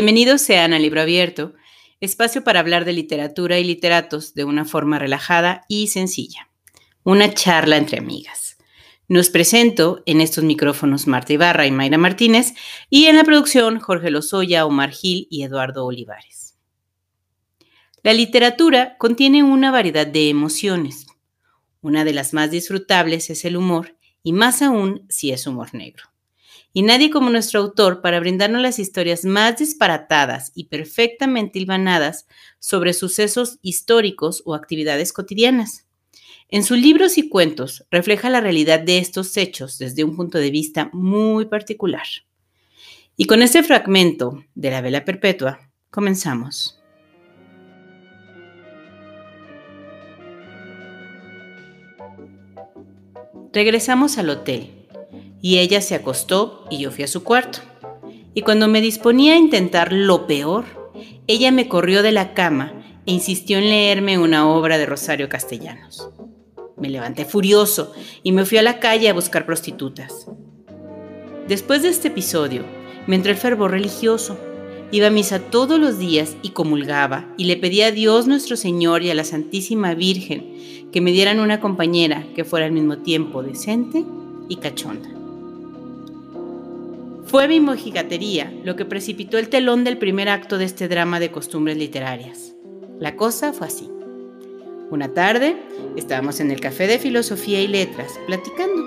Bienvenidos 0.00 0.42
sean 0.42 0.74
a 0.74 0.78
Libro 0.78 1.00
Abierto, 1.00 1.54
espacio 1.98 2.44
para 2.44 2.60
hablar 2.60 2.84
de 2.84 2.92
literatura 2.92 3.58
y 3.58 3.64
literatos 3.64 4.32
de 4.32 4.44
una 4.44 4.64
forma 4.64 5.00
relajada 5.00 5.64
y 5.66 5.88
sencilla. 5.88 6.48
Una 7.02 7.34
charla 7.34 7.78
entre 7.78 7.98
amigas. 7.98 8.58
Nos 9.08 9.28
presento 9.28 10.04
en 10.06 10.20
estos 10.20 10.44
micrófonos 10.44 11.08
Marta 11.08 11.32
Ibarra 11.32 11.66
y 11.66 11.72
Mayra 11.72 11.98
Martínez 11.98 12.54
y 12.88 13.06
en 13.06 13.16
la 13.16 13.24
producción 13.24 13.80
Jorge 13.80 14.12
Lozoya, 14.12 14.66
Omar 14.66 14.92
Gil 14.92 15.26
y 15.32 15.42
Eduardo 15.42 15.84
Olivares. 15.84 16.56
La 18.04 18.12
literatura 18.12 18.96
contiene 18.98 19.42
una 19.42 19.72
variedad 19.72 20.06
de 20.06 20.28
emociones. 20.28 21.08
Una 21.80 22.04
de 22.04 22.12
las 22.12 22.34
más 22.34 22.52
disfrutables 22.52 23.30
es 23.30 23.44
el 23.44 23.56
humor 23.56 23.96
y 24.22 24.32
más 24.32 24.62
aún 24.62 25.04
si 25.08 25.32
es 25.32 25.44
humor 25.48 25.74
negro 25.74 26.04
y 26.72 26.82
nadie 26.82 27.10
como 27.10 27.30
nuestro 27.30 27.60
autor 27.60 28.00
para 28.00 28.20
brindarnos 28.20 28.62
las 28.62 28.78
historias 28.78 29.24
más 29.24 29.58
disparatadas 29.58 30.52
y 30.54 30.64
perfectamente 30.64 31.58
hilvanadas 31.58 32.26
sobre 32.58 32.92
sucesos 32.92 33.58
históricos 33.62 34.42
o 34.44 34.54
actividades 34.54 35.12
cotidianas. 35.12 35.86
En 36.50 36.64
sus 36.64 36.78
libros 36.78 37.18
y 37.18 37.28
cuentos 37.28 37.84
refleja 37.90 38.30
la 38.30 38.40
realidad 38.40 38.80
de 38.80 38.98
estos 38.98 39.36
hechos 39.36 39.78
desde 39.78 40.04
un 40.04 40.16
punto 40.16 40.38
de 40.38 40.50
vista 40.50 40.90
muy 40.92 41.46
particular. 41.46 42.06
Y 43.16 43.24
con 43.24 43.42
este 43.42 43.62
fragmento 43.62 44.44
de 44.54 44.70
la 44.70 44.80
vela 44.80 45.04
perpetua, 45.04 45.70
comenzamos. 45.90 46.80
Regresamos 53.52 54.18
al 54.18 54.30
hotel 54.30 54.77
y 55.40 55.58
ella 55.58 55.80
se 55.80 55.94
acostó 55.94 56.64
y 56.70 56.78
yo 56.78 56.90
fui 56.90 57.04
a 57.04 57.08
su 57.08 57.22
cuarto. 57.22 57.60
Y 58.34 58.42
cuando 58.42 58.68
me 58.68 58.80
disponía 58.80 59.34
a 59.34 59.38
intentar 59.38 59.92
lo 59.92 60.26
peor, 60.26 60.64
ella 61.26 61.50
me 61.50 61.68
corrió 61.68 62.02
de 62.02 62.12
la 62.12 62.34
cama 62.34 62.72
e 63.06 63.12
insistió 63.12 63.58
en 63.58 63.68
leerme 63.68 64.18
una 64.18 64.48
obra 64.48 64.78
de 64.78 64.86
Rosario 64.86 65.28
Castellanos. 65.28 66.08
Me 66.76 66.88
levanté 66.88 67.24
furioso 67.24 67.92
y 68.22 68.32
me 68.32 68.44
fui 68.44 68.58
a 68.58 68.62
la 68.62 68.78
calle 68.78 69.08
a 69.08 69.14
buscar 69.14 69.44
prostitutas. 69.44 70.28
Después 71.48 71.82
de 71.82 71.88
este 71.88 72.08
episodio, 72.08 72.64
me 73.06 73.16
entró 73.16 73.32
el 73.32 73.38
fervor 73.38 73.70
religioso. 73.70 74.38
Iba 74.90 75.08
a 75.08 75.10
misa 75.10 75.40
todos 75.40 75.78
los 75.78 75.98
días 75.98 76.36
y 76.42 76.50
comulgaba 76.50 77.26
y 77.36 77.44
le 77.44 77.56
pedía 77.56 77.86
a 77.86 77.92
Dios 77.92 78.26
nuestro 78.26 78.56
Señor 78.56 79.02
y 79.02 79.10
a 79.10 79.14
la 79.14 79.24
Santísima 79.24 79.94
Virgen 79.94 80.88
que 80.92 81.00
me 81.00 81.12
dieran 81.12 81.40
una 81.40 81.60
compañera 81.60 82.26
que 82.34 82.44
fuera 82.44 82.66
al 82.66 82.72
mismo 82.72 82.98
tiempo 82.98 83.42
decente 83.42 84.04
y 84.48 84.56
cachonda. 84.56 85.17
Fue 87.28 87.46
mi 87.46 87.60
mojigatería 87.60 88.50
lo 88.64 88.74
que 88.74 88.86
precipitó 88.86 89.36
el 89.36 89.50
telón 89.50 89.84
del 89.84 89.98
primer 89.98 90.30
acto 90.30 90.56
de 90.56 90.64
este 90.64 90.88
drama 90.88 91.20
de 91.20 91.30
costumbres 91.30 91.76
literarias. 91.76 92.54
La 92.98 93.16
cosa 93.16 93.52
fue 93.52 93.66
así. 93.66 93.90
Una 94.90 95.08
tarde 95.08 95.54
estábamos 95.94 96.40
en 96.40 96.50
el 96.50 96.60
café 96.60 96.86
de 96.86 96.98
filosofía 96.98 97.60
y 97.60 97.68
letras 97.68 98.18
platicando, 98.26 98.82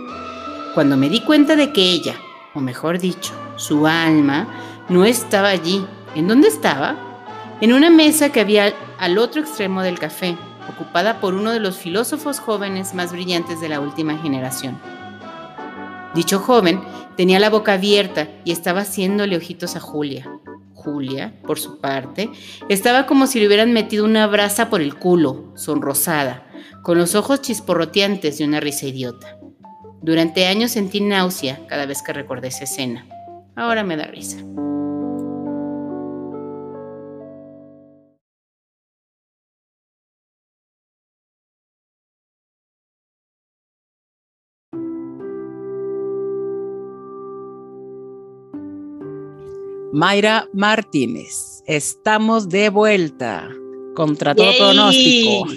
cuando 0.74 0.98
me 0.98 1.08
di 1.08 1.22
cuenta 1.22 1.56
de 1.56 1.72
que 1.72 1.84
ella, 1.84 2.16
o 2.56 2.60
mejor 2.62 2.98
dicho, 2.98 3.32
su 3.58 3.86
alma, 3.86 4.48
no 4.90 5.06
estaba 5.06 5.50
allí. 5.50 5.86
¿En 6.16 6.28
dónde 6.28 6.48
estaba? 6.48 6.98
En 7.62 7.74
una 7.74 7.92
mesa 7.92 8.32
que 8.32 8.40
había 8.40 8.74
al 8.98 9.20
otro 9.20 9.42
extremo 9.42 9.84
del 9.84 10.00
café, 10.00 10.36
ocupada 10.68 11.20
por 11.20 11.36
uno 11.36 11.52
de 11.52 11.60
los 11.60 11.78
filósofos 11.78 12.40
jóvenes 12.40 12.96
más 12.96 13.12
brillantes 13.12 13.62
de 13.62 13.70
la 13.70 13.80
última 13.80 14.18
generación. 14.18 14.80
Dicho 16.14 16.40
joven 16.40 16.82
tenía 17.16 17.40
la 17.40 17.50
boca 17.50 17.74
abierta 17.74 18.28
y 18.44 18.52
estaba 18.52 18.82
haciéndole 18.82 19.38
ojitos 19.38 19.76
a 19.76 19.80
Julia. 19.80 20.30
Julia, 20.74 21.34
por 21.44 21.60
su 21.60 21.80
parte, 21.80 22.30
estaba 22.68 23.06
como 23.06 23.28
si 23.28 23.40
le 23.40 23.48
hubieran 23.48 23.72
metido 23.72 24.04
una 24.04 24.26
brasa 24.28 24.70
por 24.70 24.82
el 24.82 24.96
culo, 24.96 25.52
sonrosada, 25.56 26.48
con 26.82 26.98
los 26.98 27.14
ojos 27.14 27.42
chisporroteantes 27.42 28.40
de 28.40 28.46
una 28.46 28.60
risa 28.60 28.88
idiota. 28.88 29.38
Durante 30.02 30.48
años 30.48 30.72
sentí 30.72 31.00
náusea 31.00 31.60
cada 31.68 31.86
vez 31.86 32.02
que 32.02 32.14
recordé 32.14 32.48
esa 32.48 32.64
escena. 32.64 33.06
Ahora 33.56 33.84
me 33.84 33.96
da 33.96 34.06
risa. 34.06 34.38
Mayra 49.94 50.48
Martínez, 50.54 51.64
estamos 51.66 52.48
de 52.48 52.70
vuelta 52.70 53.50
contra 53.94 54.34
todo 54.34 54.50
pronóstico. 54.58 55.48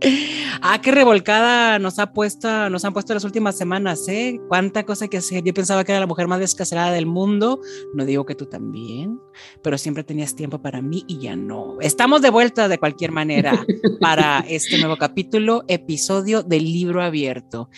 ah, 0.60 0.80
qué 0.82 0.90
revolcada 0.90 1.78
nos 1.78 2.00
ha 2.00 2.12
puesto, 2.12 2.68
nos 2.68 2.84
han 2.84 2.92
puesto 2.92 3.14
las 3.14 3.22
últimas 3.22 3.56
semanas, 3.56 4.08
¿eh? 4.08 4.40
Cuánta 4.48 4.84
cosa 4.84 5.06
que 5.06 5.18
hacer. 5.18 5.44
Yo 5.44 5.54
pensaba 5.54 5.84
que 5.84 5.92
era 5.92 6.00
la 6.00 6.08
mujer 6.08 6.26
más 6.26 6.40
descaselada 6.40 6.90
del 6.90 7.06
mundo. 7.06 7.60
No 7.94 8.04
digo 8.04 8.26
que 8.26 8.34
tú 8.34 8.46
también, 8.46 9.20
pero 9.62 9.78
siempre 9.78 10.02
tenías 10.02 10.34
tiempo 10.34 10.60
para 10.60 10.82
mí 10.82 11.04
y 11.06 11.20
ya 11.20 11.36
no. 11.36 11.76
Estamos 11.80 12.22
de 12.22 12.30
vuelta 12.30 12.66
de 12.66 12.78
cualquier 12.78 13.12
manera 13.12 13.64
para 14.00 14.40
este 14.48 14.78
nuevo 14.78 14.96
capítulo, 14.96 15.62
episodio 15.68 16.42
del 16.42 16.64
libro 16.64 17.04
abierto. 17.04 17.70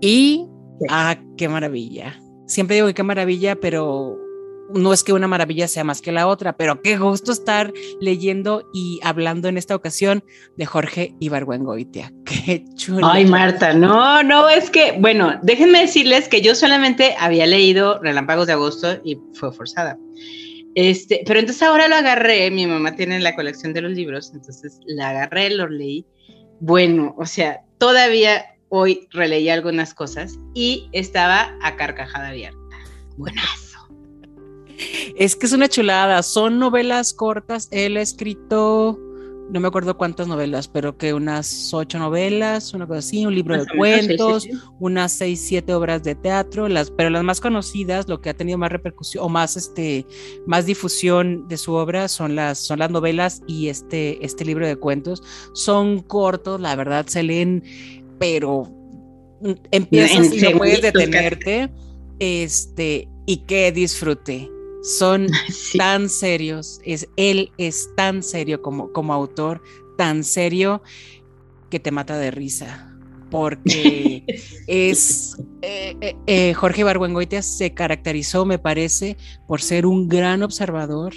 Y, 0.00 0.46
ah, 0.88 1.18
qué 1.36 1.50
maravilla 1.50 2.18
siempre 2.52 2.76
digo 2.76 2.86
que 2.88 2.94
qué 2.94 3.02
maravilla, 3.02 3.56
pero 3.56 4.18
no 4.74 4.92
es 4.92 5.04
que 5.04 5.12
una 5.12 5.28
maravilla 5.28 5.68
sea 5.68 5.84
más 5.84 6.00
que 6.00 6.12
la 6.12 6.26
otra, 6.26 6.56
pero 6.56 6.82
qué 6.82 6.96
gusto 6.96 7.32
estar 7.32 7.72
leyendo 8.00 8.68
y 8.72 9.00
hablando 9.02 9.48
en 9.48 9.58
esta 9.58 9.74
ocasión 9.74 10.24
de 10.56 10.66
Jorge 10.66 11.14
Ibargüengoitia. 11.20 12.12
Qué 12.24 12.64
chulo. 12.74 13.06
Ay, 13.06 13.24
Marta, 13.26 13.72
no, 13.72 14.22
no, 14.22 14.48
es 14.48 14.70
que, 14.70 14.96
bueno, 14.98 15.38
déjenme 15.42 15.80
decirles 15.80 16.28
que 16.28 16.40
yo 16.40 16.54
solamente 16.54 17.14
había 17.18 17.46
leído 17.46 18.00
Relámpagos 18.00 18.46
de 18.46 18.54
Agosto 18.54 19.00
y 19.04 19.18
fue 19.34 19.52
forzada. 19.52 19.98
Este, 20.74 21.22
pero 21.26 21.38
entonces 21.38 21.62
ahora 21.62 21.88
lo 21.88 21.96
agarré, 21.96 22.50
mi 22.50 22.66
mamá 22.66 22.96
tiene 22.96 23.20
la 23.20 23.34
colección 23.34 23.74
de 23.74 23.82
los 23.82 23.92
libros, 23.92 24.32
entonces 24.34 24.80
la 24.86 25.10
agarré, 25.10 25.50
lo 25.50 25.68
leí. 25.68 26.06
Bueno, 26.60 27.14
o 27.18 27.26
sea, 27.26 27.60
todavía 27.78 28.46
hoy 28.68 29.06
releí 29.10 29.50
algunas 29.50 29.92
cosas 29.92 30.38
y 30.54 30.88
estaba 30.92 31.54
a 31.62 31.76
carcajada 31.76 32.28
abierta. 32.28 32.58
Buenazo. 33.18 33.86
Es 35.16 35.36
que 35.36 35.46
es 35.46 35.52
una 35.52 35.68
chulada, 35.68 36.22
son 36.22 36.58
novelas 36.58 37.12
cortas, 37.12 37.68
él 37.70 37.96
ha 37.96 38.00
escrito, 38.00 38.98
no 39.50 39.60
me 39.60 39.68
acuerdo 39.68 39.96
cuántas 39.96 40.26
novelas, 40.26 40.68
pero 40.68 40.96
que 40.96 41.12
unas 41.12 41.72
ocho 41.74 41.98
novelas, 41.98 42.72
una 42.74 42.86
cosa 42.86 43.00
así, 43.00 43.26
un 43.26 43.34
libro 43.34 43.58
de 43.58 43.66
cuentos, 43.76 44.46
unas 44.80 45.12
seis, 45.12 45.40
siete 45.40 45.74
obras 45.74 46.02
de 46.02 46.14
teatro, 46.14 46.68
las, 46.68 46.90
pero 46.90 47.10
las 47.10 47.24
más 47.24 47.40
conocidas, 47.40 48.08
lo 48.08 48.20
que 48.20 48.30
ha 48.30 48.34
tenido 48.34 48.58
más 48.58 48.72
repercusión 48.72 49.24
o 49.24 49.28
más, 49.28 49.56
este, 49.56 50.06
más 50.46 50.66
difusión 50.66 51.46
de 51.48 51.58
su 51.58 51.74
obra 51.74 52.08
son 52.08 52.34
las, 52.34 52.58
son 52.58 52.78
las 52.78 52.90
novelas 52.90 53.42
y 53.46 53.68
este, 53.68 54.24
este 54.24 54.44
libro 54.44 54.66
de 54.66 54.76
cuentos. 54.76 55.22
Son 55.52 56.00
cortos, 56.00 56.60
la 56.60 56.74
verdad, 56.74 57.06
se 57.06 57.22
leen 57.22 57.62
pero 58.22 58.68
empiezas 59.72 60.32
y 60.32 60.40
no 60.42 60.58
puedes 60.58 60.80
detenerte, 60.80 61.68
este, 62.20 63.08
y 63.26 63.38
que 63.38 63.72
disfrute. 63.72 64.48
Son 64.82 65.28
tan 65.78 66.08
serios, 66.08 66.80
es, 66.84 67.08
él 67.16 67.52
es 67.58 67.90
tan 67.96 68.22
serio 68.22 68.62
como, 68.62 68.92
como 68.92 69.12
autor, 69.12 69.62
tan 69.96 70.24
serio 70.24 70.82
que 71.70 71.80
te 71.80 71.90
mata 71.90 72.18
de 72.18 72.30
risa, 72.30 72.92
porque 73.30 74.24
es, 74.66 75.36
eh, 75.62 75.96
eh, 76.00 76.16
eh, 76.26 76.54
Jorge 76.54 76.84
Barbuengoitia 76.84 77.42
se 77.42 77.72
caracterizó, 77.72 78.44
me 78.44 78.58
parece, 78.58 79.16
por 79.48 79.62
ser 79.62 79.86
un 79.86 80.08
gran 80.08 80.42
observador, 80.42 81.14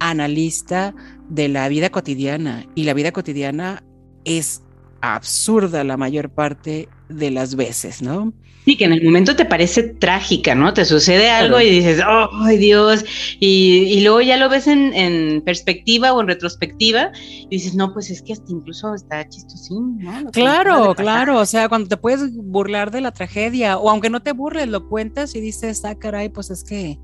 analista 0.00 0.94
de 1.28 1.48
la 1.48 1.68
vida 1.68 1.90
cotidiana, 1.90 2.66
y 2.74 2.84
la 2.84 2.94
vida 2.94 3.12
cotidiana 3.12 3.84
es 4.24 4.62
absurda 5.00 5.84
la 5.84 5.96
mayor 5.96 6.30
parte 6.30 6.88
de 7.08 7.30
las 7.30 7.54
veces, 7.54 8.02
¿no? 8.02 8.32
Sí, 8.64 8.78
que 8.78 8.84
en 8.86 8.92
el 8.94 9.04
momento 9.04 9.36
te 9.36 9.44
parece 9.44 9.82
trágica, 9.82 10.54
¿no? 10.54 10.72
Te 10.72 10.86
sucede 10.86 11.28
algo 11.28 11.60
y 11.60 11.68
dices, 11.68 12.00
oh, 12.08 12.46
Dios, 12.46 13.04
y, 13.38 14.00
luego 14.00 14.22
ya 14.22 14.38
lo 14.38 14.48
ves 14.48 14.66
en, 14.66 15.42
perspectiva 15.44 16.14
o 16.14 16.20
en 16.22 16.28
retrospectiva 16.28 17.12
y 17.14 17.48
dices, 17.48 17.74
no, 17.74 17.92
pues 17.92 18.10
es 18.10 18.22
que 18.22 18.32
hasta 18.32 18.50
incluso 18.50 18.94
está 18.94 19.28
chistosín, 19.28 19.98
¿no? 19.98 20.30
claro, 20.30 20.94
claro, 20.94 21.38
o 21.40 21.46
sea, 21.46 21.68
cuando 21.68 21.88
te 21.88 21.98
puedes 21.98 22.34
burlar 22.34 22.90
de 22.90 23.02
la 23.02 23.12
tragedia, 23.12 23.76
o 23.76 23.90
aunque 23.90 24.08
no 24.08 24.22
te 24.22 24.32
burles, 24.32 24.68
lo 24.68 24.88
cuentas 24.88 25.34
y 25.34 25.40
dices, 25.40 25.84
ah, 25.84 25.98
caray, 25.98 26.30
pues 26.30 26.50
es 26.50 26.64
que 26.64 26.98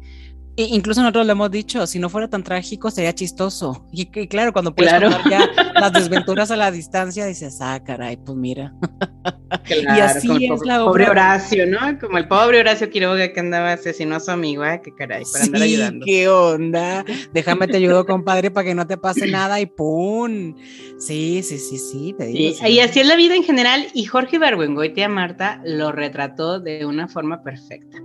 incluso 0.62 1.00
nosotros 1.00 1.26
lo 1.26 1.32
hemos 1.32 1.50
dicho, 1.50 1.86
si 1.86 1.98
no 1.98 2.08
fuera 2.08 2.28
tan 2.28 2.42
trágico 2.42 2.90
sería 2.90 3.14
chistoso. 3.14 3.86
Y, 3.92 4.06
claro, 4.06 4.52
cuando 4.52 4.74
puedes 4.74 4.92
claro. 4.92 5.10
ya 5.28 5.48
las 5.74 5.92
desventuras 5.92 6.50
a 6.50 6.56
la 6.56 6.70
distancia, 6.70 7.26
dices, 7.26 7.58
ah, 7.60 7.82
caray, 7.84 8.16
pues 8.16 8.36
mira. 8.36 8.74
y 9.68 9.86
así 9.86 10.46
es 10.46 10.60
la 10.64 10.84
obra. 10.84 10.90
Pobre 10.90 11.08
Horacio, 11.08 11.66
¿no? 11.66 11.98
Como 11.98 12.18
el 12.18 12.28
pobre 12.28 12.60
Horacio 12.60 12.90
Quiroga 12.90 13.32
que 13.32 13.40
andaba 13.40 13.72
asesinó 13.72 14.16
a 14.16 14.20
su 14.20 14.30
amigo, 14.30 14.64
¿eh? 14.64 14.80
Qué 14.82 14.94
caray, 14.94 15.24
para 15.32 15.44
andar 15.44 15.62
ayudando. 15.62 16.04
qué 16.06 16.28
onda. 16.28 17.04
Déjame 17.32 17.66
te 17.68 17.76
ayudo, 17.76 18.06
compadre, 18.06 18.50
para 18.50 18.66
que 18.66 18.74
no 18.74 18.86
te 18.86 18.96
pase 18.96 19.26
nada 19.26 19.60
y 19.60 19.66
¡pum! 19.66 20.54
Sí, 20.98 21.42
sí, 21.42 21.58
sí, 21.58 21.78
sí, 21.78 22.14
te 22.16 22.26
digo. 22.26 22.66
y 22.66 22.80
así 22.80 23.00
es 23.00 23.06
la 23.06 23.16
vida 23.16 23.34
en 23.34 23.44
general 23.44 23.86
y 23.94 24.04
Jorge 24.04 24.38
Bergüengoitia 24.38 25.08
Marta 25.08 25.60
lo 25.64 25.92
retrató 25.92 26.60
de 26.60 26.84
una 26.84 27.08
forma 27.08 27.42
perfecta. 27.42 27.98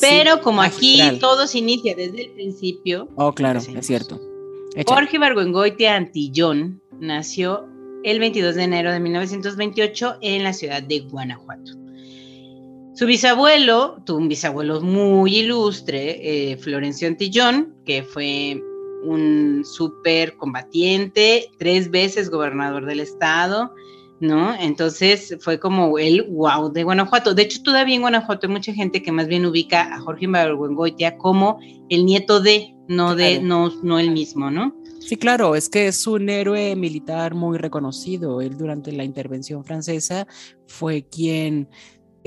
Pero 0.00 0.40
como 0.40 0.62
aquí 0.62 1.00
todo 1.20 1.46
se 1.46 1.58
inicia 1.58 1.94
desde 1.94 2.24
el 2.24 2.30
principio. 2.30 3.08
Oh, 3.16 3.32
claro, 3.32 3.60
pues, 3.64 3.76
es 3.76 3.86
cierto. 3.86 4.20
Jorge 4.86 5.18
Barguengoitia 5.18 5.96
Antillón 5.96 6.82
nació 7.00 7.66
el 8.04 8.20
22 8.20 8.54
de 8.54 8.62
enero 8.62 8.92
de 8.92 9.00
1928 9.00 10.18
en 10.20 10.44
la 10.44 10.52
ciudad 10.52 10.82
de 10.82 11.00
Guanajuato. 11.00 11.72
Su 12.94 13.04
bisabuelo, 13.04 13.98
tuvo 14.06 14.18
un 14.18 14.28
bisabuelo 14.28 14.80
muy 14.80 15.36
ilustre, 15.36 16.52
eh, 16.52 16.56
Florencio 16.56 17.08
Antillón, 17.08 17.74
que 17.84 18.02
fue 18.02 18.62
un 19.02 19.64
súper 19.64 20.36
combatiente, 20.36 21.50
tres 21.58 21.90
veces 21.90 22.30
gobernador 22.30 22.86
del 22.86 23.00
estado, 23.00 23.74
¿no? 24.20 24.54
Entonces 24.54 25.36
fue 25.40 25.58
como 25.60 25.98
el 25.98 26.22
wow 26.24 26.72
de 26.72 26.84
Guanajuato. 26.84 27.34
De 27.34 27.42
hecho, 27.42 27.62
todavía 27.62 27.94
en 27.94 28.00
Guanajuato 28.02 28.46
hay 28.46 28.52
mucha 28.52 28.72
gente 28.72 29.02
que 29.02 29.12
más 29.12 29.26
bien 29.26 29.46
ubica 29.46 29.94
a 29.94 30.00
Jorge 30.00 30.24
Ibargüengoitia 30.24 31.18
como 31.18 31.58
el 31.88 32.04
nieto 32.04 32.40
de, 32.40 32.74
no 32.88 33.14
de, 33.14 33.40
no, 33.40 33.70
no 33.82 33.98
el 33.98 34.10
mismo, 34.10 34.50
¿no? 34.50 34.74
Sí, 35.00 35.16
claro, 35.16 35.54
es 35.54 35.68
que 35.68 35.86
es 35.86 36.06
un 36.08 36.28
héroe 36.28 36.74
militar 36.74 37.34
muy 37.34 37.58
reconocido. 37.58 38.40
Él 38.40 38.56
durante 38.56 38.90
la 38.90 39.04
intervención 39.04 39.64
francesa 39.64 40.26
fue 40.66 41.06
quien 41.06 41.68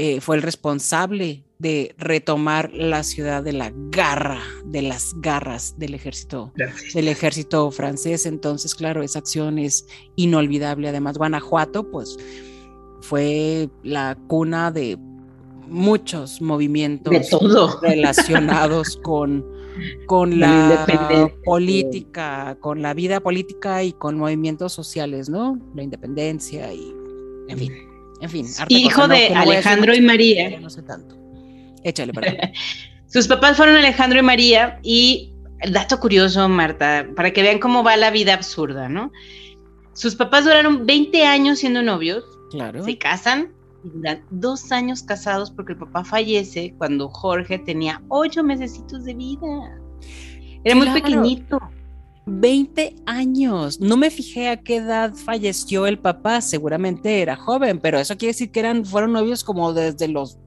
eh, 0.01 0.21
fue 0.21 0.37
el 0.37 0.41
responsable 0.41 1.43
de 1.57 1.93
retomar 1.97 2.71
la 2.73 3.03
ciudad 3.03 3.43
de 3.43 3.51
la 3.51 3.73
garra, 3.75 4.39
de 4.63 4.81
las 4.81 5.13
garras 5.19 5.77
del 5.77 5.93
ejército, 5.93 6.53
del 6.93 7.09
ejército 7.09 7.69
francés. 7.69 8.25
Entonces, 8.25 8.75
claro, 8.75 9.03
esa 9.03 9.19
acción 9.19 9.59
es 9.59 9.85
inolvidable. 10.15 10.87
Además, 10.87 11.17
Guanajuato, 11.17 11.91
pues, 11.91 12.17
fue 13.01 13.67
la 13.83 14.17
cuna 14.27 14.71
de 14.71 14.97
muchos 15.67 16.41
movimientos 16.41 17.27
relacionados 17.81 18.95
con, 19.03 19.45
con 20.05 20.39
la, 20.39 21.29
política, 21.43 22.57
con 22.61 22.81
la 22.81 22.93
vida 22.93 23.19
política 23.19 23.83
y 23.83 23.91
con 23.91 24.17
movimientos 24.17 24.71
sociales, 24.71 25.27
¿no? 25.27 25.59
La 25.75 25.83
independencia 25.83 26.73
y, 26.73 26.95
en 27.49 27.57
fin. 27.57 27.88
En 28.21 28.29
fin, 28.29 28.45
hijo 28.69 29.07
de 29.07 29.27
Alejandro 29.27 29.95
y 29.95 30.01
María. 30.01 30.59
No 30.59 30.69
sé 30.69 30.81
tanto. 30.83 31.15
Échale, 31.83 32.13
perdón. 32.13 32.37
Sus 33.07 33.27
papás 33.27 33.57
fueron 33.57 33.75
Alejandro 33.75 34.19
y 34.19 34.21
María 34.21 34.79
y 34.83 35.33
el 35.61 35.73
dato 35.73 35.99
curioso, 35.99 36.47
Marta, 36.47 37.07
para 37.15 37.31
que 37.31 37.41
vean 37.41 37.59
cómo 37.59 37.83
va 37.83 37.97
la 37.97 38.11
vida 38.11 38.33
absurda, 38.33 38.87
¿no? 38.87 39.11
Sus 39.93 40.15
papás 40.15 40.45
duraron 40.45 40.85
20 40.85 41.25
años 41.25 41.59
siendo 41.59 41.81
novios. 41.81 42.23
Claro. 42.51 42.83
Se 42.83 42.97
casan 42.97 43.51
y 43.83 43.89
duran 43.89 44.23
dos 44.29 44.71
años 44.71 45.03
casados 45.03 45.51
porque 45.51 45.73
el 45.73 45.79
papá 45.79 46.03
fallece 46.03 46.73
cuando 46.77 47.09
Jorge 47.09 47.59
tenía 47.59 48.01
ocho 48.09 48.43
mesecitos 48.43 49.05
de 49.05 49.13
vida. 49.13 49.79
Era 50.63 50.75
muy 50.75 50.89
pequeñito. 50.89 51.59
20 52.25 52.95
años. 53.05 53.79
No 53.79 53.97
me 53.97 54.11
fijé 54.11 54.49
a 54.49 54.57
qué 54.57 54.77
edad 54.77 55.13
falleció 55.13 55.87
el 55.87 55.99
papá, 55.99 56.41
seguramente 56.41 57.21
era 57.21 57.35
joven, 57.35 57.79
pero 57.79 57.99
eso 57.99 58.17
quiere 58.17 58.33
decir 58.33 58.51
que 58.51 58.59
eran, 58.59 58.85
fueron 58.85 59.13
novios 59.13 59.43
como 59.43 59.73
desde 59.73 60.07
los 60.07 60.37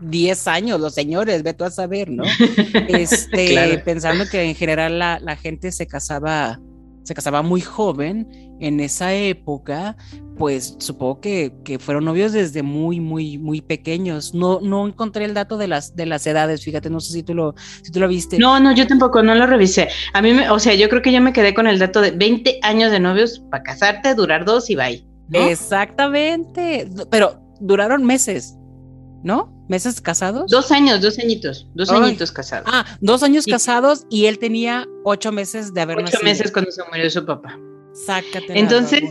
10 0.00 0.48
años, 0.48 0.80
los 0.80 0.94
señores, 0.94 1.42
ve 1.42 1.54
tú 1.54 1.64
a 1.64 1.70
saber, 1.70 2.10
¿no? 2.10 2.24
Este, 2.88 3.78
pensando 3.84 4.24
que 4.28 4.42
en 4.42 4.54
general 4.54 4.98
la, 4.98 5.18
la 5.20 5.36
gente 5.36 5.72
se 5.72 5.86
casaba 5.86 6.60
se 7.04 7.14
casaba 7.14 7.42
muy 7.42 7.60
joven 7.60 8.56
en 8.60 8.80
esa 8.80 9.14
época, 9.14 9.96
pues 10.36 10.76
supongo 10.78 11.20
que, 11.20 11.52
que, 11.64 11.78
fueron 11.78 12.04
novios 12.06 12.32
desde 12.32 12.62
muy, 12.62 12.98
muy, 12.98 13.38
muy 13.38 13.60
pequeños. 13.60 14.34
No, 14.34 14.60
no 14.60 14.86
encontré 14.86 15.24
el 15.24 15.34
dato 15.34 15.56
de 15.56 15.68
las, 15.68 15.94
de 15.94 16.06
las 16.06 16.26
edades, 16.26 16.64
fíjate, 16.64 16.90
no 16.90 17.00
sé 17.00 17.12
si 17.12 17.22
tú 17.22 17.34
lo, 17.34 17.54
si 17.82 17.92
tú 17.92 18.00
lo 18.00 18.08
viste. 18.08 18.38
No, 18.38 18.58
no, 18.58 18.74
yo 18.74 18.86
tampoco, 18.86 19.22
no 19.22 19.34
lo 19.34 19.46
revisé. 19.46 19.88
A 20.12 20.22
mí, 20.22 20.32
me, 20.32 20.50
o 20.50 20.58
sea, 20.58 20.74
yo 20.74 20.88
creo 20.88 21.02
que 21.02 21.12
yo 21.12 21.20
me 21.20 21.32
quedé 21.32 21.54
con 21.54 21.66
el 21.66 21.78
dato 21.78 22.00
de 22.00 22.10
20 22.10 22.58
años 22.62 22.90
de 22.90 23.00
novios 23.00 23.40
para 23.50 23.62
casarte, 23.62 24.14
durar 24.14 24.44
dos 24.44 24.70
y 24.70 24.76
bye. 24.76 25.06
Exactamente, 25.32 26.88
pero 27.10 27.40
duraron 27.60 28.04
meses, 28.04 28.56
¿no? 29.24 29.50
¿Meses 29.68 30.00
casados? 30.00 30.50
Dos 30.50 30.70
años, 30.70 31.00
dos 31.00 31.18
añitos, 31.18 31.66
dos 31.74 31.90
añitos 31.90 32.30
casados. 32.30 32.68
Ah, 32.70 32.84
dos 33.00 33.22
años 33.22 33.46
casados 33.46 34.06
y 34.10 34.26
él 34.26 34.38
tenía 34.38 34.86
ocho 35.02 35.32
meses 35.32 35.72
de 35.72 35.80
haber 35.80 35.96
nacido. 35.96 36.18
Ocho 36.18 36.24
meses 36.24 36.52
cuando 36.52 36.70
se 36.70 36.82
murió 36.84 37.10
su 37.10 37.24
papá. 37.24 37.58
Sácate. 37.94 38.58
Entonces, 38.58 39.02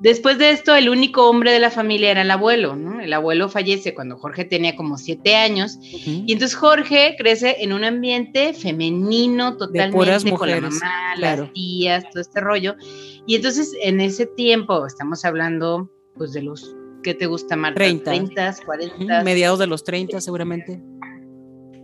después 0.00 0.36
de 0.36 0.50
esto, 0.50 0.74
el 0.74 0.90
único 0.90 1.30
hombre 1.30 1.50
de 1.50 1.60
la 1.60 1.70
familia 1.70 2.10
era 2.10 2.22
el 2.22 2.30
abuelo, 2.30 2.76
¿no? 2.76 3.00
El 3.00 3.12
abuelo 3.14 3.48
fallece 3.48 3.94
cuando 3.94 4.18
Jorge 4.18 4.44
tenía 4.44 4.76
como 4.76 4.98
siete 4.98 5.34
años. 5.34 5.78
Y 5.80 6.30
entonces 6.30 6.54
Jorge 6.54 7.14
crece 7.16 7.56
en 7.60 7.72
un 7.72 7.84
ambiente 7.84 8.52
femenino 8.52 9.56
totalmente, 9.56 10.30
con 10.36 10.50
la 10.50 10.60
mamá, 10.60 11.16
las 11.16 11.50
tías, 11.54 12.04
todo 12.10 12.20
este 12.20 12.40
rollo. 12.40 12.76
Y 13.26 13.36
entonces, 13.36 13.72
en 13.82 14.02
ese 14.02 14.26
tiempo, 14.26 14.84
estamos 14.84 15.24
hablando 15.24 15.90
pues 16.14 16.34
de 16.34 16.42
los 16.42 16.76
¿qué 17.02 17.14
te 17.14 17.26
gusta, 17.26 17.56
más? 17.56 17.74
30. 17.74 18.10
30, 18.10 18.56
40. 18.64 19.22
Mediados 19.22 19.58
de 19.58 19.66
los 19.66 19.84
30 19.84 20.20
seguramente. 20.20 20.80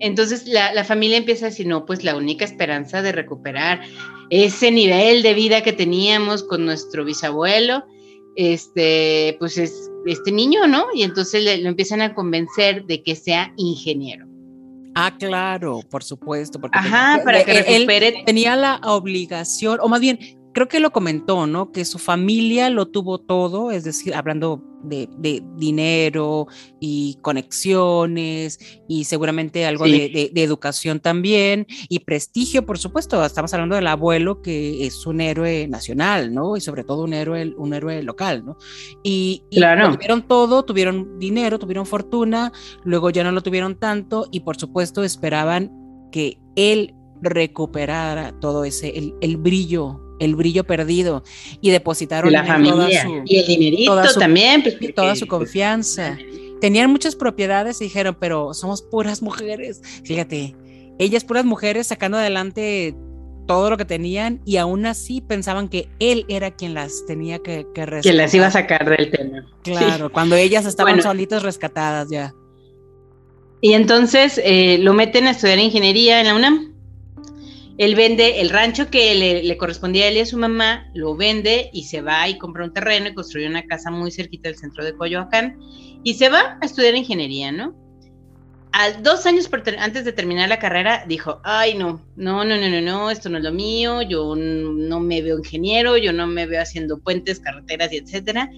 Entonces 0.00 0.46
la, 0.46 0.84
familia 0.84 1.16
empieza 1.16 1.46
a 1.46 1.50
decir, 1.50 1.66
no, 1.66 1.84
pues 1.84 2.04
la 2.04 2.16
única 2.16 2.44
esperanza 2.44 3.02
de 3.02 3.12
recuperar 3.12 3.80
ese 4.30 4.70
nivel 4.70 5.22
de 5.22 5.34
vida 5.34 5.62
que 5.62 5.72
teníamos 5.72 6.44
con 6.44 6.64
nuestro 6.64 7.04
bisabuelo, 7.04 7.84
este, 8.36 9.36
pues 9.40 9.58
es 9.58 9.90
este 10.06 10.30
niño, 10.30 10.66
¿no? 10.68 10.86
Y 10.94 11.02
entonces 11.02 11.42
le, 11.42 11.58
lo 11.58 11.68
empiezan 11.68 12.00
a 12.00 12.14
convencer 12.14 12.84
de 12.84 13.02
que 13.02 13.16
sea 13.16 13.52
ingeniero. 13.56 14.28
Ah, 15.00 15.16
claro, 15.16 15.80
por 15.88 16.02
supuesto. 16.02 16.60
Porque 16.60 16.76
Ajá, 16.76 17.20
para 17.24 17.44
que 17.44 17.62
recupere. 17.62 18.24
tenía 18.26 18.56
la 18.56 18.80
obligación, 18.84 19.78
o 19.80 19.88
más 19.88 20.00
bien, 20.00 20.18
creo 20.58 20.66
que 20.66 20.80
lo 20.80 20.90
comentó, 20.90 21.46
¿no? 21.46 21.70
Que 21.70 21.84
su 21.84 22.00
familia 22.00 22.68
lo 22.68 22.86
tuvo 22.86 23.18
todo, 23.18 23.70
es 23.70 23.84
decir, 23.84 24.12
hablando 24.12 24.60
de, 24.82 25.08
dinero 25.54 26.48
y 26.80 27.16
conexiones 27.22 28.58
y 28.88 29.04
seguramente 29.04 29.66
algo 29.66 29.84
de, 29.84 30.32
educación 30.34 30.98
también 30.98 31.64
y 31.88 32.00
prestigio, 32.00 32.66
por 32.66 32.76
supuesto. 32.76 33.24
Estamos 33.24 33.54
hablando 33.54 33.76
del 33.76 33.86
abuelo 33.86 34.42
que 34.42 34.84
es 34.84 35.06
un 35.06 35.20
héroe 35.20 35.68
nacional, 35.68 36.34
¿no? 36.34 36.56
Y 36.56 36.60
sobre 36.60 36.82
todo 36.82 37.04
un 37.04 37.12
héroe, 37.12 37.54
un 37.56 37.72
héroe 37.72 38.02
local, 38.02 38.44
¿no? 38.44 38.56
Y, 39.04 39.44
tuvieron 39.52 40.26
todo, 40.26 40.64
tuvieron 40.64 41.20
dinero, 41.20 41.60
tuvieron 41.60 41.86
fortuna, 41.86 42.50
luego 42.82 43.10
ya 43.10 43.22
no 43.22 43.30
lo 43.30 43.44
tuvieron 43.44 43.76
tanto 43.78 44.26
y 44.32 44.40
por 44.40 44.56
supuesto 44.56 45.04
esperaban 45.04 45.70
que 46.10 46.40
él 46.56 46.96
recuperara 47.22 48.32
todo 48.40 48.64
ese, 48.64 48.88
el, 48.98 49.14
el 49.20 49.36
brillo 49.36 50.07
el 50.18 50.36
brillo 50.36 50.64
perdido 50.64 51.22
y 51.60 51.70
depositaron 51.70 52.32
la 52.32 52.44
familia 52.44 53.06
y 53.24 53.38
el 53.38 53.46
dinerito 53.46 54.02
también 54.18 54.62
pues, 54.62 54.76
toda 54.94 55.14
su 55.16 55.26
confianza 55.26 56.16
tenían 56.60 56.90
muchas 56.90 57.16
propiedades 57.16 57.80
y 57.80 57.84
dijeron 57.84 58.16
pero 58.18 58.54
somos 58.54 58.82
puras 58.82 59.22
mujeres 59.22 59.80
fíjate 60.04 60.54
ellas 60.98 61.24
puras 61.24 61.44
mujeres 61.44 61.86
sacando 61.86 62.18
adelante 62.18 62.94
todo 63.48 63.70
lo 63.70 63.76
que 63.76 63.84
tenían 63.84 64.40
y 64.44 64.58
aún 64.58 64.86
así 64.86 65.20
pensaban 65.20 65.68
que 65.68 65.88
él 65.98 66.24
era 66.28 66.52
quien 66.52 66.74
las 66.74 67.06
tenía 67.06 67.38
que, 67.38 67.66
que 67.74 67.86
rescatar. 67.86 68.12
Que 68.12 68.16
las 68.16 68.34
iba 68.34 68.46
a 68.46 68.50
sacar 68.50 68.88
del 68.88 69.10
tema. 69.10 69.46
Claro, 69.62 70.12
cuando 70.12 70.36
ellas 70.36 70.66
estaban 70.66 71.02
solitas 71.02 71.42
rescatadas 71.42 72.08
ya. 72.10 72.34
Y 73.60 73.72
entonces 73.72 74.40
eh, 74.44 74.78
lo 74.78 74.92
meten 74.92 75.26
a 75.26 75.30
estudiar 75.30 75.58
ingeniería 75.58 76.20
en 76.20 76.26
la 76.26 76.34
UNAM. 76.36 76.67
Él 77.78 77.94
vende 77.94 78.40
el 78.40 78.50
rancho 78.50 78.90
que 78.90 79.14
le, 79.14 79.56
correspondía 79.56 80.04
a 80.04 80.08
él 80.08 80.16
y 80.16 80.20
a 80.20 80.26
su 80.26 80.36
mamá, 80.36 80.90
lo 80.94 81.14
vende 81.14 81.70
y 81.72 81.84
se 81.84 82.02
va 82.02 82.28
y 82.28 82.36
compra 82.36 82.64
un 82.64 82.72
terreno 82.72 83.08
y 83.08 83.14
construye 83.14 83.46
una 83.46 83.64
casa 83.66 83.92
muy 83.92 84.10
cerquita 84.10 84.48
del 84.48 84.58
centro 84.58 84.84
de 84.84 84.96
Coyoacán 84.96 85.58
y 86.02 86.14
se 86.14 86.28
va 86.28 86.58
a 86.60 86.66
estudiar 86.66 86.96
ingeniería, 86.96 87.52
¿no? 87.52 87.76
A 88.72 88.90
dos 88.90 89.26
años 89.26 89.48
antes 89.78 90.04
de 90.04 90.12
terminar 90.12 90.48
la 90.48 90.58
carrera 90.58 91.04
dijo, 91.06 91.40
ay 91.44 91.74
no, 91.74 92.04
no, 92.16 92.44
no, 92.44 92.56
no, 92.56 92.68
no, 92.68 92.80
no, 92.80 93.10
esto 93.10 93.28
no 93.28 93.38
es 93.38 93.44
lo 93.44 93.52
mío, 93.52 94.02
yo 94.02 94.34
no 94.36 95.00
me 95.00 95.22
veo 95.22 95.38
ingeniero, 95.38 95.96
yo 95.96 96.12
no 96.12 96.26
me 96.26 96.46
veo 96.46 96.60
haciendo 96.60 96.98
puentes, 96.98 97.38
carreteras 97.38 97.92
y 97.92 97.98
etcétera, 97.98 98.50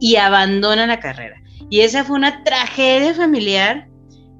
y 0.00 0.16
abandona 0.16 0.86
la 0.86 1.00
carrera. 1.00 1.36
Y 1.68 1.80
esa 1.80 2.02
fue 2.02 2.16
una 2.16 2.42
tragedia 2.44 3.14
familiar 3.14 3.88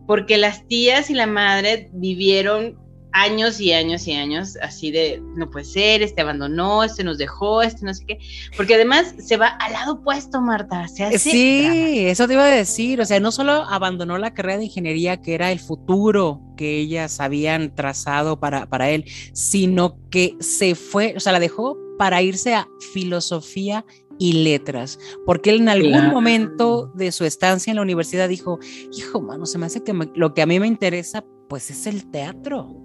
porque 0.06 0.38
las 0.38 0.66
tías 0.66 1.10
y 1.10 1.14
la 1.14 1.26
madre 1.26 1.90
vivieron 1.92 2.83
años 3.14 3.60
y 3.60 3.72
años 3.72 4.06
y 4.06 4.12
años 4.12 4.58
así 4.60 4.90
de, 4.90 5.22
no 5.36 5.50
puede 5.50 5.64
ser, 5.64 6.02
este 6.02 6.20
abandonó, 6.20 6.84
este 6.84 7.04
nos 7.04 7.16
dejó, 7.16 7.62
este 7.62 7.86
no 7.86 7.94
sé 7.94 8.04
qué, 8.06 8.18
porque 8.56 8.74
además 8.74 9.14
se 9.18 9.36
va 9.36 9.46
al 9.46 9.72
lado 9.72 9.94
opuesto, 9.94 10.40
Marta. 10.40 10.86
Se 10.88 11.18
sí, 11.18 12.06
eso 12.06 12.26
te 12.26 12.34
iba 12.34 12.44
a 12.44 12.50
decir, 12.50 13.00
o 13.00 13.06
sea, 13.06 13.20
no 13.20 13.32
solo 13.32 13.52
abandonó 13.52 14.18
la 14.18 14.34
carrera 14.34 14.58
de 14.58 14.64
ingeniería, 14.64 15.22
que 15.22 15.34
era 15.34 15.52
el 15.52 15.60
futuro 15.60 16.42
que 16.56 16.78
ellas 16.78 17.20
habían 17.20 17.74
trazado 17.74 18.40
para, 18.40 18.66
para 18.66 18.90
él, 18.90 19.04
sino 19.32 19.96
que 20.10 20.36
se 20.40 20.74
fue, 20.74 21.14
o 21.16 21.20
sea, 21.20 21.32
la 21.32 21.40
dejó 21.40 21.78
para 21.96 22.20
irse 22.20 22.54
a 22.54 22.68
filosofía 22.92 23.84
y 24.18 24.44
letras, 24.44 24.98
porque 25.24 25.50
él 25.50 25.60
en 25.60 25.68
algún 25.68 26.08
momento 26.08 26.90
de 26.94 27.12
su 27.12 27.24
estancia 27.24 27.70
en 27.70 27.76
la 27.76 27.82
universidad 27.82 28.28
dijo, 28.28 28.58
hijo, 28.92 29.20
mano, 29.20 29.46
se 29.46 29.58
me 29.58 29.66
hace 29.66 29.82
que 29.82 29.92
lo 30.14 30.34
que 30.34 30.42
a 30.42 30.46
mí 30.46 30.58
me 30.58 30.66
interesa, 30.66 31.24
pues 31.48 31.70
es 31.70 31.86
el 31.86 32.10
teatro. 32.10 32.83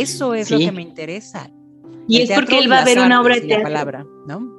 Eso 0.00 0.34
es 0.34 0.50
lo 0.50 0.58
que 0.58 0.72
me 0.72 0.82
interesa. 0.82 1.50
Y 2.06 2.22
es 2.22 2.30
porque 2.32 2.58
él 2.58 2.70
va 2.70 2.80
a 2.80 2.84
ver 2.84 2.98
una 2.98 3.20
obra 3.20 3.36
de 3.36 3.42
teatro. 3.42 3.64
Palabra, 3.64 4.06
¿no? 4.26 4.52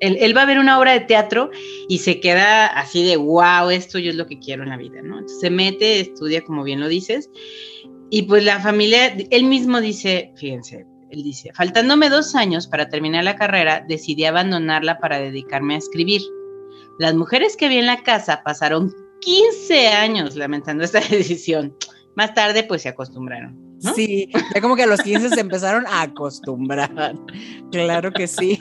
Él, 0.00 0.36
va 0.36 0.42
a 0.42 0.46
ver 0.46 0.58
una 0.58 0.80
obra 0.80 0.92
de 0.92 1.00
teatro 1.00 1.50
y 1.88 1.98
se 1.98 2.18
queda 2.18 2.66
así 2.66 3.04
de, 3.04 3.16
wow, 3.16 3.70
esto 3.70 4.00
yo 4.00 4.10
es 4.10 4.16
lo 4.16 4.26
que 4.26 4.40
quiero 4.40 4.64
en 4.64 4.70
la 4.70 4.76
vida, 4.76 5.00
¿no? 5.00 5.18
Entonces 5.18 5.38
se 5.38 5.48
mete, 5.48 6.00
estudia, 6.00 6.42
como 6.42 6.64
bien 6.64 6.80
lo 6.80 6.88
dices, 6.88 7.30
y 8.10 8.22
pues 8.22 8.44
la 8.44 8.58
familia, 8.58 9.16
él 9.30 9.44
mismo 9.44 9.80
dice, 9.80 10.32
fíjense, 10.34 10.84
él 11.10 11.22
dice, 11.22 11.52
faltándome 11.54 12.10
dos 12.10 12.34
años 12.34 12.66
para 12.66 12.88
terminar 12.88 13.22
la 13.22 13.36
carrera, 13.36 13.84
decidí 13.88 14.24
abandonarla 14.24 14.98
para 14.98 15.20
dedicarme 15.20 15.76
a 15.76 15.78
escribir. 15.78 16.20
Las 16.98 17.14
mujeres 17.14 17.56
que 17.56 17.68
vi 17.68 17.78
en 17.78 17.86
la 17.86 18.02
casa 18.02 18.42
pasaron 18.42 18.92
15 19.20 19.88
años 19.88 20.36
lamentando 20.36 20.82
esta 20.84 21.00
decisión. 21.10 21.76
Más 22.16 22.34
tarde, 22.34 22.64
pues 22.64 22.82
se 22.82 22.88
acostumbraron. 22.90 23.58
Sí, 23.94 24.28
ya 24.54 24.60
como 24.60 24.76
que 24.76 24.84
a 24.84 24.86
los 24.86 25.00
15 25.00 25.30
se 25.30 25.40
empezaron 25.40 25.86
a 25.88 26.02
acostumbrar. 26.02 27.16
Claro 27.72 28.12
que 28.12 28.28
sí. 28.28 28.58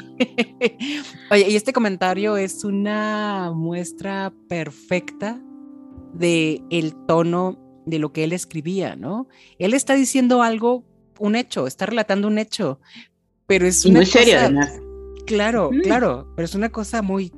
Oye, 1.29 1.49
y 1.49 1.55
este 1.55 1.73
comentario 1.73 2.37
es 2.37 2.63
una 2.63 3.51
muestra 3.53 4.33
perfecta 4.49 5.39
de 6.13 6.61
el 6.71 6.95
tono 7.05 7.59
de 7.85 7.99
lo 7.99 8.11
que 8.11 8.23
él 8.23 8.33
escribía, 8.33 8.95
¿no? 8.95 9.27
Él 9.59 9.73
está 9.73 9.93
diciendo 9.93 10.41
algo 10.41 10.83
un 11.19 11.35
hecho, 11.35 11.67
está 11.67 11.85
relatando 11.85 12.27
un 12.27 12.39
hecho, 12.39 12.79
pero 13.45 13.67
es 13.67 13.85
muy 13.85 14.05
serio 14.05 14.39
además. 14.39 14.71
Claro, 15.27 15.69
claro, 15.83 16.31
pero 16.35 16.45
es 16.45 16.55
una 16.55 16.69
cosa 16.69 17.01
muy 17.03 17.31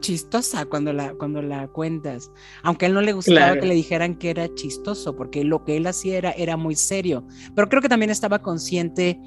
chistosa 0.00 0.64
cuando 0.66 0.92
la, 0.92 1.14
cuando 1.14 1.42
la 1.42 1.68
cuentas, 1.68 2.30
aunque 2.62 2.86
a 2.86 2.88
él 2.88 2.94
no 2.94 3.00
le 3.00 3.12
gustaba 3.12 3.58
que 3.58 3.66
le 3.66 3.74
dijeran 3.74 4.16
que 4.16 4.30
era 4.30 4.52
chistoso, 4.54 5.16
porque 5.16 5.44
lo 5.44 5.64
que 5.64 5.76
él 5.76 5.86
hacía 5.86 6.18
era, 6.18 6.30
era 6.32 6.56
muy 6.56 6.74
serio, 6.74 7.26
pero 7.54 7.68
creo 7.68 7.82
que 7.82 7.88
también 7.88 8.10
estaba 8.10 8.40
consciente 8.40 9.18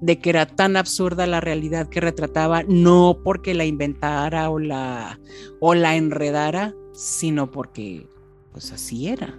de 0.00 0.18
que 0.18 0.30
era 0.30 0.46
tan 0.46 0.76
absurda 0.76 1.26
la 1.26 1.40
realidad 1.40 1.88
que 1.88 2.00
retrataba, 2.00 2.62
no 2.68 3.20
porque 3.24 3.54
la 3.54 3.64
inventara 3.64 4.50
o 4.50 4.58
la, 4.58 5.18
o 5.60 5.74
la 5.74 5.96
enredara, 5.96 6.74
sino 6.92 7.50
porque 7.50 8.06
pues 8.52 8.72
así 8.72 9.08
era 9.08 9.34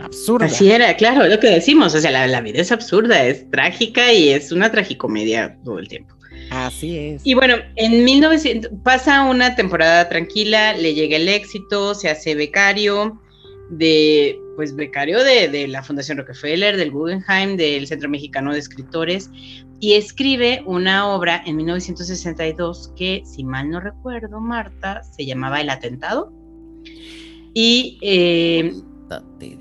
absurda. 0.00 0.46
Así 0.46 0.70
era, 0.70 0.94
claro, 0.96 1.26
lo 1.26 1.38
que 1.38 1.48
decimos, 1.48 1.94
o 1.94 2.00
sea, 2.00 2.26
la, 2.26 2.40
vida 2.40 2.60
es 2.60 2.72
absurda, 2.72 3.24
es 3.24 3.48
trágica 3.50 4.12
y 4.12 4.30
es 4.30 4.52
una 4.52 4.70
tragicomedia 4.70 5.58
todo 5.64 5.78
el 5.78 5.88
tiempo. 5.88 6.11
Así 6.52 6.98
es. 6.98 7.22
Y 7.24 7.32
bueno, 7.32 7.54
en 7.76 8.04
1900 8.04 8.70
pasa 8.82 9.24
una 9.24 9.54
temporada 9.54 10.08
tranquila, 10.08 10.74
le 10.74 10.92
llega 10.92 11.16
el 11.16 11.28
éxito, 11.28 11.94
se 11.94 12.10
hace 12.10 12.34
becario 12.34 13.18
de, 13.70 14.38
pues 14.56 14.76
becario 14.76 15.24
de, 15.24 15.48
de 15.48 15.66
la 15.66 15.82
Fundación 15.82 16.18
Rockefeller, 16.18 16.76
del 16.76 16.90
Guggenheim, 16.90 17.56
del 17.56 17.86
Centro 17.86 18.10
Mexicano 18.10 18.52
de 18.52 18.58
Escritores, 18.58 19.30
y 19.80 19.94
escribe 19.94 20.62
una 20.66 21.08
obra 21.08 21.42
en 21.46 21.56
1962 21.56 22.92
que, 22.96 23.22
si 23.24 23.44
mal 23.44 23.70
no 23.70 23.80
recuerdo, 23.80 24.38
Marta, 24.38 25.02
se 25.04 25.24
llamaba 25.24 25.62
El 25.62 25.70
Atentado. 25.70 26.32
Y 27.54 27.98
eh, 28.02 28.74
te 29.38 29.56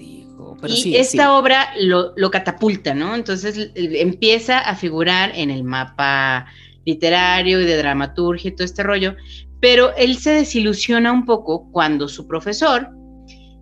y 0.68 0.96
esta 0.96 1.38
obra 1.38 1.70
lo, 1.80 2.32
catapulta, 2.32 2.94
¿no? 2.94 3.16
Entonces 3.16 3.72
empieza 3.76 4.60
a 4.60 4.76
figurar 4.76 5.32
en 5.36 5.50
el 5.50 5.64
mapa 5.64 6.48
literario 6.86 7.62
y 7.62 7.66
de 7.66 7.78
dramaturgia 7.78 8.50
y 8.50 8.56
todo 8.56 8.66
este 8.66 8.84
rollo, 8.84 9.16
pero 9.60 9.96
él 9.96 10.18
se 10.18 10.32
desilusiona 10.32 11.12
un 11.12 11.26
poco 11.26 11.70
cuando 11.72 12.08
su 12.08 12.28
profesor, 12.28 12.90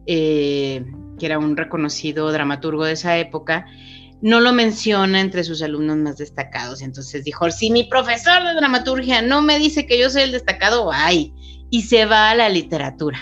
eh, 0.08 0.86
que 1.20 1.26
era 1.26 1.38
un 1.38 1.58
reconocido 1.58 2.32
dramaturgo 2.32 2.86
de 2.86 2.94
esa 2.94 3.18
época, 3.18 3.66
no 4.22 4.40
lo 4.40 4.52
menciona 4.52 5.22
entre 5.22 5.44
sus 5.44 5.62
alumnos 5.62 5.98
más 5.98 6.18
destacados. 6.18 6.82
Entonces 6.82 7.24
dijo, 7.24 7.50
si 7.52 7.72
mi 7.72 7.84
profesor 7.84 8.44
de 8.44 8.54
dramaturgia 8.54 9.22
no 9.22 9.42
me 9.42 9.60
dice 9.60 9.86
que 9.86 10.00
yo 10.00 10.10
soy 10.10 10.24
el 10.24 10.32
destacado, 10.32 10.90
ay, 10.92 11.34
y 11.70 11.84
se 11.84 12.06
va 12.06 12.32
a 12.32 12.36
la 12.36 12.50
literatura. 12.50 13.20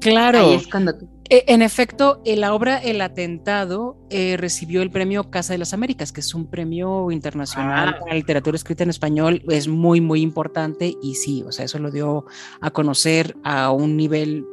Claro. 0.00 0.40
Ahí 0.40 0.54
es 0.54 0.66
cuando 0.66 0.94
en 1.30 1.62
efecto, 1.62 2.20
la 2.24 2.54
obra 2.54 2.78
El 2.78 3.00
Atentado 3.00 3.96
eh, 4.10 4.36
recibió 4.36 4.82
el 4.82 4.90
premio 4.90 5.30
Casa 5.30 5.52
de 5.52 5.58
las 5.58 5.72
Américas, 5.72 6.10
que 6.10 6.20
es 6.20 6.34
un 6.34 6.50
premio 6.50 7.10
internacional 7.12 7.90
ah. 7.90 7.98
para 8.00 8.14
literatura 8.14 8.56
escrita 8.56 8.82
en 8.82 8.90
español, 8.90 9.42
es 9.48 9.68
muy, 9.68 10.00
muy 10.00 10.22
importante 10.22 10.96
y 11.00 11.14
sí, 11.14 11.44
o 11.46 11.52
sea, 11.52 11.66
eso 11.66 11.78
lo 11.78 11.92
dio 11.92 12.24
a 12.60 12.72
conocer 12.72 13.36
a 13.44 13.70
un 13.70 13.96
nivel 13.96 14.44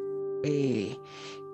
eh, 0.43 0.95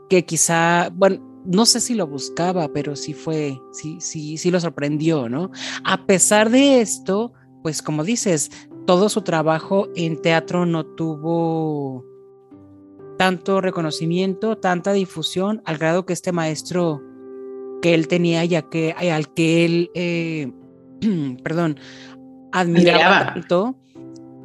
que 0.09 0.25
quizá, 0.25 0.89
bueno, 0.93 1.21
no 1.45 1.65
sé 1.65 1.79
si 1.79 1.95
lo 1.95 2.05
buscaba, 2.05 2.67
pero 2.73 2.95
sí 2.97 3.13
fue, 3.13 3.57
sí, 3.71 3.97
sí, 4.01 4.37
sí 4.37 4.51
lo 4.51 4.59
sorprendió, 4.59 5.29
¿no? 5.29 5.51
A 5.85 6.05
pesar 6.05 6.49
de 6.49 6.81
esto, 6.81 7.31
pues 7.61 7.81
como 7.81 8.03
dices, 8.03 8.51
todo 8.85 9.07
su 9.07 9.21
trabajo 9.21 9.87
en 9.95 10.21
teatro 10.21 10.65
no 10.65 10.85
tuvo 10.85 12.05
tanto 13.23 13.61
reconocimiento, 13.61 14.57
tanta 14.57 14.91
difusión, 14.91 15.61
al 15.63 15.77
grado 15.77 16.05
que 16.05 16.11
este 16.11 16.33
maestro 16.33 17.01
que 17.81 17.93
él 17.93 18.09
tenía, 18.09 18.43
ya 18.43 18.63
que 18.63 18.91
al 18.91 19.33
que 19.33 19.63
él, 19.63 19.91
eh, 19.93 20.51
perdón, 21.41 21.79
admiraba, 22.51 23.33
tanto, 23.33 23.77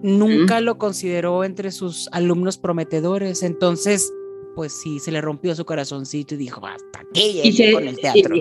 nunca 0.05 0.61
lo 0.61 0.79
consideró 0.79 1.43
entre 1.43 1.73
sus 1.73 2.09
alumnos 2.13 2.57
prometedores. 2.57 3.43
Entonces, 3.43 4.13
pues 4.55 4.81
sí, 4.81 5.01
se 5.01 5.11
le 5.11 5.21
rompió 5.21 5.57
su 5.57 5.65
corazoncito 5.65 6.37
y 6.37 6.39
dijo, 6.39 6.65
hasta 6.65 7.01
aquí 7.01 7.41
y 7.43 7.73
con 7.73 7.89
el 7.89 7.97
teatro. 7.97 8.37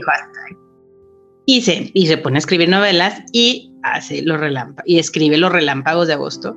Y, 1.48 1.62
se, 1.64 1.90
y 1.96 2.06
se 2.06 2.18
pone 2.20 2.38
a 2.38 2.40
escribir 2.40 2.70
novelas 2.70 3.24
y 3.32 3.74
hace 3.82 4.22
los 4.22 4.40
relámpagos, 4.40 4.88
y 4.88 5.00
escribe 5.00 5.38
los 5.38 5.52
relámpagos 5.52 6.06
de 6.06 6.14
agosto 6.14 6.56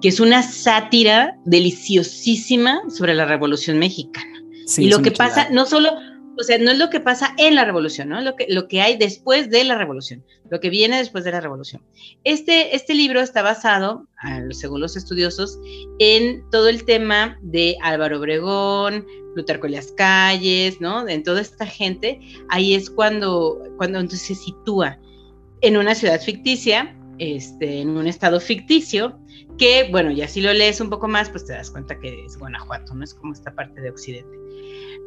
que 0.00 0.08
es 0.08 0.20
una 0.20 0.42
sátira 0.42 1.36
deliciosísima 1.44 2.82
sobre 2.88 3.14
la 3.14 3.24
Revolución 3.24 3.78
Mexicana. 3.78 4.42
y 4.76 4.88
lo 4.88 5.00
que 5.00 5.10
pasa, 5.10 5.48
no 5.50 5.64
solo, 5.64 5.92
o 6.38 6.42
sea, 6.42 6.58
no 6.58 6.70
es 6.70 6.78
lo 6.78 6.90
que 6.90 7.00
pasa 7.00 7.34
en 7.38 7.54
la 7.54 7.64
Revolución, 7.64 8.10
¿no? 8.10 8.20
Lo 8.20 8.36
que, 8.36 8.46
lo 8.48 8.68
que 8.68 8.82
hay 8.82 8.96
después 8.96 9.48
de 9.50 9.64
la 9.64 9.76
Revolución, 9.76 10.24
lo 10.50 10.60
que 10.60 10.70
viene 10.70 10.98
después 10.98 11.24
de 11.24 11.32
la 11.32 11.40
Revolución. 11.40 11.82
Este, 12.24 12.76
este 12.76 12.94
libro 12.94 13.20
está 13.20 13.42
basado, 13.42 14.06
según 14.50 14.80
los 14.80 14.96
estudiosos, 14.96 15.58
en 15.98 16.48
todo 16.50 16.68
el 16.68 16.84
tema 16.84 17.38
de 17.42 17.76
Álvaro 17.82 18.18
Obregón, 18.18 19.06
Plutarco 19.34 19.68
las 19.68 19.92
calles, 19.92 20.80
¿no? 20.80 21.06
En 21.06 21.22
toda 21.22 21.42
esta 21.42 21.66
gente, 21.66 22.20
ahí 22.48 22.74
es 22.74 22.88
cuando, 22.88 23.62
cuando 23.76 24.00
entonces 24.00 24.28
se 24.28 24.34
sitúa 24.34 24.98
en 25.60 25.76
una 25.76 25.94
ciudad 25.94 26.20
ficticia, 26.20 26.96
este, 27.18 27.80
en 27.80 27.90
un 27.90 28.06
estado 28.06 28.40
ficticio, 28.40 29.18
que, 29.58 29.88
bueno, 29.90 30.10
ya 30.10 30.28
si 30.28 30.40
lo 30.40 30.52
lees 30.52 30.80
un 30.80 30.90
poco 30.90 31.08
más, 31.08 31.30
pues 31.30 31.46
te 31.46 31.52
das 31.52 31.70
cuenta 31.70 31.98
que 31.98 32.24
es 32.24 32.36
Guanajuato, 32.38 32.94
no 32.94 33.04
es 33.04 33.14
como 33.14 33.32
esta 33.32 33.54
parte 33.54 33.80
de 33.80 33.90
Occidente. 33.90 34.36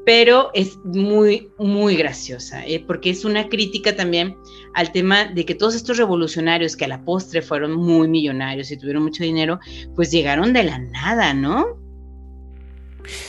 Pero 0.05 0.49
es 0.53 0.77
muy, 0.85 1.51
muy 1.57 1.95
graciosa, 1.95 2.65
¿eh? 2.65 2.83
porque 2.85 3.11
es 3.11 3.25
una 3.25 3.47
crítica 3.49 3.95
también 3.95 4.35
al 4.73 4.91
tema 4.91 5.25
de 5.25 5.45
que 5.45 5.55
todos 5.55 5.75
estos 5.75 5.97
revolucionarios 5.97 6.75
que 6.75 6.85
a 6.85 6.87
la 6.87 7.03
postre 7.03 7.41
fueron 7.41 7.73
muy 7.73 8.07
millonarios 8.07 8.71
y 8.71 8.77
tuvieron 8.77 9.03
mucho 9.03 9.23
dinero, 9.23 9.59
pues 9.95 10.09
llegaron 10.09 10.53
de 10.53 10.63
la 10.63 10.79
nada, 10.79 11.33
¿no? 11.33 11.77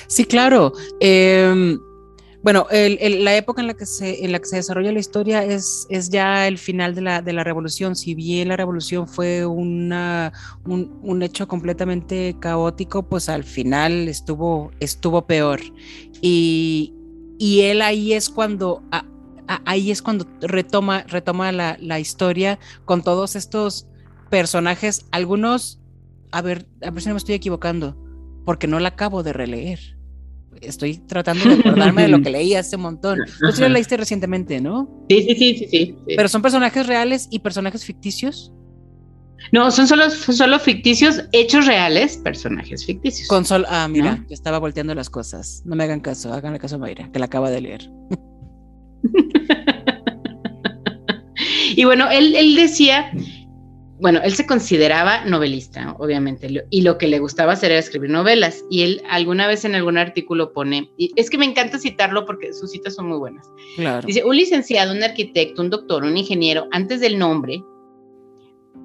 Sí, 0.07 0.25
claro. 0.25 0.73
Eh, 1.01 1.77
bueno, 2.43 2.67
la 2.71 3.37
época 3.37 3.61
en 3.61 3.67
la, 3.67 3.75
que 3.75 3.85
se, 3.85 4.17
desarrolla 4.53 4.93
la 4.93 4.99
historia 4.99 5.45
es, 5.45 5.87
es 5.91 6.09
ya 6.09 6.49
el 6.49 6.57
final 6.57 6.95
de 6.95 7.03
la, 7.03 7.21
de 7.21 7.35
la 7.35 7.45
revolución. 7.45 7.95
Si 7.95 8.15
bien 8.15 8.49
la 8.49 8.57
revolución 8.57 9.07
fue 9.07 9.45
una, 9.45 10.33
un, 10.65 11.23
hecho 11.23 11.47
completamente 11.47 12.35
caótico, 12.41 13.03
pues 13.03 13.29
al 13.29 13.45
final 13.45 14.09
estuvo, 14.09 14.71
estuvo 14.81 15.27
peor. 15.27 15.61
Y, 16.23 16.95
él 17.41 17.83
ahí 17.83 18.15
es 18.15 18.31
cuando, 18.31 18.83
ahí 19.67 19.91
es 19.91 20.01
cuando 20.01 20.27
retoma, 20.41 21.05
retoma 21.09 21.53
la, 21.53 21.77
la 21.79 22.01
historia 22.01 22.59
con 22.87 23.03
todos 23.03 23.37
estos 23.37 23.87
personajes, 24.31 25.05
algunos, 25.11 25.79
a 26.33 26.41
ver, 26.41 26.67
a 26.83 26.91
ver 26.91 27.03
si 27.03 27.09
no 27.09 27.15
me 27.15 27.19
estoy 27.19 27.35
equivocando, 27.35 27.97
porque 28.47 28.67
no 28.67 28.81
la 28.81 28.89
acabo 28.89 29.23
de 29.23 29.35
releer 29.35 30.00
estoy 30.61 30.99
tratando 30.99 31.49
de 31.49 31.55
acordarme 31.55 32.03
de 32.03 32.09
lo 32.09 32.23
que 32.23 32.31
leí 32.31 32.55
hace 32.55 32.77
un 32.77 32.83
montón. 32.83 33.19
Tú 33.39 33.61
lo 33.61 33.69
leíste 33.69 33.97
recientemente, 33.97 34.61
¿no? 34.61 34.89
Sí, 35.09 35.23
sí, 35.23 35.35
sí, 35.35 35.59
sí, 35.59 35.69
sí, 35.69 35.97
Pero 36.17 36.29
son 36.29 36.43
personajes 36.43 36.87
reales 36.87 37.29
y 37.31 37.41
personajes 37.41 37.85
ficticios. 37.85 38.53
No, 39.53 39.71
son 39.71 39.89
solo, 39.89 40.11
solo 40.11 40.59
ficticios, 40.59 41.25
hechos 41.33 41.67
reales, 41.67 42.19
personajes 42.19 42.85
ficticios. 42.85 43.29
Con 43.29 43.45
sol, 43.45 43.65
ah, 43.69 43.89
mira, 43.89 44.25
estaba 44.29 44.59
volteando 44.59 44.95
las 44.95 45.11
cosas. 45.11 45.63
No 45.65 45.77
me 45.77 45.85
hagan 45.85 46.01
caso, 46.01 46.33
háganle 46.33 46.59
caso 46.59 46.77
a 46.77 46.79
Mayra, 46.79 47.11
que 47.11 47.19
la 47.19 47.25
acaba 47.25 47.51
de 47.51 47.61
leer. 47.61 47.91
y 51.77 51.85
bueno, 51.85 52.09
él, 52.11 52.35
él 52.37 52.55
decía 52.55 53.11
bueno, 54.01 54.21
él 54.25 54.35
se 54.35 54.47
consideraba 54.47 55.25
novelista, 55.27 55.95
obviamente, 55.99 56.49
y 56.71 56.83
lo 56.83 56.97
que 56.97 57.07
le 57.07 57.19
gustaba 57.19 57.53
hacer 57.53 57.71
era 57.71 57.81
escribir 57.81 58.11
novelas. 58.11 58.65
Y 58.71 58.83
él 58.83 59.03
alguna 59.09 59.47
vez 59.47 59.65
en 59.65 59.75
algún 59.75 59.99
artículo 59.99 60.53
pone, 60.53 60.91
y 60.97 61.13
es 61.17 61.29
que 61.29 61.37
me 61.37 61.45
encanta 61.45 61.79
citarlo 61.79 62.25
porque 62.25 62.53
sus 62.53 62.71
citas 62.71 62.95
son 62.95 63.09
muy 63.09 63.19
buenas. 63.19 63.47
Claro. 63.77 64.07
Dice, 64.07 64.25
un 64.25 64.37
licenciado, 64.37 64.93
un 64.93 65.03
arquitecto, 65.03 65.61
un 65.61 65.71
doctor, 65.71 66.05
un 66.05 66.17
ingeniero, 66.17 66.67
antes 66.71 67.01
del 67.01 67.19
nombre 67.19 67.63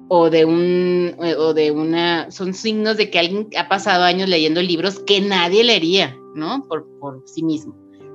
o 0.08 0.30
de 0.30 0.44
un 0.44 1.16
o 1.18 1.52
de 1.52 1.70
una 1.72 2.30
son 2.30 2.54
signos 2.54 2.96
de 2.96 3.10
que 3.10 3.18
alguien 3.18 3.48
ha 3.58 3.68
pasado 3.68 4.04
años 4.04 4.28
leyendo 4.28 4.62
libros 4.62 5.00
que 5.00 5.20
nadie 5.20 5.64
leería, 5.64 6.16
¿no? 6.34 6.62
Por, 6.68 6.86
por 7.00 7.22
sí 7.26 7.42
mismo. 7.42 7.74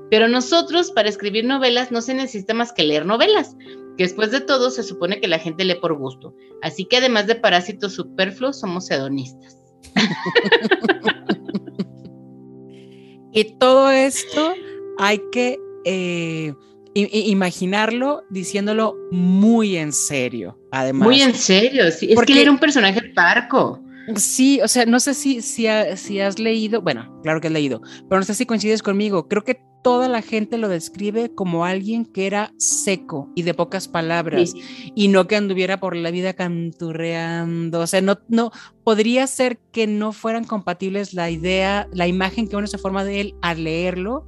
Pero 0.09 0.27
nosotros 0.27 0.91
para 0.91 1.09
escribir 1.09 1.45
novelas 1.45 1.91
no 1.91 2.01
se 2.01 2.13
necesita 2.13 2.53
más 2.53 2.71
que 2.71 2.83
leer 2.83 3.05
novelas 3.05 3.55
que 3.97 4.03
después 4.03 4.31
de 4.31 4.41
todo 4.41 4.71
se 4.71 4.83
supone 4.83 5.19
que 5.19 5.27
la 5.27 5.39
gente 5.39 5.65
lee 5.65 5.75
por 5.75 5.97
gusto. 5.97 6.35
Así 6.61 6.85
que 6.85 6.97
además 6.97 7.27
de 7.27 7.35
parásitos 7.35 7.93
superfluos, 7.93 8.59
somos 8.59 8.89
hedonistas. 8.89 9.57
y 13.33 13.43
todo 13.57 13.91
esto 13.91 14.53
hay 14.97 15.21
que 15.31 15.57
eh, 15.85 16.53
imaginarlo 16.93 18.23
diciéndolo 18.29 18.95
muy 19.11 19.77
en 19.77 19.93
serio, 19.93 20.59
además. 20.71 21.07
Muy 21.07 21.21
en 21.21 21.35
serio, 21.35 21.89
sí. 21.91 22.07
Es 22.09 22.15
Porque, 22.15 22.33
que 22.33 22.41
era 22.41 22.51
un 22.51 22.59
personaje 22.59 23.01
parco. 23.15 23.81
Sí, 24.15 24.59
o 24.61 24.67
sea, 24.67 24.85
no 24.85 24.99
sé 24.99 25.13
si, 25.13 25.41
si, 25.41 25.67
si, 25.95 26.19
has 26.19 26.39
leído, 26.39 26.81
bueno, 26.81 27.19
claro 27.23 27.39
que 27.39 27.47
has 27.47 27.53
leído, 27.53 27.81
pero 28.09 28.19
no 28.19 28.25
sé 28.25 28.33
si 28.33 28.45
coincides 28.45 28.81
conmigo. 28.81 29.27
Creo 29.27 29.43
que 29.43 29.61
toda 29.83 30.07
la 30.07 30.21
gente 30.21 30.57
lo 30.57 30.69
describe 30.69 31.33
como 31.33 31.65
alguien 31.65 32.05
que 32.05 32.27
era 32.27 32.53
seco 32.57 33.29
y 33.35 33.43
de 33.43 33.53
pocas 33.53 33.87
palabras 33.87 34.53
y 34.95 35.07
no 35.07 35.27
que 35.27 35.35
anduviera 35.35 35.79
por 35.79 35.95
la 35.95 36.11
vida 36.11 36.33
canturreando. 36.33 37.79
O 37.79 37.87
sea, 37.87 38.01
no, 38.01 38.19
no 38.27 38.51
podría 38.83 39.27
ser 39.27 39.59
que 39.71 39.87
no 39.87 40.11
fueran 40.13 40.43
compatibles 40.45 41.13
la 41.13 41.29
idea, 41.29 41.87
la 41.93 42.07
imagen 42.07 42.47
que 42.47 42.55
uno 42.55 42.67
se 42.67 42.77
forma 42.77 43.03
de 43.03 43.21
él 43.21 43.35
al 43.41 43.63
leerlo. 43.63 44.27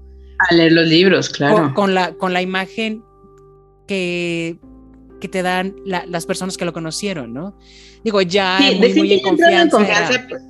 Al 0.49 0.57
leer 0.57 0.71
los 0.71 0.87
libros, 0.87 1.29
claro. 1.29 1.73
Con, 1.73 1.93
la, 1.93 2.13
con 2.15 2.33
la 2.33 2.41
imagen 2.41 3.03
que, 3.87 4.57
que 5.23 5.29
te 5.29 5.41
dan 5.41 5.73
las 5.85 6.25
personas 6.25 6.57
que 6.57 6.65
lo 6.65 6.73
conocieron, 6.73 7.33
¿no? 7.33 7.57
Digo, 8.03 8.21
ya 8.21 8.59
muy, 8.77 9.13
en 9.13 9.21
confianza. 9.21 9.77
Pues, 10.27 10.43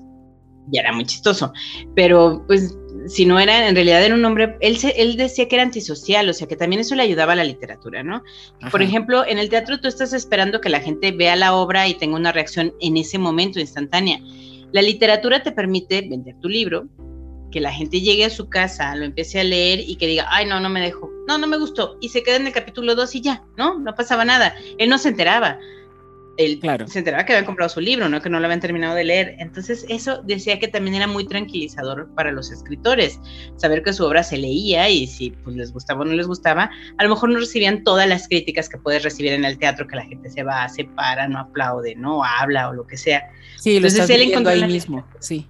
ya 0.72 0.82
era 0.82 0.92
muy 0.92 1.06
chistoso, 1.06 1.53
pero 1.96 2.44
pues 2.48 2.75
si 3.05 3.27
no 3.27 3.40
era, 3.40 3.68
en 3.68 3.75
realidad 3.75 4.03
era 4.03 4.16
un 4.16 4.25
hombre, 4.25 4.57
él, 4.62 4.79
él 4.96 5.16
decía 5.16 5.48
que 5.48 5.57
era 5.57 5.64
antisocial, 5.64 6.27
o 6.27 6.33
sea 6.33 6.48
que 6.48 6.55
también 6.55 6.79
eso 6.79 6.96
le 6.96 7.03
ayudaba 7.03 7.33
a 7.33 7.36
la 7.36 7.44
literatura, 7.44 8.01
¿no? 8.01 8.24
Por 8.72 8.81
ejemplo, 8.81 9.27
en 9.27 9.38
el 9.38 9.50
teatro 9.50 9.79
tú 9.79 9.88
estás 9.88 10.12
esperando 10.12 10.59
que 10.59 10.70
la 10.70 10.79
gente 10.79 11.12
vea 11.12 11.36
la 11.36 11.53
obra 11.53 11.88
y 11.88 11.94
tenga 11.94 12.16
una 12.16 12.31
reacción 12.31 12.74
en 12.79 12.98
ese 12.98 13.20
momento 13.20 13.59
instantánea. 13.59 14.20
La 14.72 14.81
literatura 14.81 15.44
te 15.44 15.51
permite 15.51 16.01
vender 16.01 16.36
tu 16.40 16.50
libro, 16.50 16.88
que 17.51 17.62
la 17.62 17.72
gente 17.72 18.01
llegue 18.01 18.25
a 18.25 18.31
su 18.31 18.50
casa, 18.50 18.96
lo 18.96 19.05
empiece 19.05 19.40
a 19.40 19.44
leer 19.44 19.81
y 19.81 19.98
que 19.98 20.07
diga, 20.07 20.25
ay, 20.29 20.48
no, 20.48 20.59
no 20.59 20.70
me 20.70 20.81
dejo, 20.81 21.12
no, 21.27 21.38
no 21.38 21.48
me 21.48 21.57
gustó, 21.57 21.98
y 22.01 22.09
se 22.09 22.24
queda 22.24 22.38
en 22.38 22.48
el 22.48 22.53
capítulo 22.53 22.96
2 22.96 23.16
y 23.16 23.22
ya, 23.22 23.44
¿no? 23.57 23.79
No 23.79 23.96
pasaba 23.96 24.25
nada. 24.25 24.55
Él 24.77 24.90
no 24.90 24.98
se 24.98 25.09
enteraba 25.09 25.59
él 26.38 26.59
claro. 26.59 26.88
se 26.88 27.00
enteraba 27.00 27.25
que 27.25 27.33
habían 27.33 27.46
comprado 27.46 27.70
su 27.70 27.79
libro, 27.79 28.09
¿no? 28.09 28.22
Que 28.22 28.29
no 28.29 28.40
lo 28.40 28.46
habían 28.46 28.59
terminado 28.59 28.96
de 28.96 29.03
leer. 29.03 29.36
Entonces, 29.40 29.86
eso 29.90 30.22
decía 30.24 30.59
que 30.59 30.68
también 30.68 30.96
era 30.96 31.07
muy 31.07 31.27
tranquilizador 31.27 32.09
para 32.16 32.31
los 32.31 32.51
escritores, 32.51 33.20
saber 33.55 33.83
que 33.83 33.94
su 33.94 34.03
obra 34.03 34.24
se 34.24 34.38
leía 34.38 34.90
y 34.90 35.05
si 35.07 35.31
pues, 35.31 35.55
les 35.55 35.72
gustaba 35.72 36.01
o 36.01 36.05
no 36.05 36.14
les 36.14 36.27
gustaba, 36.27 36.72
a 36.98 37.03
lo 37.03 37.09
mejor 37.09 37.29
no 37.29 37.40
recibían 37.40 37.83
todas 37.83 38.07
las 38.07 38.27
críticas 38.27 38.68
que 38.68 38.77
puedes 38.77 39.03
recibir 39.03 39.33
en 39.33 39.46
el 39.46 39.57
teatro, 39.57 39.88
que 39.88 39.96
la 39.96 40.05
gente 40.05 40.29
se 40.29 40.44
va, 40.44 40.68
se 40.70 40.86
para, 40.86 41.27
no 41.27 41.40
aplaude, 41.40 41.96
no 41.96 42.24
habla 42.24 42.70
o 42.70 42.74
lo 42.74 42.88
que 42.88 42.98
sea. 42.98 43.29
Sí, 43.57 43.79
lo 43.79 43.88
Entonces, 43.88 44.09
él 44.09 44.22
encontró 44.24 44.51
ahí 44.51 44.66
mismo, 44.66 45.05
sí. 45.20 45.48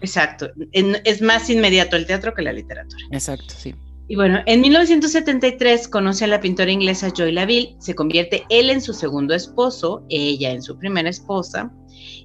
Exacto. 0.00 0.52
es 0.72 1.22
más 1.22 1.50
inmediato 1.50 1.96
el 1.96 2.06
teatro 2.06 2.32
que 2.32 2.42
la 2.42 2.52
literatura. 2.52 3.04
Exacto, 3.10 3.54
sí. 3.56 3.74
Y 4.10 4.16
bueno, 4.16 4.40
en 4.46 4.62
1973 4.62 5.86
conoce 5.86 6.24
a 6.24 6.28
la 6.28 6.40
pintora 6.40 6.72
inglesa 6.72 7.12
Joy 7.14 7.30
Laville, 7.30 7.76
se 7.78 7.94
convierte 7.94 8.44
él 8.48 8.70
en 8.70 8.80
su 8.80 8.94
segundo 8.94 9.34
esposo, 9.34 10.02
ella 10.08 10.50
en 10.50 10.62
su 10.62 10.78
primera 10.78 11.10
esposa, 11.10 11.70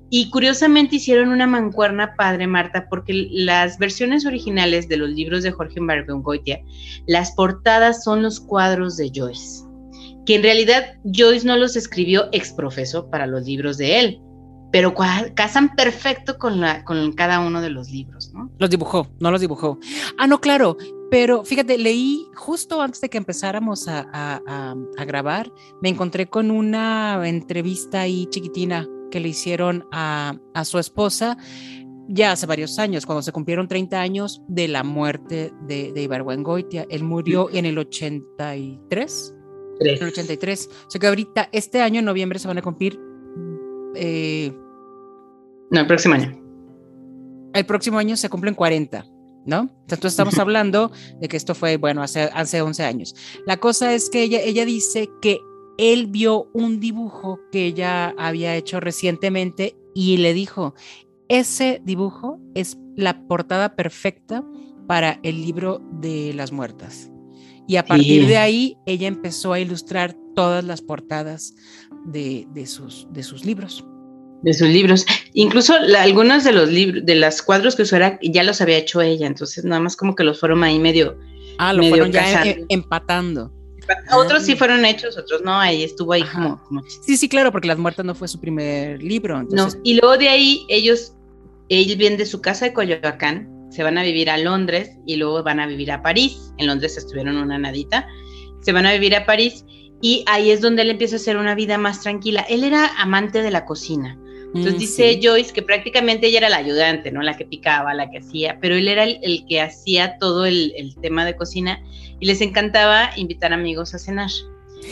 y 0.09 0.29
curiosamente 0.29 0.95
hicieron 0.95 1.29
una 1.29 1.45
mancuerna 1.45 2.13
padre 2.15 2.47
Marta 2.47 2.87
porque 2.89 3.27
las 3.31 3.77
versiones 3.79 4.25
originales 4.25 4.87
de 4.87 4.95
los 4.95 5.09
libros 5.09 5.43
de 5.43 5.51
Jorge 5.51 5.81
Goitia, 6.07 6.61
las 7.05 7.31
portadas 7.31 8.03
son 8.05 8.23
los 8.23 8.39
cuadros 8.39 8.95
de 8.95 9.11
Joyce, 9.13 9.65
que 10.25 10.35
en 10.35 10.43
realidad 10.43 10.85
Joyce 11.03 11.45
no 11.45 11.57
los 11.57 11.75
escribió 11.75 12.29
ex 12.31 12.53
profeso 12.53 13.09
para 13.09 13.27
los 13.27 13.43
libros 13.43 13.77
de 13.77 13.99
él, 13.99 14.21
pero 14.71 14.93
casan 15.35 15.75
perfecto 15.75 16.37
con, 16.37 16.63
con 16.85 17.11
cada 17.13 17.39
uno 17.41 17.61
de 17.61 17.69
los 17.69 17.91
libros, 17.91 18.31
¿no? 18.33 18.49
Los 18.57 18.69
dibujó, 18.69 19.07
no 19.19 19.29
los 19.29 19.41
dibujó. 19.41 19.77
Ah, 20.17 20.25
no, 20.25 20.41
claro, 20.41 20.77
pero 21.13 21.45
fíjate, 21.45 21.77
leí 21.77 22.27
justo 22.33 22.81
antes 22.81 22.99
de 22.99 23.07
que 23.07 23.19
empezáramos 23.19 23.87
a, 23.87 24.41
grabar, 25.05 25.53
me 25.79 25.89
encontré 25.89 26.27
con 26.27 26.49
una 26.49 27.21
entrevista 27.29 28.01
ahí 28.01 28.25
chiquitina 28.31 28.89
que 29.11 29.19
le 29.19 29.29
hicieron 29.29 29.85
a, 29.91 30.39
su 30.63 30.79
esposa 30.79 31.37
ya 32.07 32.31
hace 32.31 32.47
varios 32.47 32.79
años, 32.79 33.05
cuando 33.05 33.21
se 33.21 33.31
cumplieron 33.31 33.67
30 33.67 34.01
años 34.01 34.41
de 34.47 34.67
la 34.67 34.83
muerte 34.83 35.53
de, 35.67 35.93
de 35.93 36.01
Ibargüengoitia. 36.01 36.87
Él 36.89 37.03
murió 37.03 37.47
en 37.53 37.67
el 37.67 37.77
83. 37.77 39.35
En 39.81 39.87
el 39.87 40.03
83. 40.03 40.69
O 40.87 40.89
sea 40.89 40.99
que 40.99 41.07
ahorita, 41.07 41.47
este 41.51 41.83
año, 41.83 41.99
en 41.99 42.05
noviembre, 42.05 42.39
se 42.39 42.47
van 42.47 42.57
a 42.57 42.63
cumplir. 42.63 42.99
Eh, 43.93 44.51
no, 45.69 45.79
el 45.79 45.85
próximo 45.85 46.15
año. 46.15 46.41
El 47.53 47.67
próximo 47.67 47.99
año 47.99 48.17
se 48.17 48.29
cumplen 48.29 48.55
40. 48.55 49.12
¿No? 49.45 49.69
Entonces 49.81 50.13
estamos 50.13 50.37
hablando 50.39 50.91
de 51.19 51.27
que 51.27 51.37
esto 51.37 51.55
fue, 51.55 51.77
bueno, 51.77 52.01
hace, 52.01 52.23
hace 52.33 52.61
11 52.61 52.83
años. 52.83 53.15
La 53.45 53.57
cosa 53.57 53.93
es 53.93 54.09
que 54.09 54.23
ella, 54.23 54.39
ella 54.41 54.65
dice 54.65 55.09
que 55.21 55.39
él 55.77 56.07
vio 56.07 56.49
un 56.53 56.79
dibujo 56.79 57.39
que 57.51 57.65
ella 57.65 58.13
había 58.17 58.55
hecho 58.55 58.79
recientemente 58.79 59.75
y 59.95 60.17
le 60.17 60.33
dijo, 60.33 60.75
ese 61.27 61.81
dibujo 61.83 62.39
es 62.53 62.77
la 62.95 63.27
portada 63.27 63.75
perfecta 63.75 64.43
para 64.87 65.19
el 65.23 65.41
libro 65.41 65.81
de 65.99 66.33
las 66.33 66.51
muertas. 66.51 67.09
Y 67.67 67.77
a 67.77 67.85
partir 67.85 68.27
de 68.27 68.37
ahí, 68.37 68.77
ella 68.85 69.07
empezó 69.07 69.53
a 69.53 69.59
ilustrar 69.59 70.15
todas 70.35 70.63
las 70.65 70.81
portadas 70.81 71.55
de, 72.05 72.45
de, 72.53 72.65
sus, 72.65 73.07
de 73.11 73.23
sus 73.23 73.45
libros 73.45 73.85
de 74.43 74.53
sus 74.53 74.67
libros. 74.67 75.05
Incluso 75.33 75.73
algunos 75.97 76.43
de 76.43 76.51
los 76.51 76.69
libros, 76.69 77.05
de 77.05 77.15
los 77.15 77.41
cuadros 77.41 77.75
que 77.75 77.81
usó 77.81 77.97
ya 78.21 78.43
los 78.43 78.61
había 78.61 78.77
hecho 78.77 79.01
ella, 79.01 79.25
entonces 79.25 79.65
nada 79.65 79.81
más 79.81 79.95
como 79.95 80.15
que 80.15 80.23
los 80.23 80.39
fueron 80.39 80.63
ahí 80.63 80.77
medio. 80.77 81.17
Ah, 81.57 81.73
lo 81.73 81.83
fueron 81.83 82.11
ya 82.11 82.43
em, 82.43 82.65
empatando. 82.69 83.51
Otros 84.15 84.43
sí 84.43 84.53
ah. 84.53 84.57
fueron 84.57 84.85
hechos, 84.85 85.17
otros 85.17 85.41
no, 85.43 85.59
ahí 85.59 85.83
estuvo 85.83 86.13
ahí 86.13 86.23
como, 86.23 86.61
Sí, 87.05 87.17
sí, 87.17 87.27
claro, 87.27 87.51
porque 87.51 87.67
Las 87.67 87.77
Muertas 87.77 88.05
no 88.05 88.15
fue 88.15 88.27
su 88.27 88.39
primer 88.39 89.01
libro. 89.01 89.43
No, 89.43 89.67
y 89.83 89.99
luego 89.99 90.17
de 90.17 90.29
ahí 90.29 90.65
ellos, 90.69 91.13
ellos 91.69 91.97
vienen 91.97 92.17
de 92.17 92.25
su 92.25 92.41
casa 92.41 92.65
de 92.65 92.73
Coyoacán, 92.73 93.49
se 93.71 93.83
van 93.83 93.97
a 93.97 94.03
vivir 94.03 94.29
a 94.29 94.37
Londres 94.37 94.91
y 95.05 95.15
luego 95.15 95.41
van 95.43 95.59
a 95.59 95.67
vivir 95.67 95.91
a 95.91 96.01
París. 96.01 96.53
En 96.57 96.67
Londres 96.67 96.97
estuvieron 96.97 97.37
una 97.37 97.57
nadita, 97.57 98.07
se 98.61 98.71
van 98.71 98.85
a 98.85 98.93
vivir 98.93 99.15
a 99.15 99.25
París 99.25 99.65
y 100.01 100.23
ahí 100.27 100.51
es 100.51 100.61
donde 100.61 100.83
él 100.83 100.89
empieza 100.89 101.15
a 101.15 101.17
hacer 101.17 101.37
una 101.37 101.55
vida 101.55 101.77
más 101.77 102.01
tranquila. 102.01 102.45
Él 102.49 102.63
era 102.63 102.87
amante 102.97 103.41
de 103.41 103.51
la 103.51 103.65
cocina 103.65 104.17
entonces 104.53 104.75
mm, 104.75 104.77
dice 104.77 105.19
Joyce 105.21 105.51
que 105.51 105.63
prácticamente 105.63 106.27
ella 106.27 106.39
era 106.39 106.49
la 106.49 106.57
ayudante, 106.57 107.11
¿no? 107.11 107.21
La 107.21 107.35
que 107.35 107.45
picaba, 107.45 107.93
la 107.93 108.11
que 108.11 108.19
hacía, 108.19 108.59
pero 108.61 108.75
él 108.75 108.87
era 108.87 109.03
el, 109.03 109.45
que 109.47 109.61
hacía 109.61 110.17
todo 110.19 110.45
el, 110.45 110.95
tema 111.01 111.25
de 111.25 111.35
cocina 111.35 111.83
y 112.19 112.27
les 112.27 112.39
encantaba 112.41 113.09
invitar 113.15 113.51
amigos 113.51 113.95
a 113.95 113.99
cenar. 113.99 114.29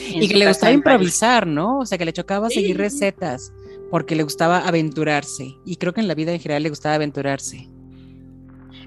Y 0.10 0.28
que 0.28 0.38
le 0.38 0.48
gustaba 0.48 0.72
improvisar, 0.72 1.46
¿no? 1.46 1.80
O 1.80 1.86
sea, 1.86 1.98
que 1.98 2.06
le 2.06 2.14
chocaba 2.14 2.50
seguir 2.50 2.78
recetas 2.78 3.54
porque 3.92 4.16
le 4.16 4.24
gustaba 4.24 4.66
aventurarse. 4.68 5.54
Y 5.66 5.76
creo 5.76 5.94
que 5.94 6.02
en 6.02 6.08
la 6.08 6.16
vida 6.16 6.32
en 6.32 6.40
general 6.40 6.64
le 6.64 6.70
gustaba 6.70 6.96
aventurarse. 6.96 7.68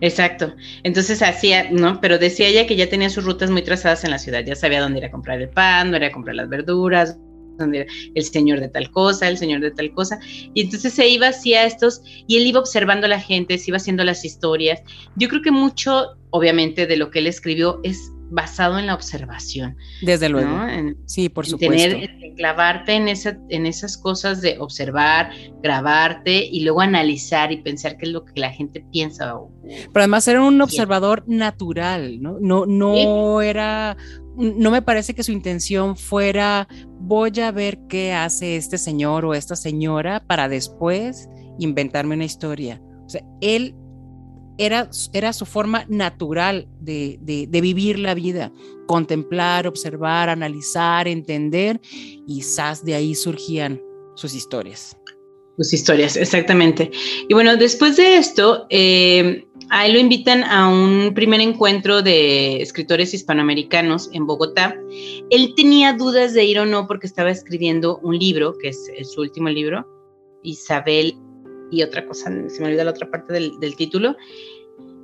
Exacto. 0.01 0.55
Entonces 0.83 1.23
hacía, 1.23 1.71
¿no? 1.71 2.01
Pero 2.01 2.19
decía 2.19 2.49
ella 2.49 2.67
que 2.67 2.75
ya 2.75 2.89
tenía 2.89 3.11
sus 3.11 3.25
rutas 3.25 3.51
muy 3.51 3.63
trazadas 3.63 4.03
en 4.05 4.11
la 4.11 4.19
ciudad. 4.19 4.43
Ya 4.45 4.57
sabía 4.57 4.81
dónde 4.81 4.99
ir 4.99 5.05
a 5.05 5.11
comprar 5.11 5.41
el 5.41 5.51
pan, 5.51 5.91
dónde 5.91 6.07
ir 6.07 6.11
a 6.11 6.13
comprar 6.13 6.37
las 6.37 6.49
verduras, 6.49 7.19
el 7.59 8.25
señor 8.25 8.61
de 8.61 8.69
tal 8.69 8.91
cosa, 8.91 9.29
el 9.29 9.39
señor 9.39 9.61
de 9.61 9.71
tal 9.71 9.93
cosa. 9.93 10.19
Y 10.55 10.63
entonces 10.63 10.93
se 10.93 11.09
iba 11.09 11.29
hacia 11.29 11.65
estos 11.65 12.03
y 12.27 12.37
él 12.37 12.47
iba 12.47 12.61
observando 12.61 13.07
a 13.07 13.11
la 13.11 13.21
gente, 13.21 13.59
se 13.59 13.71
iba 13.71 13.77
haciendo 13.77 14.05
las 14.05 14.25
historias. 14.25 14.83
Yo 15.17 15.29
creo 15.29 15.43
que 15.43 15.51
mucho, 15.51 16.17
obviamente, 16.31 16.87
de 16.87 16.97
lo 16.97 17.11
que 17.11 17.21
él 17.21 17.27
escribió 17.27 17.81
es 17.83 18.14
basado 18.35 18.79
en 18.79 18.87
la 18.87 18.95
observación. 18.95 19.77
Desde 20.03 20.29
luego. 20.29 20.51
sí, 21.07 21.29
por 21.29 21.47
supuesto. 21.47 21.77
Tener, 21.77 22.35
clavarte 22.37 22.95
en, 22.95 23.09
esa, 23.09 23.39
en 23.49 23.65
esas 23.65 23.97
cosas 23.97 24.41
de 24.43 24.59
observar, 24.59 25.31
grabarte 25.63 26.45
y 26.45 26.65
luego 26.65 26.81
analizar 26.81 27.53
y 27.53 27.63
pensar 27.63 27.97
qué 27.97 28.07
es 28.07 28.13
lo 28.13 28.25
que 28.25 28.41
la 28.41 28.51
gente 28.51 28.85
piensa. 28.91 29.35
Pero 29.63 29.91
además 29.95 30.27
era 30.27 30.43
un 30.43 30.61
observador 30.61 31.23
natural, 31.27 32.21
¿no? 32.21 32.39
No, 32.41 32.67
no 32.67 33.41
era 33.41 33.97
no 34.37 34.73
me 34.73 34.83
parece 34.83 35.15
que 35.15 35.23
su 35.23 35.31
intención 35.31 35.97
fuera 35.97 36.67
voy 36.99 37.39
a 37.39 37.53
ver 37.53 37.79
qué 37.89 38.13
hace 38.13 38.57
este 38.57 38.79
señor 38.79 39.25
o 39.25 39.33
esta 39.33 39.55
señora 39.55 40.25
para 40.27 40.49
después 40.49 41.29
inventarme 41.61 42.17
una 42.17 42.25
historia. 42.25 42.83
O 43.07 43.09
sea, 43.09 43.23
él 43.41 43.77
era, 44.59 44.89
era 45.13 45.33
su 45.33 45.47
forma 45.47 45.85
natural 45.89 46.69
de, 46.81 47.19
de, 47.21 47.61
vivir 47.61 47.99
la 47.99 48.15
vida, 48.15 48.53
contemplar, 48.87 49.67
observar, 49.67 50.29
analizar, 50.29 51.09
entender, 51.09 51.81
y 51.91 52.37
quizás 52.37 52.85
de 52.85 52.95
ahí 52.95 53.15
surgían 53.15 53.81
sus 54.15 54.35
historias. 54.35 54.97
Sus 55.57 55.73
historias, 55.73 56.17
exactamente. 56.17 56.91
Y 57.29 57.35
bueno, 57.35 57.57
después 57.57 57.97
de 57.97 58.17
esto, 58.17 58.67
eh, 58.71 59.45
lo 59.71 59.99
invitan 59.99 60.43
a 60.45 60.69
un 60.69 61.13
primer 61.15 61.41
encuentro 61.41 62.03
de 62.03 62.61
escritores 62.61 63.15
hispanoamericanos 63.15 64.11
en 64.13 64.27
Bogotá. 64.27 64.77
Él 65.31 65.55
tenía 65.55 65.93
dudas 65.93 66.35
de 66.35 66.45
ir 66.45 66.59
o 66.59 66.67
no 66.67 66.87
porque 66.87 67.07
estaba 67.07 67.31
escribiendo 67.31 67.99
un 68.03 68.19
libro, 68.19 68.57
que 68.59 68.69
es, 68.69 68.91
su 69.13 69.21
último 69.21 69.49
libro, 69.49 69.87
Isabel 70.43 71.17
y 71.71 71.83
otra 71.83 72.07
cosa, 72.07 72.31
se 72.49 72.61
me 72.61 72.69
olvida 72.69 72.85
la 72.85 72.91
otra 72.91 73.11
parte 73.11 73.33
del, 73.33 73.77
título. 73.77 74.17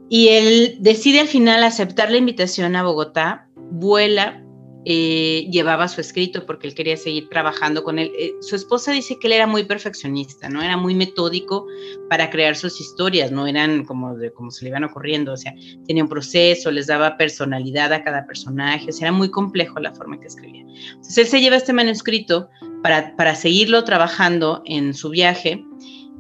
Y 0.09 0.29
él 0.29 0.77
decide 0.81 1.21
al 1.21 1.29
final 1.29 1.63
aceptar 1.63 2.11
la 2.11 2.19
invitación 2.19 2.75
a 2.77 2.83
Bogotá, 2.83 3.49
vuela 3.71 4.43
eh, 4.87 5.47
llevaba 5.51 5.89
su 5.89 6.01
escrito 6.01 6.47
porque 6.47 6.67
él 6.67 6.75
quería 6.75 6.97
seguir 6.97 7.29
trabajando 7.29 7.85
con 7.85 7.99
él. 7.99 8.11
Eh, 8.19 8.33
su 8.41 8.57
esposa 8.57 8.93
dice 8.93 9.19
que 9.19 9.27
él 9.27 9.35
era 9.35 9.47
muy 9.47 9.65
perfeccionista, 9.65 10.49
¿no? 10.49 10.63
Era 10.63 10.79
muy 10.79 10.95
metódico 10.95 11.67
para 12.09 12.31
crear 12.31 12.57
sus 12.57 12.81
historias, 12.81 13.31
no 13.31 13.47
eran 13.47 13.85
como, 13.85 14.17
de, 14.17 14.33
como 14.33 14.51
se 14.51 14.65
le 14.65 14.71
iban 14.71 14.85
ocurriendo, 14.85 15.35
o 15.35 15.37
sea, 15.37 15.55
tenía 15.87 16.03
un 16.03 16.09
proceso, 16.09 16.71
les 16.71 16.87
daba 16.87 17.19
personalidad 17.19 17.93
a 17.93 18.03
cada 18.03 18.25
personaje, 18.27 18.89
era 18.99 19.13
muy 19.13 19.31
complejo 19.31 19.79
la 19.81 19.93
forma 19.93 20.19
que 20.19 20.29
escribía. 20.29 20.63
Entonces 20.63 21.19
él 21.19 21.27
se 21.27 21.41
lleva 21.43 21.57
este 21.57 21.75
manuscrito 21.75 22.49
para, 22.83 23.15
para 23.17 23.35
seguirlo 23.35 23.85
trabajando 23.85 24.63
en 24.65 24.95
su 24.95 25.11
viaje. 25.11 25.63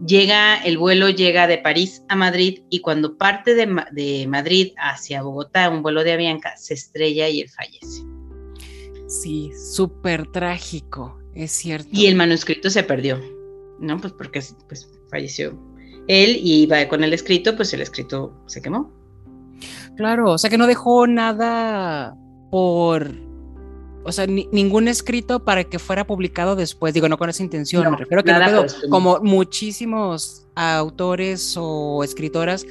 Llega, 0.06 0.56
el 0.62 0.78
vuelo 0.78 1.10
llega 1.10 1.46
de 1.46 1.58
París 1.58 2.02
a 2.08 2.16
Madrid 2.16 2.60
y 2.70 2.80
cuando 2.80 3.18
parte 3.18 3.54
de, 3.54 3.68
de 3.92 4.26
Madrid 4.26 4.72
hacia 4.78 5.22
Bogotá, 5.22 5.68
un 5.68 5.82
vuelo 5.82 6.04
de 6.04 6.12
Avianca, 6.12 6.56
se 6.56 6.74
estrella 6.74 7.28
y 7.28 7.42
él 7.42 7.48
fallece. 7.50 8.02
Sí, 9.08 9.50
súper 9.74 10.26
trágico, 10.28 11.18
es 11.34 11.50
cierto. 11.52 11.88
Y 11.92 12.06
el 12.06 12.14
manuscrito 12.14 12.70
se 12.70 12.82
perdió, 12.82 13.20
¿no? 13.80 14.00
Pues 14.00 14.12
porque 14.12 14.42
pues, 14.68 14.88
falleció 15.10 15.58
él 16.06 16.36
y 16.42 16.62
iba 16.62 16.86
con 16.88 17.04
el 17.04 17.12
escrito, 17.12 17.56
pues 17.56 17.72
el 17.72 17.82
escrito 17.82 18.32
se 18.46 18.62
quemó. 18.62 18.90
Claro, 19.96 20.32
o 20.32 20.38
sea 20.38 20.50
que 20.50 20.58
no 20.58 20.66
dejó 20.66 21.06
nada 21.06 22.16
por, 22.50 23.14
o 24.04 24.12
sea, 24.12 24.26
ningún 24.26 24.88
escrito 24.88 25.44
para 25.44 25.64
que 25.64 25.78
fuera 25.78 26.06
publicado 26.06 26.56
después, 26.56 26.94
digo, 26.94 27.08
no 27.08 27.18
con 27.18 27.28
esa 27.28 27.42
intención, 27.42 27.90
me 27.90 27.96
refiero 27.96 28.20
a 28.20 28.24
que 28.24 28.32
no 28.32 28.66
como 28.88 29.20
muchísimos 29.20 30.46
autores 30.54 31.54
o 31.58 32.02
escritoras 32.04 32.66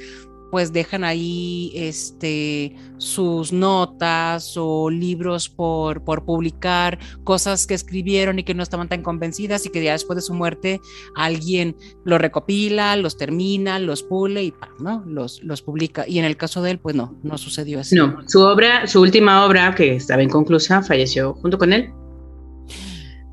pues 0.50 0.72
dejan 0.72 1.04
ahí 1.04 1.72
este, 1.74 2.74
sus 2.98 3.52
notas 3.52 4.54
o 4.56 4.90
libros 4.90 5.48
por, 5.48 6.04
por 6.04 6.24
publicar, 6.24 6.98
cosas 7.24 7.66
que 7.66 7.74
escribieron 7.74 8.38
y 8.38 8.44
que 8.44 8.54
no 8.54 8.62
estaban 8.62 8.88
tan 8.88 9.02
convencidas 9.02 9.66
y 9.66 9.70
que 9.70 9.82
ya 9.82 9.92
después 9.92 10.16
de 10.16 10.22
su 10.22 10.34
muerte 10.34 10.80
alguien 11.14 11.76
los 12.04 12.20
recopila, 12.20 12.96
los 12.96 13.16
termina, 13.16 13.78
los 13.78 14.02
pule 14.02 14.44
y 14.44 14.54
¿no? 14.80 15.04
los, 15.06 15.42
los 15.42 15.62
publica. 15.62 16.06
Y 16.06 16.18
en 16.18 16.24
el 16.24 16.36
caso 16.36 16.62
de 16.62 16.72
él, 16.72 16.78
pues 16.78 16.94
no, 16.94 17.16
no 17.22 17.38
sucedió 17.38 17.80
así. 17.80 17.94
No, 17.94 18.18
su 18.26 18.40
obra, 18.40 18.86
su 18.86 19.00
última 19.00 19.44
obra, 19.44 19.74
que 19.74 19.96
estaba 19.96 20.22
inconclusa, 20.22 20.82
falleció 20.82 21.34
junto 21.34 21.58
con 21.58 21.72
él. 21.72 21.92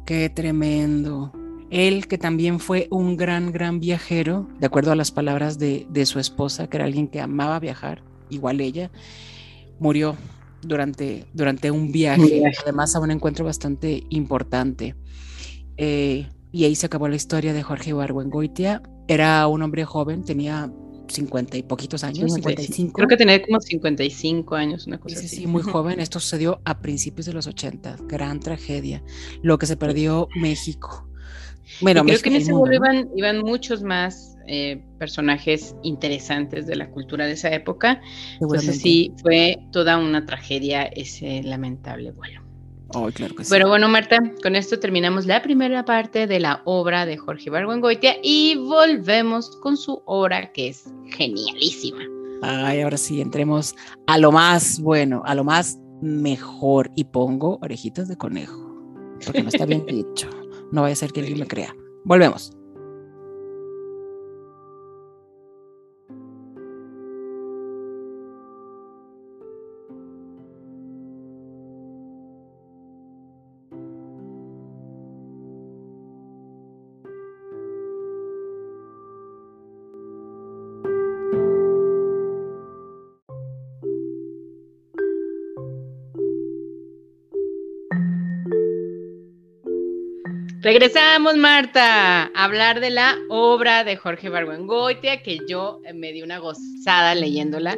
Qué 0.06 0.30
tremendo. 0.30 1.34
Él, 1.70 2.08
que 2.08 2.18
también 2.18 2.60
fue 2.60 2.88
un 2.92 3.18
gran, 3.18 3.52
gran 3.52 3.80
viajero, 3.80 4.48
de 4.60 4.68
acuerdo 4.68 4.92
a 4.92 4.96
las 4.96 5.12
palabras 5.12 5.60
de, 5.60 6.06
su 6.06 6.20
esposa, 6.20 6.68
que 6.70 6.78
era 6.78 6.86
alguien 6.86 7.08
que 7.08 7.20
amaba 7.20 7.60
viajar, 7.60 8.04
igual 8.30 8.62
ella, 8.62 8.92
murió 9.80 10.16
durante, 10.62 11.26
durante 11.34 11.72
un 11.72 11.92
viaje, 11.92 12.44
además 12.64 12.96
a 12.96 13.00
un 13.00 13.12
encuentro 13.12 13.46
bastante 13.46 14.04
importante. 14.10 14.96
Eh, 15.78 16.28
y 16.52 16.64
ahí 16.64 16.76
se 16.76 16.86
acabó 16.86 17.08
la 17.08 17.16
historia 17.16 17.54
de 17.54 17.64
Jorge 17.64 17.92
Ibargüengoitia. 17.92 18.82
Era 19.08 19.46
un 19.48 19.62
hombre 19.62 19.86
joven, 19.86 20.24
tenía 20.24 20.72
50 21.10 21.58
y 21.58 21.64
poquitos 21.64 22.04
años, 22.04 22.34
55. 22.34 22.94
Creo 22.94 23.08
que 23.08 23.18
tenía 23.18 23.42
como 23.42 23.60
55 23.60 24.56
años, 24.56 24.88
una 24.88 25.00
cosa 25.00 25.18
sí, 25.18 25.26
así. 25.26 25.36
Sí, 25.38 25.48
muy 25.48 25.62
joven. 25.62 26.00
Esto 26.00 26.20
sucedió 26.20 26.62
a 26.66 26.80
principios 26.80 27.26
de 27.26 27.34
los 27.34 27.48
80, 27.48 27.98
gran 28.08 28.40
tragedia. 28.40 29.04
Lo 29.42 29.58
que 29.58 29.66
se 29.66 29.78
perdió 29.78 30.28
México. 30.36 31.07
Bueno, 31.82 32.04
creo 32.04 32.20
que 32.20 32.30
en 32.30 32.36
ese 32.36 32.54
vuelo 32.54 32.80
iban, 33.16 33.40
muchos 33.40 33.84
más 33.84 34.38
eh, 34.48 34.82
personajes 34.98 35.76
interesantes 35.84 36.68
de 36.68 36.76
la 36.76 36.90
cultura 36.90 37.26
de 37.26 37.34
esa 37.34 37.54
época. 37.54 38.02
Entonces 38.40 38.80
sí, 38.80 39.14
fue 39.22 39.60
toda 39.72 39.98
una 39.98 40.26
tragedia 40.26 40.84
ese 40.84 41.44
lamentable 41.44 42.12
vuelo. 42.12 42.42
claro 43.14 43.36
que 43.36 43.44
sí. 43.44 43.50
Pero 43.50 43.68
bueno, 43.68 43.90
Marta, 43.90 44.20
con 44.42 44.56
esto 44.56 44.80
terminamos 44.80 45.26
la 45.26 45.42
primera 45.42 45.86
parte 45.86 46.28
de 46.28 46.40
la 46.40 46.62
obra 46.66 47.06
de 47.06 47.18
Jorge 47.18 47.50
Ibargüengoitia 47.50 48.18
y 48.24 48.56
volvemos 48.56 49.56
con 49.58 49.78
su 49.78 50.02
obra 50.06 50.52
que 50.52 50.70
es 50.70 50.86
genialísima. 51.12 52.04
Ay, 52.42 52.82
ahora 52.82 52.98
sí, 52.98 53.20
entremos 53.20 53.76
a 54.06 54.18
lo 54.18 54.32
más 54.32 54.80
bueno, 54.80 55.24
a 55.26 55.36
lo 55.36 55.44
más 55.44 55.80
mejor 56.02 56.92
y 56.96 57.06
pongo 57.06 57.58
orejitas 57.62 58.08
de 58.08 58.16
conejo, 58.16 58.76
porque 59.26 59.42
no 59.42 59.50
está 59.50 59.66
bien 59.66 59.86
dicho. 59.88 60.30
No 60.72 60.82
vaya 60.82 60.94
a 60.94 60.98
ser 60.98 61.12
que 61.14 61.22
alguien 61.22 61.40
me 61.40 61.48
crea. 61.48 61.76
Volvemos. 62.04 62.57
Regresamos, 90.68 91.38
Marta, 91.38 92.24
a 92.24 92.44
hablar 92.44 92.82
de 92.82 92.90
la 92.90 93.16
obra 93.30 93.86
de 93.86 93.96
Jorge 93.96 94.28
Barguengoitia, 94.28 95.24
que 95.24 95.40
yo 95.48 95.80
me 95.96 96.12
di 96.12 96.22
una 96.22 96.40
gozada 96.40 97.16
leyéndola. 97.16 97.78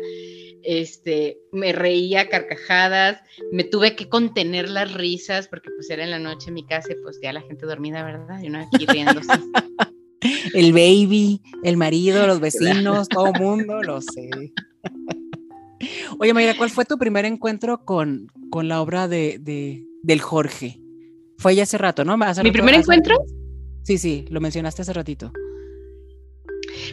Este, 0.64 1.38
me 1.52 1.72
reía 1.72 2.30
carcajadas, 2.30 3.22
me 3.52 3.64
tuve 3.64 3.96
que 3.96 4.10
contener 4.10 4.70
las 4.70 4.92
risas 4.92 5.48
porque 5.48 5.70
pues 5.76 5.88
era 5.92 6.04
en 6.04 6.10
la 6.10 6.18
noche 6.18 6.48
en 6.48 6.56
mi 6.56 6.66
casa 6.66 6.92
y 6.92 6.96
pues 7.04 7.20
ya 7.22 7.32
la 7.32 7.42
gente 7.42 7.68
dormida, 7.68 8.04
¿verdad? 8.04 8.42
Y 8.42 8.48
uno 8.48 8.58
aquí 8.58 8.88
riéndose. 8.88 9.34
el 10.56 10.74
baby, 10.74 11.44
el 11.64 11.78
marido, 11.78 12.26
los 12.26 12.40
vecinos, 12.42 13.08
todo 13.08 13.28
el 13.28 13.40
mundo, 13.40 13.84
lo 13.84 14.02
sé. 14.02 14.32
Oye, 16.18 16.34
Mayra, 16.34 16.58
¿cuál 16.58 16.72
fue 16.72 16.86
tu 16.86 16.98
primer 16.98 17.26
encuentro 17.26 17.86
con, 17.86 18.32
con 18.50 18.68
la 18.68 18.82
obra 18.82 19.08
de, 19.08 19.38
de, 19.38 19.86
del 20.02 20.22
Jorge? 20.22 20.80
Fue 21.40 21.56
ya 21.56 21.64
hace 21.64 21.78
rato, 21.78 22.04
¿no? 22.04 22.18
¿Mi 22.18 22.52
primer 22.52 22.76
encuentro? 22.76 23.16
Sí, 23.84 23.98
sí, 23.98 24.26
lo 24.30 24.42
mencionaste 24.42 24.82
hace 24.82 24.92
ratito. 24.92 25.32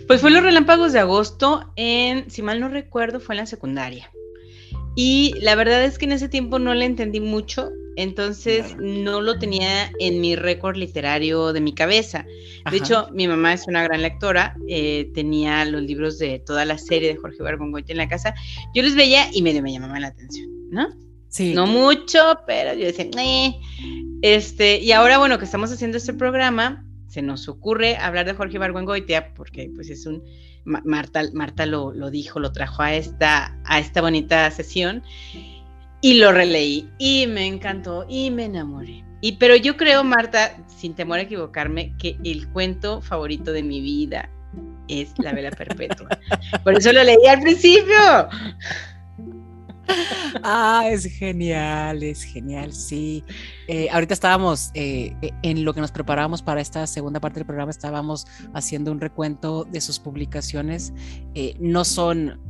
Pues 0.07 0.21
fue 0.21 0.31
los 0.31 0.43
relámpagos 0.43 0.93
de 0.93 1.01
agosto 1.01 1.73
en, 1.75 2.31
si 2.31 2.43
mal 2.43 2.61
no 2.61 2.69
recuerdo, 2.69 3.19
fue 3.19 3.35
en 3.35 3.41
la 3.41 3.47
secundaria. 3.47 4.11
Y 4.95 5.35
la 5.41 5.57
verdad 5.57 5.85
es 5.85 5.99
que 5.99 6.05
en 6.05 6.13
ese 6.13 6.29
tiempo 6.29 6.61
no 6.61 6.75
le 6.75 6.85
entendí 6.85 7.19
mucho, 7.19 7.71
entonces 7.97 8.77
no 8.79 9.21
lo 9.21 9.39
tenía 9.39 9.91
en 9.99 10.21
mi 10.21 10.37
récord 10.37 10.77
literario 10.77 11.53
de 11.53 11.61
mi 11.61 11.75
cabeza. 11.75 12.25
De 12.71 12.77
hecho, 12.77 13.09
mi 13.13 13.27
mamá 13.27 13.53
es 13.53 13.67
una 13.67 13.83
gran 13.83 14.01
lectora, 14.01 14.57
eh, 14.69 15.11
tenía 15.13 15.65
los 15.65 15.83
libros 15.83 16.19
de 16.19 16.39
toda 16.39 16.65
la 16.65 16.79
serie 16.79 17.09
de 17.09 17.17
Jorge 17.17 17.43
Barbongoite 17.43 17.93
en 17.93 17.99
la 17.99 18.09
casa. 18.09 18.33
Yo 18.75 18.85
los 18.85 18.95
veía 18.95 19.29
y 19.33 19.43
medio 19.43 19.61
me 19.61 19.73
llamaban 19.73 20.03
la 20.03 20.09
atención, 20.09 20.49
¿no? 20.71 20.87
Sí. 21.29 21.53
No 21.53 21.67
mucho, 21.67 22.39
pero 22.47 22.73
yo 22.75 22.87
decía, 22.87 23.07
eh. 23.19 23.55
Este, 24.23 24.79
y 24.79 24.93
ahora, 24.93 25.19
bueno, 25.19 25.39
que 25.39 25.45
estamos 25.45 25.73
haciendo 25.73 25.97
este 25.97 26.15
programa, 26.15 26.85
se 27.09 27.23
nos 27.23 27.49
ocurre 27.49 27.97
hablar 27.97 28.27
de 28.27 28.35
Jorge 28.35 28.57
Ibargüengoitia, 28.57 29.35
porque 29.35 29.71
pues 29.75 29.91
es 29.91 30.07
un, 30.07 30.23
Marta, 30.65 31.23
Marta 31.33 31.67
lo, 31.67 31.93
lo, 31.93 32.11
dijo, 32.11 32.41
lo 32.41 32.53
trajo 32.53 32.83
a 32.83 32.95
esta, 32.95 33.57
a 33.65 33.79
esta 33.79 34.01
bonita 34.01 34.51
sesión, 34.51 35.03
y 36.01 36.15
lo 36.15 36.33
releí, 36.33 36.89
y 36.99 37.27
me 37.27 37.47
encantó, 37.47 38.07
y 38.09 38.31
me 38.31 38.45
enamoré. 38.45 39.05
Y 39.21 39.33
pero 39.33 39.57
yo 39.57 39.77
creo, 39.77 40.05
Marta, 40.05 40.57
sin 40.67 40.95
temor 40.95 41.19
a 41.19 41.23
equivocarme, 41.23 41.95
que 41.99 42.19
el 42.25 42.49
cuento 42.49 43.01
favorito 43.01 43.53
de 43.53 43.63
mi 43.63 43.81
vida 43.81 44.29
es 44.89 45.13
La 45.19 45.33
Vela 45.33 45.51
Perpetua. 45.51 46.09
Por 46.65 46.77
eso 46.77 46.93
lo 46.93 47.03
leí 47.03 47.27
al 47.27 47.41
principio. 47.41 48.29
Ah, 50.43 50.85
es 50.89 51.05
genial, 51.07 52.03
es 52.03 52.23
genial, 52.23 52.73
sí. 52.73 53.25
Eh, 53.69 53.89
ahorita 53.91 54.15
estábamos, 54.15 54.71
eh, 54.75 55.15
e, 55.23 55.33
en 55.43 55.65
lo 55.65 55.75
que 55.75 55.81
nos 55.81 55.93
preparábamos 55.93 56.43
para 56.43 56.61
esta 56.61 56.87
segunda 56.87 57.21
parte 57.21 57.41
del 57.41 57.47
programa, 57.47 57.71
estábamos 57.71 58.27
haciendo 58.55 58.93
un 58.93 59.01
recuento 59.01 59.65
de 59.65 59.81
sus 59.81 59.99
publicaciones. 59.99 60.93
Eh, 61.35 61.57
no 61.59 61.85
son 61.85 62.41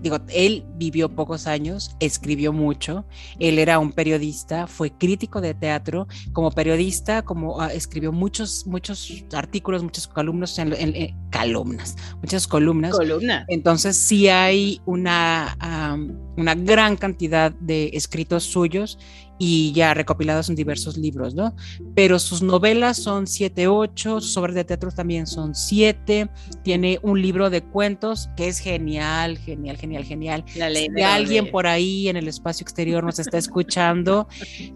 digo, 0.00 0.18
él 0.28 0.64
vivió 0.76 1.08
pocos 1.08 1.46
años, 1.46 1.96
escribió 2.00 2.52
mucho, 2.52 3.04
él 3.38 3.58
era 3.58 3.78
un 3.78 3.92
periodista, 3.92 4.66
fue 4.66 4.90
crítico 4.90 5.40
de 5.40 5.54
teatro, 5.54 6.06
como 6.32 6.50
periodista, 6.50 7.22
como 7.22 7.60
ah, 7.60 7.72
escribió 7.72 8.12
muchos, 8.12 8.66
muchos 8.66 9.24
artículos, 9.32 9.82
muchas 9.82 10.06
columnas, 10.06 10.58
en, 10.58 11.14
columnas, 11.32 11.96
muchas 12.22 12.46
columnas. 12.46 12.96
Entonces 13.48 13.96
sí 13.96 14.28
hay 14.28 14.80
una, 14.86 15.56
una 16.36 16.54
gran 16.54 16.96
cantidad 16.96 17.52
de 17.52 17.90
escritos 17.94 18.44
suyos 18.44 18.98
y 19.38 19.72
ya 19.72 19.94
recopilados 19.94 20.48
en 20.48 20.54
diversos 20.54 20.96
libros, 20.96 21.34
¿no? 21.34 21.54
Pero 21.94 22.18
sus 22.18 22.42
novelas 22.42 22.96
son 22.96 23.26
siete, 23.26 23.68
ocho, 23.68 24.20
sus 24.20 24.36
obras 24.36 24.54
de 24.54 24.64
teatro 24.64 24.90
también 24.90 25.26
son 25.26 25.54
siete, 25.54 26.28
tiene 26.62 26.98
un 27.02 27.20
libro 27.20 27.50
de 27.50 27.62
cuentos 27.62 28.28
que 28.36 28.48
es 28.48 28.58
genial, 28.58 29.38
genial, 29.38 29.76
genial, 29.76 30.04
genial. 30.04 30.44
La 30.56 30.70
ley 30.70 30.88
si 30.94 31.02
alguien 31.02 31.50
por 31.50 31.66
ahí 31.66 32.08
en 32.08 32.16
el 32.16 32.28
espacio 32.28 32.64
exterior 32.64 33.04
nos 33.04 33.18
está 33.18 33.38
escuchando, 33.38 34.28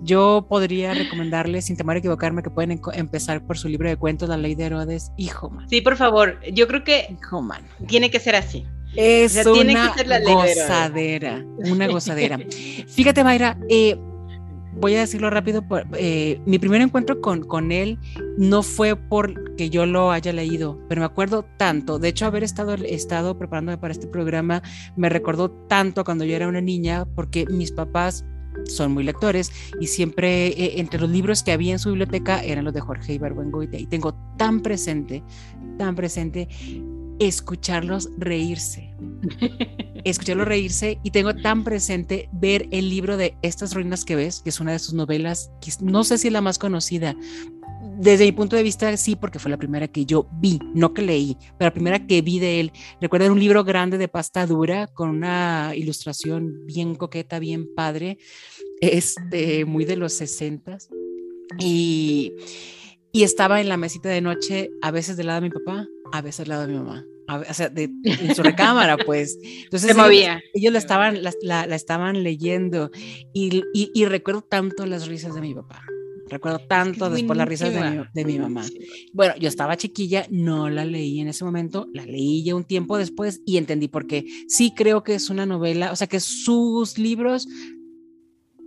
yo 0.02 0.46
podría 0.48 0.94
recomendarles, 0.94 1.66
sin 1.66 1.76
temor 1.76 1.96
a 1.96 1.98
equivocarme, 1.98 2.42
que 2.42 2.50
pueden 2.50 2.80
empezar 2.94 3.46
por 3.46 3.58
su 3.58 3.68
libro 3.68 3.88
de 3.88 3.96
cuentos, 3.96 4.28
La 4.28 4.36
Ley 4.36 4.54
de 4.54 4.64
Herodes, 4.64 5.12
hijo 5.16 5.50
man. 5.50 5.68
Sí, 5.68 5.80
por 5.80 5.96
favor, 5.96 6.40
yo 6.52 6.66
creo 6.66 6.84
que 6.84 7.06
hijo 7.10 7.42
man. 7.42 7.62
tiene 7.86 8.10
que 8.10 8.20
ser 8.20 8.36
así. 8.36 8.66
Es 8.96 9.44
una 9.46 9.94
gozadera, 10.24 11.44
una 11.58 11.86
gozadera. 11.88 12.38
Fíjate, 12.88 13.22
Mayra, 13.22 13.58
eh, 13.68 13.96
voy 14.80 14.94
a 14.94 15.00
decirlo 15.00 15.30
rápido, 15.30 15.64
eh, 15.94 16.40
mi 16.46 16.58
primer 16.58 16.80
encuentro 16.80 17.20
con, 17.20 17.42
con 17.42 17.72
él 17.72 17.98
no 18.36 18.62
fue 18.62 18.96
porque 18.96 19.70
yo 19.70 19.86
lo 19.86 20.10
haya 20.10 20.32
leído, 20.32 20.78
pero 20.88 21.00
me 21.00 21.06
acuerdo 21.06 21.44
tanto, 21.56 21.98
de 21.98 22.08
hecho 22.08 22.26
haber 22.26 22.44
estado, 22.44 22.74
estado 22.74 23.38
preparándome 23.38 23.78
para 23.78 23.92
este 23.92 24.06
programa 24.06 24.62
me 24.96 25.08
recordó 25.08 25.50
tanto 25.50 26.04
cuando 26.04 26.24
yo 26.24 26.36
era 26.36 26.48
una 26.48 26.60
niña, 26.60 27.06
porque 27.14 27.46
mis 27.46 27.72
papás 27.72 28.24
son 28.66 28.92
muy 28.92 29.04
lectores 29.04 29.52
y 29.80 29.86
siempre 29.86 30.48
eh, 30.48 30.80
entre 30.80 31.00
los 31.00 31.10
libros 31.10 31.42
que 31.42 31.52
había 31.52 31.72
en 31.72 31.78
su 31.78 31.90
biblioteca 31.90 32.42
eran 32.42 32.64
los 32.64 32.74
de 32.74 32.80
Jorge 32.80 33.14
Ibargüengoitia 33.14 33.78
y 33.78 33.86
tengo 33.86 34.14
tan 34.36 34.60
presente, 34.60 35.22
tan 35.78 35.94
presente 35.94 36.48
escucharlos 37.18 38.11
reírse. 38.18 38.94
escucharlos 40.04 40.46
reírse 40.46 40.98
y 41.02 41.11
tengo 41.11 41.35
tan 41.35 41.64
presente 41.64 42.28
ver 42.33 42.68
el 42.70 42.88
libro 42.88 43.16
de 43.16 43.37
Estas 43.42 43.74
ruinas 43.74 44.04
que 44.04 44.16
ves, 44.16 44.40
que 44.40 44.50
es 44.50 44.61
una 44.61 44.72
de 44.72 44.78
sus 44.78 44.94
novelas, 44.94 45.50
que 45.61 45.72
no 45.81 46.04
sé 46.04 46.18
si 46.18 46.28
es 46.28 46.33
la 46.33 46.40
más 46.40 46.59
conocida. 46.59 47.16
Desde 47.98 48.26
mi 48.26 48.33
punto 48.33 48.54
de 48.54 48.62
vista, 48.62 48.96
sí, 48.96 49.16
porque 49.16 49.40
fue 49.40 49.50
la 49.50 49.57
primera 49.57 49.88
que 49.88 50.07
yo 50.07 50.28
vi, 50.40 50.61
no 50.72 50.94
que 50.94 51.02
leí, 51.02 51.37
pero 51.59 51.68
la 51.68 51.74
primera 51.74 52.07
que 52.07 52.22
vi 52.22 52.38
de 52.38 52.61
él. 52.61 52.72
Recuerdo 53.00 53.33
un 53.33 53.40
libro 53.40 53.64
grande 53.64 53.98
de 53.98 54.07
pasta 54.07 54.46
dura 54.46 54.87
con 54.87 55.11
una 55.11 55.72
ilustración 55.74 56.64
bien 56.64 56.94
coqueta, 56.94 57.40
bien 57.40 57.74
padre, 57.74 58.18
este, 58.81 59.64
muy 59.64 59.85
de 59.85 59.96
los 59.96 60.12
sesentas. 60.12 60.90
Y, 61.59 62.35
y 63.12 63.22
estaba 63.22 63.60
en 63.60 63.68
la 63.68 63.76
mesita 63.76 64.08
de 64.08 64.20
noche, 64.20 64.70
a 64.82 64.90
veces 64.90 65.16
del 65.16 65.28
lado 65.28 65.40
de 65.40 65.48
mi 65.48 65.54
papá, 65.54 65.86
a 66.12 66.22
veces 66.22 66.40
al 66.40 66.48
lado 66.48 66.66
de 66.66 66.72
mi 66.72 66.78
mamá. 66.78 67.04
o 67.28 67.54
sea, 67.54 67.68
de, 67.68 67.90
en 68.04 68.34
su 68.34 68.42
recámara, 68.42 68.96
pues. 68.96 69.38
Entonces, 69.64 69.90
Se 69.90 69.94
movía. 69.94 70.40
Ellos, 70.54 70.72
la, 70.72 70.78
estaban, 70.78 71.22
la, 71.22 71.32
la, 71.42 71.74
estaban 71.74 72.22
leyendo 72.22 72.90
y, 73.32 73.62
y, 73.72 73.90
y, 73.94 74.04
recuerdo 74.06 74.42
tanto 74.42 74.86
las 74.86 75.06
risas 75.08 75.34
de 75.34 75.40
mi 75.40 75.54
papá. 75.54 75.82
Recuerdo 76.28 76.58
tanto 76.58 77.08
después 77.08 77.36
las 77.36 77.48
risas 77.48 77.72
de 77.72 77.90
mi, 77.90 78.04
de 78.12 78.24
mi, 78.24 78.38
mamá. 78.38 78.64
Bueno, 79.14 79.34
yo 79.38 79.48
estaba 79.48 79.76
chiquilla, 79.76 80.26
no 80.30 80.68
la 80.68 80.84
leí 80.84 81.20
en 81.20 81.28
ese 81.28 81.44
momento, 81.44 81.88
la 81.94 82.04
leí 82.04 82.44
ya 82.44 82.54
un 82.54 82.64
tiempo 82.64 82.98
después 82.98 83.40
y 83.46 83.56
entendí 83.56 83.88
por 83.88 84.06
qué. 84.06 84.26
Sí 84.46 84.72
creo 84.76 85.02
que 85.02 85.14
es 85.14 85.30
una 85.30 85.46
novela, 85.46 85.90
o 85.90 85.96
sea, 85.96 86.06
que 86.06 86.20
sus 86.20 86.98
libros 86.98 87.48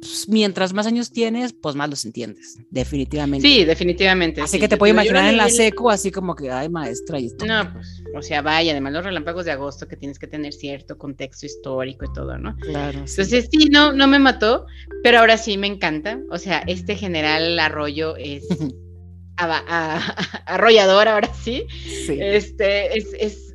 pues, 0.01 0.27
mientras 0.27 0.73
más 0.73 0.87
años 0.87 1.11
tienes, 1.11 1.53
pues 1.53 1.75
más 1.75 1.87
los 1.87 2.05
entiendes, 2.05 2.57
definitivamente. 2.71 3.47
Sí, 3.47 3.63
definitivamente. 3.65 4.41
Así 4.41 4.59
que 4.59 4.67
te 4.67 4.75
puedo 4.75 4.91
imaginar 4.91 5.29
en 5.29 5.37
la 5.37 5.47
seco, 5.47 5.91
así 5.91 6.09
como 6.09 6.35
que, 6.35 6.49
ay, 6.49 6.69
maestra. 6.69 7.19
Y 7.19 7.27
esto. 7.27 7.45
No, 7.45 7.71
pues, 7.71 8.01
o 8.15 8.21
sea, 8.23 8.41
vaya, 8.41 8.71
además 8.71 8.93
los 8.93 9.05
relámpagos 9.05 9.45
de 9.45 9.51
agosto 9.51 9.87
que 9.87 9.95
tienes 9.95 10.17
que 10.17 10.25
tener 10.25 10.53
cierto 10.53 10.97
contexto 10.97 11.45
histórico 11.45 12.05
y 12.05 12.13
todo, 12.13 12.35
¿no? 12.39 12.55
Claro. 12.57 12.97
Entonces, 12.97 13.47
sí, 13.51 13.69
no, 13.69 13.93
no 13.93 14.07
me 14.07 14.17
mató, 14.17 14.65
pero 15.03 15.19
ahora 15.19 15.37
sí 15.37 15.55
me 15.59 15.67
encanta. 15.67 16.19
O 16.31 16.39
sea, 16.39 16.63
este 16.65 16.95
general 16.95 17.59
Arroyo 17.59 18.15
es 18.15 18.47
arrollador, 20.45 21.07
ahora 21.07 21.31
sí. 21.43 21.67
sí. 22.05 22.17
Este, 22.19 22.97
es, 22.97 23.07
es 23.19 23.50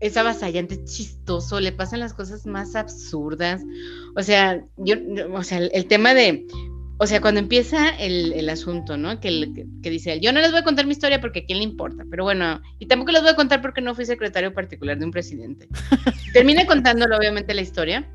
es 0.00 0.16
avasallante, 0.16 0.82
chistoso, 0.84 1.60
le 1.60 1.72
pasan 1.72 2.00
las 2.00 2.14
cosas 2.14 2.46
más 2.46 2.74
absurdas. 2.74 3.62
O 4.16 4.22
sea, 4.22 4.64
yo, 4.78 4.96
o 5.32 5.42
sea, 5.42 5.58
el, 5.58 5.86
tema 5.86 6.14
de, 6.14 6.46
o 6.98 7.06
sea, 7.06 7.20
cuando 7.20 7.40
empieza 7.40 7.90
el, 7.90 8.48
asunto, 8.48 8.96
¿no? 8.96 9.20
Que, 9.20 9.66
que, 9.82 9.90
dice 9.90 10.14
él, 10.14 10.20
yo 10.20 10.32
no 10.32 10.40
les 10.40 10.50
voy 10.50 10.60
a 10.60 10.64
contar 10.64 10.86
mi 10.86 10.92
historia 10.92 11.20
porque 11.20 11.40
a 11.40 11.44
quién 11.44 11.58
le 11.58 11.64
importa, 11.64 12.04
pero 12.10 12.24
bueno, 12.24 12.60
y 12.78 12.86
tampoco 12.86 13.12
les 13.12 13.20
voy 13.20 13.30
a 13.30 13.36
contar 13.36 13.60
porque 13.60 13.82
no 13.82 13.94
fui 13.94 14.06
secretario 14.06 14.54
particular 14.54 14.98
de 14.98 15.04
un 15.04 15.10
presidente. 15.10 15.68
Termina 16.32 16.64
contándolo, 16.64 17.18
obviamente, 17.18 17.52
la 17.52 17.60
historia, 17.60 18.08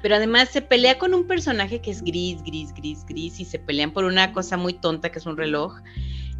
pero 0.00 0.16
además 0.16 0.48
se 0.48 0.62
pelea 0.62 0.98
con 0.98 1.12
un 1.12 1.26
personaje 1.26 1.80
que 1.80 1.90
es 1.90 2.02
gris, 2.02 2.42
gris, 2.42 2.72
gris, 2.74 3.04
gris, 3.06 3.40
y 3.40 3.44
se 3.44 3.58
pelean 3.58 3.92
por 3.92 4.04
una 4.04 4.32
cosa 4.32 4.56
muy 4.56 4.72
tonta 4.72 5.10
que 5.10 5.18
es 5.18 5.26
un 5.26 5.36
reloj. 5.36 5.74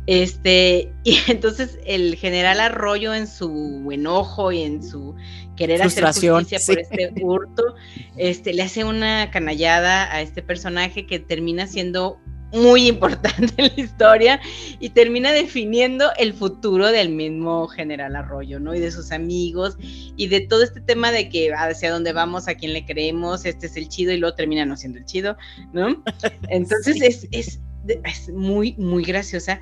Este, 0.06 0.92
y 1.04 1.18
entonces 1.28 1.78
el 1.86 2.16
general 2.16 2.60
Arroyo 2.60 3.14
en 3.14 3.26
su 3.26 3.88
enojo 3.92 4.52
y 4.52 4.62
en 4.62 4.82
su 4.82 5.14
querer 5.56 5.82
hacer 5.82 6.04
justicia 6.04 6.58
por 6.66 6.78
este 6.78 7.12
hurto, 7.22 7.74
este, 8.16 8.52
le 8.52 8.62
hace 8.62 8.84
una 8.84 9.30
canallada 9.30 10.12
a 10.12 10.20
este 10.20 10.42
personaje 10.42 11.06
que 11.06 11.20
termina 11.20 11.66
siendo 11.66 12.18
muy 12.52 12.86
importante 12.88 13.52
en 13.56 13.72
la 13.74 13.82
historia 13.82 14.40
y 14.78 14.90
termina 14.90 15.32
definiendo 15.32 16.10
el 16.16 16.32
futuro 16.32 16.90
del 16.90 17.10
mismo 17.10 17.68
general 17.68 18.16
Arroyo, 18.16 18.60
¿no? 18.60 18.74
Y 18.74 18.80
de 18.80 18.90
sus 18.90 19.12
amigos 19.12 19.76
y 20.16 20.28
de 20.28 20.40
todo 20.40 20.62
este 20.62 20.80
tema 20.80 21.12
de 21.12 21.28
que 21.28 21.52
hacia 21.52 21.92
dónde 21.92 22.12
vamos, 22.12 22.48
a 22.48 22.54
quién 22.54 22.72
le 22.72 22.84
creemos, 22.84 23.44
este 23.44 23.66
es 23.66 23.76
el 23.76 23.88
chido 23.88 24.12
y 24.12 24.18
luego 24.18 24.36
termina 24.36 24.64
no 24.64 24.76
siendo 24.76 24.98
el 24.98 25.04
chido, 25.04 25.36
¿no? 25.72 26.02
Entonces 26.48 27.00
es, 27.00 27.28
es, 27.32 27.60
es 28.04 28.28
muy, 28.30 28.74
muy 28.78 29.04
graciosa 29.04 29.60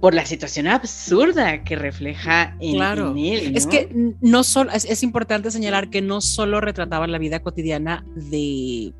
por 0.00 0.14
la 0.14 0.26
situación 0.26 0.66
absurda 0.66 1.62
que 1.62 1.76
refleja 1.76 2.56
en, 2.60 2.82
él. 3.16 3.56
Es 3.56 3.66
que 3.66 3.88
no 4.20 4.42
solo, 4.42 4.72
es, 4.72 5.02
importante 5.02 5.50
señalar 5.50 5.90
que 5.90 6.02
no 6.02 6.20
solo 6.20 6.60
retrataba 6.60 7.06
la 7.06 7.18
vida 7.18 7.40
cotidiana 7.40 8.04
de 8.14 8.92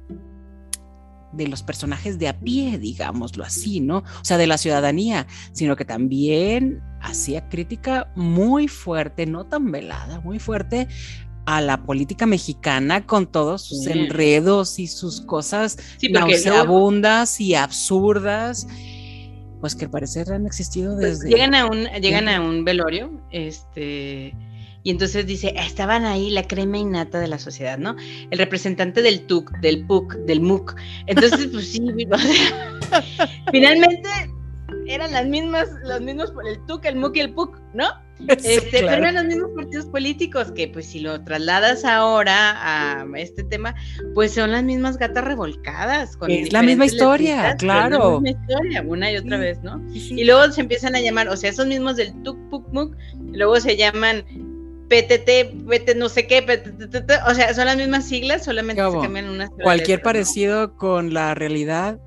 de 1.33 1.49
los 1.49 1.63
personajes 1.63 2.19
de 2.19 2.29
a 2.29 2.39
pie, 2.39 2.79
digámoslo 2.79 3.45
así, 3.45 3.81
¿no? 3.81 3.99
O 3.99 4.25
sea, 4.25 4.39
de 4.39 4.47
la 4.47 4.57
ciudadanía, 4.59 5.27
sino 5.53 5.77
que 5.77 5.85
también 5.85 6.81
hacía 7.01 7.49
crítica 7.49 8.11
muy 8.17 8.69
fuerte, 8.69 9.27
no 9.27 9.45
tan 9.45 9.71
velada, 9.71 10.21
muy 10.21 10.39
fuerte 10.39 10.89
a 11.47 11.61
la 11.61 11.83
política 11.85 12.27
mexicana 12.27 13.07
con 13.07 13.27
todos 13.27 13.63
sus 13.63 13.87
enredos 13.87 14.79
y 14.79 14.87
sus 14.87 15.21
cosas 15.21 15.79
sí, 15.99 16.09
nauseabundas 16.09 17.41
y 17.41 17.55
absurdas 17.55 18.67
pues 19.61 19.75
que 19.75 19.87
al 19.87 19.91
parecer 19.91 20.33
han 20.33 20.47
existido 20.47 20.97
pues, 20.97 21.21
desde... 21.21 21.31
llegan 21.31 21.55
a 21.55 21.67
un, 21.67 21.87
llegan 22.01 22.29
a 22.29 22.41
un 22.41 22.65
velorio, 22.65 23.11
este, 23.31 24.35
y 24.83 24.91
entonces 24.91 25.27
dice, 25.27 25.53
estaban 25.57 26.05
ahí 26.05 26.31
la 26.31 26.45
crema 26.45 26.79
innata 26.79 27.19
de 27.19 27.27
la 27.27 27.39
sociedad, 27.39 27.77
¿no? 27.79 27.97
El 28.31 28.39
representante 28.39 29.03
del 29.03 29.27
TUC, 29.27 29.51
del 29.59 29.85
PUC, 29.85 30.15
del 30.27 30.41
MUC. 30.41 30.77
Entonces, 31.07 31.47
pues 31.53 31.73
sí, 31.73 31.81
finalmente 33.51 34.09
eran 34.87 35.11
las 35.11 35.27
mismas, 35.27 35.69
los 35.83 36.01
mismos 36.01 36.31
por 36.31 36.47
el 36.47 36.65
TUC, 36.67 36.85
el 36.85 36.97
MUC 36.97 37.17
y 37.17 37.21
el 37.21 37.35
PUC, 37.35 37.59
¿no? 37.75 37.87
este, 38.29 38.69
Pero 38.71 38.89
eran 38.89 39.15
los 39.15 39.25
mismos 39.27 39.51
partidos 39.55 39.87
políticos 39.87 40.51
que 40.53 40.69
pues 40.69 40.87
si 40.87 41.01
lo 41.01 41.23
trasladas 41.23 41.85
ahora 41.85 43.01
a 43.01 43.07
este 43.17 43.45
tema, 43.45 43.75
pues 44.15 44.33
son 44.33 44.53
las 44.53 44.63
mismas 44.63 44.99
gatas 44.99 45.25
revolcadas. 45.25 46.17
Con 46.17 46.31
es 46.31 46.53
la 46.53 46.63
misma 46.63 46.87
historia, 46.87 47.57
claro. 47.57 47.99
La 47.99 48.21
misma 48.21 48.41
historia, 48.41 48.83
una 48.87 49.13
y 49.13 49.17
otra 49.17 49.39
vez, 49.39 49.63
¿no? 49.63 49.83
Y 49.93 50.25
luego 50.25 50.51
se 50.53 50.61
empiezan 50.63 50.97
a 50.97 51.01
llamar, 51.01 51.29
o 51.29 51.37
sea, 51.37 51.51
esos 51.51 51.67
mismos 51.67 51.97
del 51.97 52.15
Tuk 52.23 52.39
Puk 52.51 52.67
Muk, 52.73 52.97
luego 53.33 53.61
se 53.61 53.77
llaman 53.77 54.25
PTT, 54.89 55.67
PT 55.69 55.95
no 55.97 56.09
sé 56.09 56.27
qué, 56.27 56.43
PTT, 56.43 57.11
o 57.29 57.35
sea, 57.35 57.53
son 57.55 57.67
las 57.67 57.77
mismas 57.77 58.07
siglas, 58.07 58.45
solamente 58.45 58.83
se 58.83 58.99
cambian 58.99 59.29
unas. 59.29 59.51
Cualquier 59.63 60.01
parecido 60.01 60.77
con 60.77 61.13
la 61.13 61.35
realidad 61.35 61.99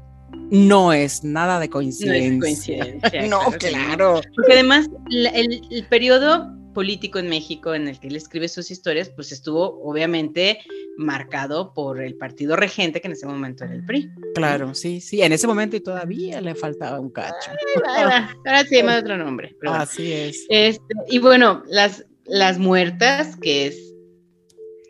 no 0.52 0.94
es 0.94 1.24
nada 1.24 1.60
de 1.60 1.70
coincidencia. 1.70 2.20
No, 2.30 2.40
coincidencia, 2.40 3.28
no 3.28 3.40
claro. 3.58 4.22
Porque 4.36 4.54
además 4.54 4.90
el, 5.10 5.62
el, 5.72 5.86
periodo 5.88 6.48
político 6.74 7.20
en 7.20 7.28
México 7.28 7.74
en 7.74 7.88
el 7.88 8.00
que 8.00 8.08
él 8.08 8.16
escribe 8.16 8.48
sus 8.48 8.72
historias, 8.72 9.10
pues 9.10 9.32
estuvo 9.32 9.82
obviamente 9.84 10.60
marcado 10.98 11.74
por 11.74 12.02
el 12.02 12.16
partido 12.16 12.56
regente 12.56 13.02
que 13.02 13.08
en 13.08 13.14
ese 13.14 13.26
momento 13.26 13.64
era 13.64 13.74
el 13.74 13.86
PRI. 13.86 14.10
Claro, 14.36 14.74
sí, 14.74 15.02
sí, 15.02 15.22
en 15.22 15.34
ese 15.34 15.48
momento 15.48 15.76
y 15.76 15.82
todavía 15.82 16.42
le 16.42 16.56
faltaba 16.56 17.00
un 17.00 17.10
cacho. 17.10 17.52
ahora 17.88 18.66
se 18.68 18.78
llama 18.78 19.00
otro 19.00 19.18
nombre. 19.18 19.56
Así 19.66 20.12
es. 20.12 20.46
Este, 20.50 20.94
y 21.10 21.20
bueno, 21.20 21.64
las, 21.68 22.06
las 22.26 22.58
muertas, 22.58 23.36
que 23.38 23.68
es 23.68 23.94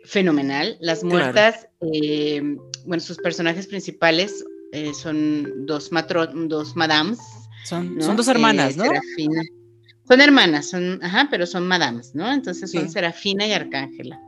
fenomenal, 0.04 0.76
las 0.80 1.04
muertas, 1.04 1.68
eh, 1.92 2.42
bueno, 2.84 3.00
sus 3.00 3.18
personajes 3.18 3.66
principales 3.66 4.44
eh, 4.72 4.92
son 4.94 5.66
dos, 5.66 5.92
matro 5.92 6.26
dos 6.26 6.76
madams. 6.76 7.18
Son, 7.64 8.00
son 8.00 8.16
dos 8.16 8.28
hermanas, 8.28 8.76
¿no? 8.76 8.84
Son 10.08 10.20
hermanas, 10.20 10.70
son, 10.70 10.98
ajá, 11.02 11.28
pero 11.30 11.46
son 11.46 11.68
madams, 11.68 12.14
¿no? 12.14 12.32
Entonces 12.32 12.70
son 12.70 12.88
Serafina 12.88 13.46
y 13.46 13.52
Arcángela. 13.52 14.20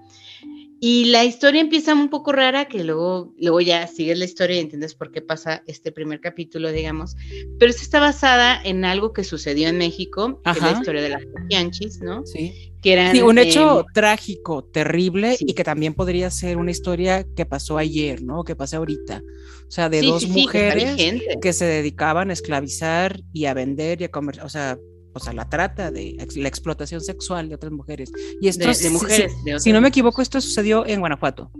Y 0.85 1.05
la 1.05 1.25
historia 1.25 1.61
empieza 1.61 1.95
un 1.95 2.09
poco 2.09 2.33
rara, 2.33 2.65
que 2.65 2.83
luego, 2.83 3.33
luego 3.39 3.61
ya 3.61 3.87
sigues 3.87 4.19
la 4.19 4.25
historia 4.25 4.57
y 4.57 4.59
entiendes 4.59 4.97
por 4.97 5.13
qué 5.13 5.23
pasa 5.23 5.63
este 5.69 5.93
primer 5.93 6.21
capítulo, 6.21 6.73
digamos. 6.73 7.15
Pero 7.61 7.71
esta 7.71 7.83
está 7.85 8.01
basada 8.01 8.61
en 8.65 8.85
algo 8.85 9.13
que 9.13 9.23
sucedió 9.23 9.69
en 9.69 9.79
México, 9.79 10.43
que 10.43 10.51
es 10.51 10.61
la 10.61 10.73
historia 10.73 11.01
de 11.01 11.11
las 11.11 11.25
Poquianchis, 11.25 12.01
¿no? 12.01 12.27
Sí. 12.27 12.73
Que 12.83 12.95
eran, 12.95 13.13
sí, 13.13 13.23
un 13.23 13.39
hecho 13.39 13.87
trágico, 13.95 14.65
terrible, 14.65 15.37
y 15.39 15.55
que 15.55 15.63
también 15.63 15.95
podría 15.95 16.33
ser 16.33 16.57
una 16.57 16.73
historia 16.73 17.25
que 17.37 17.47
pasó 17.47 17.79
ayer, 17.79 18.21
¿no? 18.21 18.43
Que 18.43 18.57
pasó 18.57 18.79
ahorita. 18.79 19.23
O 19.69 19.71
sea, 19.71 19.89
de 19.89 20.03
dos 20.03 20.27
mujeres 20.27 20.97
que 21.41 21.53
se 21.53 21.65
dedicaban 21.65 22.31
a 22.31 22.33
esclavizar 22.33 23.21
y 23.33 23.45
a 23.45 23.55
vender 23.55 24.01
y 24.01 24.05
a 24.07 24.11
comer, 24.11 24.41
o 24.43 24.49
sea, 24.49 24.77
o 25.15 25.21
sea, 25.21 25.33
la 25.33 25.49
trata 25.49 25.91
de 25.91 26.17
la 26.37 26.49
explotación 26.49 27.01
sexual 27.01 27.49
de 27.49 27.55
otras 27.55 27.73
mujeres. 27.73 28.13
Y 28.41 28.49
esto, 28.49 28.71
de, 28.73 28.91
mujeres. 28.91 29.33
Si, 29.59 29.73
no 29.73 29.81
me 29.81 29.89
equivoco, 29.89 30.23
esto 30.23 30.41
sucedió 30.41 30.87
en 30.87 31.01
Guanajuato. 31.01 31.51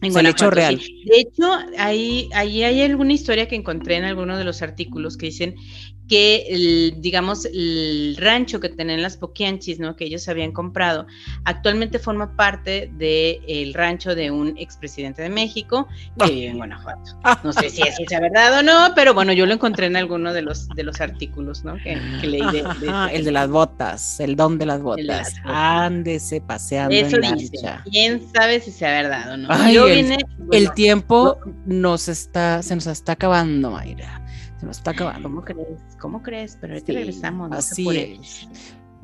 En 0.00 0.12
Guanajuato, 0.12 0.44
hecho 0.44 0.50
real. 0.50 0.76
De 0.78 1.20
hecho, 1.20 1.50
ahí, 1.78 2.28
ahí 2.34 2.64
hay 2.64 2.82
alguna 2.82 3.12
historia 3.12 3.46
que 3.46 3.56
encontré 3.56 3.96
en 3.96 4.04
alguno 4.04 4.36
de 4.36 4.44
los 4.44 4.62
artículos 4.62 5.16
que 5.16 5.26
dicen 5.26 5.54
que, 6.12 6.44
el, 6.50 7.00
digamos, 7.00 7.46
el 7.46 8.18
rancho 8.18 8.60
que 8.60 8.68
tenían 8.68 9.00
las 9.00 9.16
Poquianchis, 9.16 9.80
¿no? 9.80 9.96
Que 9.96 10.04
ellos 10.04 10.28
habían 10.28 10.52
comprado, 10.52 11.06
actualmente 11.46 11.98
forma 11.98 12.36
parte 12.36 12.92
del 12.98 13.72
rancho 13.72 14.14
de 14.14 14.30
un 14.30 14.54
expresidente 14.58 15.22
de 15.22 15.30
México 15.30 15.88
que 16.18 16.24
ah. 16.24 16.28
vive 16.28 16.48
en 16.48 16.58
Guanajuato. 16.58 17.18
No 17.42 17.54
sé 17.54 17.70
si 17.70 17.80
es 17.80 17.98
esa 17.98 18.20
verdad 18.20 18.58
o 18.58 18.62
no, 18.62 18.92
pero 18.94 19.14
bueno, 19.14 19.32
yo 19.32 19.46
lo 19.46 19.54
encontré 19.54 19.86
en 19.86 19.96
alguno 19.96 20.34
de 20.34 20.42
los, 20.42 20.68
de 20.68 20.82
los 20.82 21.00
artículos, 21.00 21.64
¿no? 21.64 21.76
Que, 21.76 21.96
leí 22.26 22.42
de, 22.52 22.62
el 23.10 23.24
de 23.24 23.32
las 23.32 23.48
botas, 23.48 24.20
el 24.20 24.36
don 24.36 24.58
de 24.58 24.66
las 24.66 24.82
botas. 24.82 25.32
Ándese 25.44 26.42
paseando 26.42 26.94
Eso 26.94 27.16
en 27.16 27.38
dice. 27.38 27.56
¿Quién 27.90 28.22
sabe 28.34 28.60
si 28.60 28.70
sea 28.70 29.00
verdad 29.00 29.32
o 29.32 29.36
no? 29.38 29.48
el, 29.88 30.14
el 30.52 30.74
tiempo 30.74 31.38
nos 31.64 32.10
está, 32.10 32.62
se 32.62 32.74
nos 32.74 32.86
está 32.86 33.12
acabando, 33.12 33.70
Mayra 33.70 34.21
nos 34.62 34.78
está 34.78 34.92
acabando. 34.92 35.28
¿Cómo 35.28 35.44
crees? 35.44 35.80
¿Cómo 36.00 36.22
crees? 36.22 36.58
Pero 36.60 36.74
ahorita 36.74 36.92
regresamos. 36.92 37.52
así 37.52 37.88
es. 37.96 38.48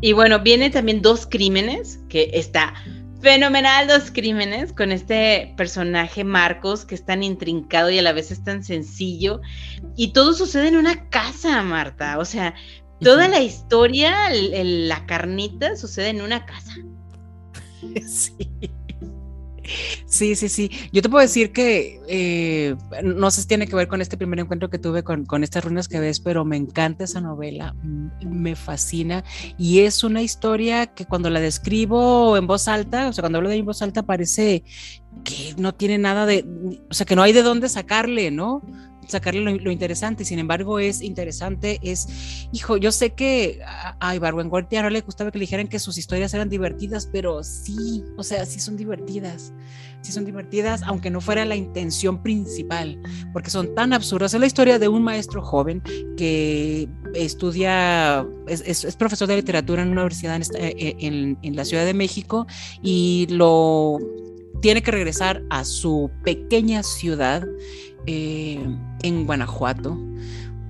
Y 0.00 0.12
bueno, 0.12 0.38
vienen 0.40 0.70
también 0.70 1.02
dos 1.02 1.26
crímenes, 1.26 2.00
que 2.08 2.30
está 2.32 2.74
fenomenal 3.20 3.88
dos 3.88 4.10
crímenes 4.12 4.72
con 4.72 4.92
este 4.92 5.52
personaje 5.56 6.22
Marcos 6.22 6.84
que 6.84 6.94
es 6.94 7.04
tan 7.04 7.22
intrincado 7.22 7.90
y 7.90 7.98
a 7.98 8.02
la 8.02 8.12
vez 8.12 8.30
es 8.30 8.44
tan 8.44 8.62
sencillo. 8.62 9.40
Y 9.96 10.12
todo 10.12 10.34
sucede 10.34 10.68
en 10.68 10.76
una 10.76 11.08
casa, 11.08 11.62
Marta. 11.62 12.18
O 12.18 12.24
sea, 12.24 12.54
toda 13.00 13.28
la 13.28 13.40
historia, 13.40 14.30
la 14.30 15.06
carnita 15.06 15.76
sucede 15.76 16.10
en 16.10 16.22
una 16.22 16.46
casa. 16.46 16.74
Sí. 18.04 18.34
Sí, 20.06 20.34
sí, 20.34 20.48
sí. 20.48 20.70
Yo 20.92 21.02
te 21.02 21.08
puedo 21.08 21.22
decir 21.22 21.52
que 21.52 22.00
eh, 22.08 22.76
no 23.02 23.30
sé 23.30 23.42
si 23.42 23.48
tiene 23.48 23.66
que 23.66 23.76
ver 23.76 23.88
con 23.88 24.00
este 24.00 24.16
primer 24.16 24.38
encuentro 24.38 24.70
que 24.70 24.78
tuve 24.78 25.02
con, 25.02 25.44
estas 25.44 25.64
ruinas 25.64 25.88
que 25.88 26.00
ves, 26.00 26.20
pero 26.20 26.44
me 26.44 26.56
encanta 26.56 27.04
esa 27.04 27.20
novela, 27.20 27.74
me 28.24 28.56
fascina 28.56 29.24
y 29.56 29.80
es 29.80 30.04
una 30.04 30.22
historia 30.22 30.86
que 30.86 31.04
cuando 31.04 31.30
la 31.30 31.40
describo 31.40 32.36
en 32.36 32.46
voz 32.46 32.68
alta, 32.68 33.08
o 33.08 33.12
sea, 33.12 33.22
cuando 33.22 33.38
hablo 33.38 33.48
de 33.50 33.56
en 33.56 33.66
voz 33.66 33.82
alta 33.82 34.02
parece 34.02 34.64
que 35.24 35.54
no 35.56 35.74
tiene 35.74 35.98
nada 35.98 36.26
de, 36.26 36.44
o 36.90 36.94
sea, 36.94 37.06
que 37.06 37.16
no 37.16 37.22
hay 37.22 37.32
de 37.32 37.42
dónde 37.42 37.68
sacarle, 37.68 38.30
¿no? 38.30 38.62
Sacarle 39.08 39.58
lo, 39.58 39.70
interesante, 39.70 40.24
sin 40.24 40.38
embargo 40.38 40.78
es 40.78 41.02
interesante, 41.02 41.80
es, 41.82 42.48
hijo, 42.52 42.76
yo 42.76 42.92
sé 42.92 43.14
que 43.14 43.60
a 43.64 44.14
Ibargüengoitia 44.14 44.82
no 44.82 44.90
le 44.90 45.00
gustaba 45.00 45.30
que 45.30 45.38
le 45.38 45.44
dijeran 45.44 45.68
que 45.68 45.78
sus 45.78 45.98
historias 45.98 46.34
eran 46.34 46.48
divertidas, 46.48 47.08
pero 47.10 47.42
sí, 47.42 48.04
o 48.16 48.22
sea, 48.22 48.46
sí 48.46 48.60
son 48.60 48.76
divertidas, 48.76 49.52
sí 50.02 50.12
son 50.12 50.24
divertidas, 50.24 50.82
aunque 50.82 51.10
no 51.10 51.20
fuera 51.20 51.44
la 51.44 51.56
intención 51.56 52.22
principal, 52.22 53.00
porque 53.32 53.50
son 53.50 53.74
tan 53.74 53.92
absurdas. 53.92 54.34
Es 54.34 54.40
la 54.40 54.46
historia 54.46 54.78
de 54.78 54.88
un 54.88 55.02
maestro 55.02 55.42
joven 55.42 55.82
que 56.16 56.88
estudia, 57.14 58.26
es, 58.46 58.96
profesor 58.96 59.28
de 59.28 59.36
literatura 59.36 59.82
en 59.82 59.88
una 59.88 60.02
universidad 60.02 60.36
en, 60.36 60.42
eh, 60.54 60.96
en, 61.00 61.38
en 61.42 61.56
la 61.56 61.64
Ciudad 61.64 61.84
de 61.84 61.94
México 61.94 62.46
y 62.82 63.26
lo 63.30 63.98
tiene 64.60 64.82
que 64.82 64.90
regresar 64.90 65.42
a 65.50 65.64
su 65.64 66.10
pequeña 66.24 66.82
ciudad 66.82 67.44
eh, 68.06 68.58
en 69.02 69.26
Guanajuato. 69.26 69.98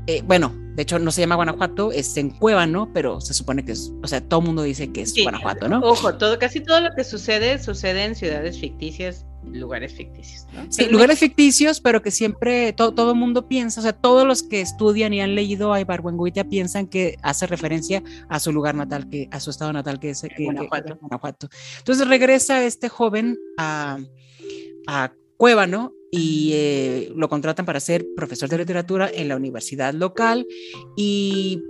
Eh, 0.07 0.23
bueno, 0.27 0.55
de 0.75 0.83
hecho 0.83 0.99
no 0.99 1.11
se 1.11 1.21
llama 1.21 1.35
Guanajuato, 1.35 1.93
es 1.93 2.17
en 2.17 2.35
¿no? 2.71 2.93
pero 2.93 3.21
se 3.21 3.35
supone 3.35 3.65
que 3.65 3.73
es, 3.73 3.93
o 4.03 4.07
sea, 4.07 4.21
todo 4.21 4.41
el 4.41 4.47
mundo 4.47 4.63
dice 4.63 4.93
que 4.93 5.03
es 5.03 5.15
Guanajuato, 5.23 5.69
¿no? 5.69 5.81
Ojo, 5.81 6.15
todo, 6.15 6.39
casi 6.39 6.61
todo 6.61 6.81
lo 6.81 6.95
que 6.95 7.05
sucede 7.05 7.59
sucede 7.59 8.05
en 8.05 8.15
ciudades 8.15 8.59
ficticias, 8.59 9.27
lugares 9.45 9.93
ficticios, 9.93 10.47
¿no? 10.53 10.71
Sí, 10.71 10.87
lugares 10.87 11.19
ficticios, 11.19 11.81
pero 11.81 12.03
que 12.03 12.11
siempre 12.11 12.73
todo 12.73 13.13
el 13.13 13.19
mundo 13.19 13.49
piensa, 13.49 13.81
o 13.81 13.83
sea, 13.83 13.93
todos 13.93 14.27
los 14.27 14.43
que 14.43 14.61
estudian 14.61 15.13
y 15.13 15.21
han 15.21 15.35
leído 15.35 15.73
a 15.73 15.81
Ibargüengoitia 15.81 16.45
piensan 16.49 16.87
que 16.87 17.17
hace 17.23 17.47
referencia 17.47 18.03
a 18.29 18.41
su 18.41 18.53
lugar 18.53 18.75
natal, 18.75 19.09
que 19.09 19.29
a 19.31 19.41
su 19.41 19.51
estado 19.51 19.73
natal, 19.73 20.01
que 20.01 20.11
es 20.11 20.25
Guanajuato. 20.39 21.49
Entonces 21.79 22.09
regresa 22.09 22.65
este 22.65 22.89
joven 22.89 23.39
a, 23.57 23.99
a 24.87 25.13
Cuébano 25.37 25.93
y 26.11 26.51
eh, 26.55 27.13
lo 27.15 27.29
contratan 27.29 27.67
para 27.67 27.81
ser 27.81 28.07
profesor 28.17 28.49
de 28.49 28.59
literatura 28.59 29.11
en 29.13 29.29
la 29.29 29.37
universidad 29.37 29.95
local 29.95 30.47
y 30.97 31.63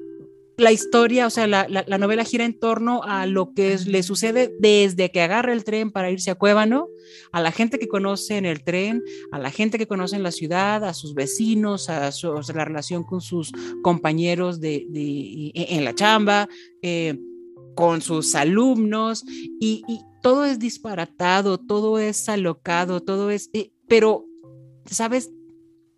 la 0.59 0.73
historia, 0.73 1.27
o 1.27 1.31
sea, 1.31 1.47
la, 1.47 1.67
la, 1.69 1.99
novela 1.99 2.25
gira 2.25 2.45
en 2.45 2.59
torno 2.59 3.03
a 3.05 3.27
lo 3.27 3.55
que 3.55 3.79
le 3.87 4.03
sucede 4.03 4.53
desde 4.59 5.11
que 5.11 5.21
agarra 5.21 5.53
el 5.53 5.65
tren 5.65 5.91
para 5.91 6.11
irse 6.11 6.31
a 6.31 6.35
Cuébano, 6.35 6.89
a 7.33 7.41
la 7.41 7.53
gente 7.53 7.79
que 7.79 7.89
conoce 7.89 8.37
en 8.37 8.45
el 8.45 8.65
tren, 8.65 9.03
a 9.31 9.39
la 9.39 9.51
gente 9.51 9.79
que 9.79 9.87
conoce 9.87 10.17
en 10.17 10.23
la 10.23 10.33
ciudad, 10.33 10.85
a 10.85 10.95
sus 10.95 11.15
vecinos, 11.15 11.89
a, 11.89 12.11
la 12.55 12.65
relación 12.65 13.05
con 13.05 13.21
sus 13.21 13.53
compañeros 13.83 14.61
de, 14.61 14.87
de 14.91 15.53
en 15.55 15.85
la 15.85 15.95
chamba, 15.95 16.49
eh, 16.83 17.17
con 17.75 18.03
sus 18.03 18.35
alumnos, 18.35 19.25
y, 19.61 19.83
y, 19.87 20.01
todo 20.21 20.45
es 20.45 20.59
disparatado, 20.59 21.59
todo 21.59 22.01
es 22.01 22.29
alocado, 22.29 23.01
todo 23.01 23.31
es... 23.31 23.51
Eh, 23.53 23.71
pero 23.87 24.29
¿sabes? 24.91 25.31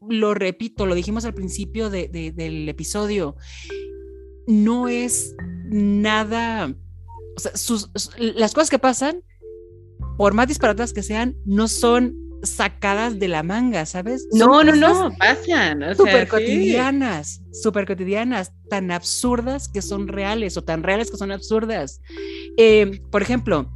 Lo 0.09 0.35
repito, 0.35 0.87
lo 0.87 0.95
dijimos 0.95 1.25
al 1.25 1.35
principio 1.35 1.91
del 1.91 2.69
episodio, 2.69 3.37
no 4.47 4.89
es 4.89 5.35
nada, 5.67 6.75
o 7.37 7.41
sea, 7.41 7.53
las 8.19 8.55
cosas 8.55 8.71
que 8.71 8.79
pasan, 8.79 9.23
por 10.17 10.35
más 10.35 10.49
disparatas 10.49 10.93
que 10.93 11.03
sean, 11.03 11.37
no 11.45 11.69
son 11.69 12.17
sacadas 12.43 13.19
de 13.19 13.29
la 13.29 13.43
manga, 13.43 13.87
¿sabes? 13.87 14.27
no, 14.33 14.65
no, 14.65 14.75
no, 14.75 15.13
pasan. 15.19 15.95
Súper 15.97 16.29
cotidianas, 16.29 17.43
súper 17.53 17.87
cotidianas, 17.87 18.53
tan 18.69 18.91
absurdas 18.91 19.69
que 19.69 19.83
son 19.83 20.09
reales 20.09 20.57
o 20.57 20.63
tan 20.63 20.83
reales 20.83 21.11
que 21.11 21.17
son 21.17 21.33
absurdas. 21.33 22.01
Eh, 22.57 23.01
por 23.11 23.23
ejemplo, 23.23 23.71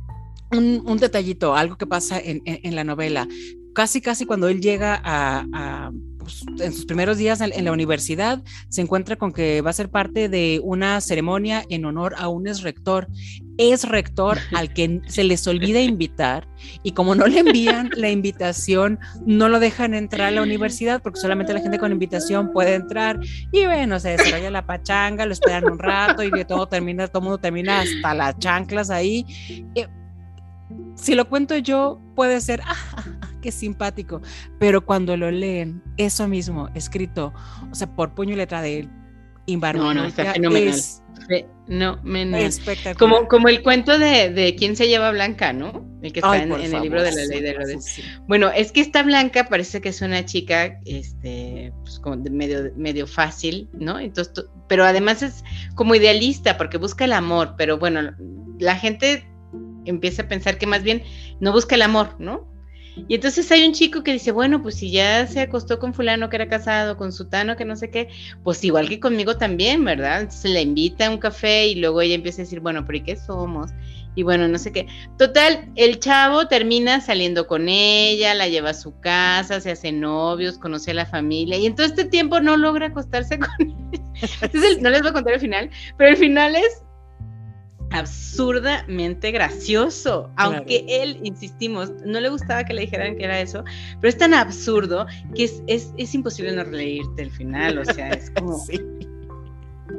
un, 0.52 0.96
detallito, 0.98 1.54
algo 1.54 1.76
que 1.76 1.86
pasa 1.86 2.20
en, 2.22 2.74
la 2.74 2.84
novela 2.84 3.28
casi, 3.74 4.00
casi 4.00 4.24
cuando 4.24 4.48
él 4.48 4.60
llega 4.60 5.00
a, 5.04 5.90
pues, 6.24 6.44
en 6.60 6.72
sus 6.72 6.86
primeros 6.86 7.18
días 7.18 7.40
en, 7.40 7.64
la 7.64 7.72
universidad 7.72 8.42
se 8.68 8.80
encuentra 8.80 9.16
con 9.16 9.32
que 9.32 9.60
va 9.60 9.70
a 9.70 9.74
ser 9.74 9.88
parte 9.88 10.28
de 10.28 10.60
una 10.62 11.00
ceremonia 11.00 11.64
en 11.68 11.84
honor 11.84 12.14
a 12.18 12.28
un 12.28 12.46
ex 12.46 12.62
rector. 12.62 13.08
Es 13.56 13.88
rector 13.88 14.38
al 14.54 14.72
que 14.72 15.00
se 15.06 15.24
les 15.24 15.46
olvida 15.46 15.80
invitar 15.80 16.48
y 16.82 16.92
como 16.92 17.14
no 17.14 17.26
le 17.26 17.40
envían 17.40 17.90
la 17.96 18.10
invitación, 18.10 18.98
no 19.24 19.48
lo 19.48 19.60
dejan 19.60 19.94
entrar 19.94 20.28
a 20.28 20.30
la 20.32 20.42
universidad 20.42 21.02
porque 21.02 21.20
solamente 21.20 21.54
la 21.54 21.60
gente 21.60 21.78
con 21.78 21.92
invitación 21.92 22.52
puede 22.52 22.74
entrar 22.74 23.20
y 23.52 23.64
bueno, 23.66 24.00
se 24.00 24.16
desarrolla 24.16 24.50
la 24.50 24.66
pachanga, 24.66 25.26
lo 25.26 25.32
esperan 25.32 25.70
un 25.70 25.78
rato 25.78 26.22
y 26.22 26.30
todo 26.44 26.66
termina, 26.66 27.06
todo 27.06 27.22
mundo 27.22 27.38
termina 27.38 27.80
hasta 27.80 28.14
las 28.14 28.38
chanclas 28.38 28.90
ahí. 28.90 29.24
Eh, 29.74 29.86
si 30.94 31.14
lo 31.14 31.28
cuento 31.28 31.56
yo, 31.58 32.00
puede 32.14 32.40
ser, 32.40 32.60
ah, 32.64 32.76
qué 33.44 33.52
simpático, 33.52 34.22
pero 34.58 34.86
cuando 34.86 35.18
lo 35.18 35.30
leen, 35.30 35.82
eso 35.98 36.26
mismo, 36.26 36.70
escrito, 36.74 37.34
o 37.70 37.74
sea, 37.74 37.94
por 37.94 38.14
puño 38.14 38.32
y 38.32 38.36
letra 38.36 38.62
de 38.62 38.78
él, 38.78 38.90
no, 39.46 39.92
no, 39.92 40.04
está 40.06 40.32
fenomenal. 40.32 40.68
Es, 40.68 41.02
no, 41.68 41.98
espectacular. 42.36 42.96
Como, 42.96 43.28
como 43.28 43.48
el 43.48 43.62
cuento 43.62 43.98
de, 43.98 44.30
de, 44.30 44.56
quién 44.56 44.76
se 44.76 44.88
lleva 44.88 45.10
Blanca, 45.10 45.52
¿no? 45.52 45.84
El 46.02 46.12
que 46.12 46.20
está 46.20 46.42
en, 46.42 46.52
el 46.52 46.82
libro 46.82 47.02
de 47.02 47.12
la 47.12 47.24
ley 47.26 47.40
de 47.40 47.50
Herodes. 47.50 48.00
Bueno, 48.26 48.50
es 48.50 48.72
que 48.72 48.80
esta 48.80 49.02
Blanca 49.02 49.48
parece 49.48 49.80
que 49.80 49.90
es 49.90 50.00
una 50.00 50.24
chica, 50.24 50.80
este, 50.86 51.72
pues 51.82 51.98
como 51.98 52.16
de 52.16 52.30
medio, 52.30 52.72
medio 52.76 53.06
fácil, 53.06 53.68
¿no? 53.74 53.98
Entonces, 53.98 54.46
pero 54.68 54.84
además 54.84 55.22
es 55.22 55.44
como 55.74 55.94
idealista 55.94 56.56
porque 56.56 56.78
busca 56.78 57.04
el 57.04 57.12
amor, 57.12 57.54
pero 57.58 57.78
bueno, 57.78 58.14
la 58.58 58.76
gente 58.76 59.26
empieza 59.84 60.22
a 60.22 60.28
pensar 60.28 60.56
que 60.56 60.66
más 60.66 60.82
bien 60.82 61.02
no 61.40 61.52
busca 61.52 61.74
el 61.74 61.82
amor, 61.82 62.16
¿no? 62.18 62.53
Y 62.96 63.16
entonces 63.16 63.50
hay 63.50 63.66
un 63.66 63.72
chico 63.72 64.02
que 64.02 64.12
dice, 64.12 64.30
bueno, 64.32 64.62
pues 64.62 64.76
si 64.76 64.90
ya 64.90 65.26
se 65.26 65.40
acostó 65.40 65.78
con 65.78 65.94
fulano 65.94 66.28
que 66.30 66.36
era 66.36 66.48
casado, 66.48 66.96
con 66.96 67.12
sutano 67.12 67.56
que 67.56 67.64
no 67.64 67.76
sé 67.76 67.90
qué, 67.90 68.08
pues 68.42 68.62
igual 68.64 68.88
que 68.88 69.00
conmigo 69.00 69.36
también, 69.36 69.84
¿verdad? 69.84 70.22
Entonces 70.22 70.52
la 70.52 70.60
invita 70.60 71.06
a 71.06 71.10
un 71.10 71.18
café 71.18 71.66
y 71.66 71.74
luego 71.74 72.00
ella 72.00 72.14
empieza 72.14 72.42
a 72.42 72.44
decir, 72.44 72.60
bueno, 72.60 72.84
pero 72.84 72.98
¿y 72.98 73.02
qué 73.02 73.16
somos? 73.16 73.72
Y 74.16 74.22
bueno, 74.22 74.46
no 74.46 74.58
sé 74.58 74.72
qué. 74.72 74.86
Total, 75.18 75.68
el 75.74 75.98
chavo 75.98 76.46
termina 76.46 77.00
saliendo 77.00 77.48
con 77.48 77.68
ella, 77.68 78.32
la 78.34 78.48
lleva 78.48 78.70
a 78.70 78.74
su 78.74 78.98
casa, 79.00 79.60
se 79.60 79.72
hace 79.72 79.90
novios, 79.90 80.58
conoce 80.58 80.92
a 80.92 80.94
la 80.94 81.06
familia 81.06 81.58
y 81.58 81.66
en 81.66 81.74
todo 81.74 81.86
este 81.86 82.04
tiempo 82.04 82.40
no 82.40 82.56
logra 82.56 82.86
acostarse 82.86 83.38
con 83.40 83.50
ella. 83.60 84.02
Entonces, 84.40 84.80
no 84.80 84.90
les 84.90 85.02
voy 85.02 85.10
a 85.10 85.14
contar 85.14 85.34
el 85.34 85.40
final, 85.40 85.70
pero 85.98 86.10
el 86.10 86.16
final 86.16 86.54
es 86.54 86.84
absurdamente 87.94 89.30
gracioso, 89.30 90.30
aunque 90.36 90.84
él, 90.88 91.20
insistimos, 91.22 91.92
no 92.04 92.20
le 92.20 92.28
gustaba 92.28 92.64
que 92.64 92.74
le 92.74 92.82
dijeran 92.82 93.16
que 93.16 93.24
era 93.24 93.40
eso, 93.40 93.64
pero 94.00 94.08
es 94.08 94.18
tan 94.18 94.34
absurdo 94.34 95.06
que 95.34 95.44
es, 95.44 95.62
es, 95.66 96.14
imposible 96.14 96.52
no 96.52 96.64
reírte 96.64 97.22
el 97.22 97.30
final, 97.30 97.78
o 97.78 97.84
sea, 97.84 98.10
es 98.10 98.30
como... 98.30 98.62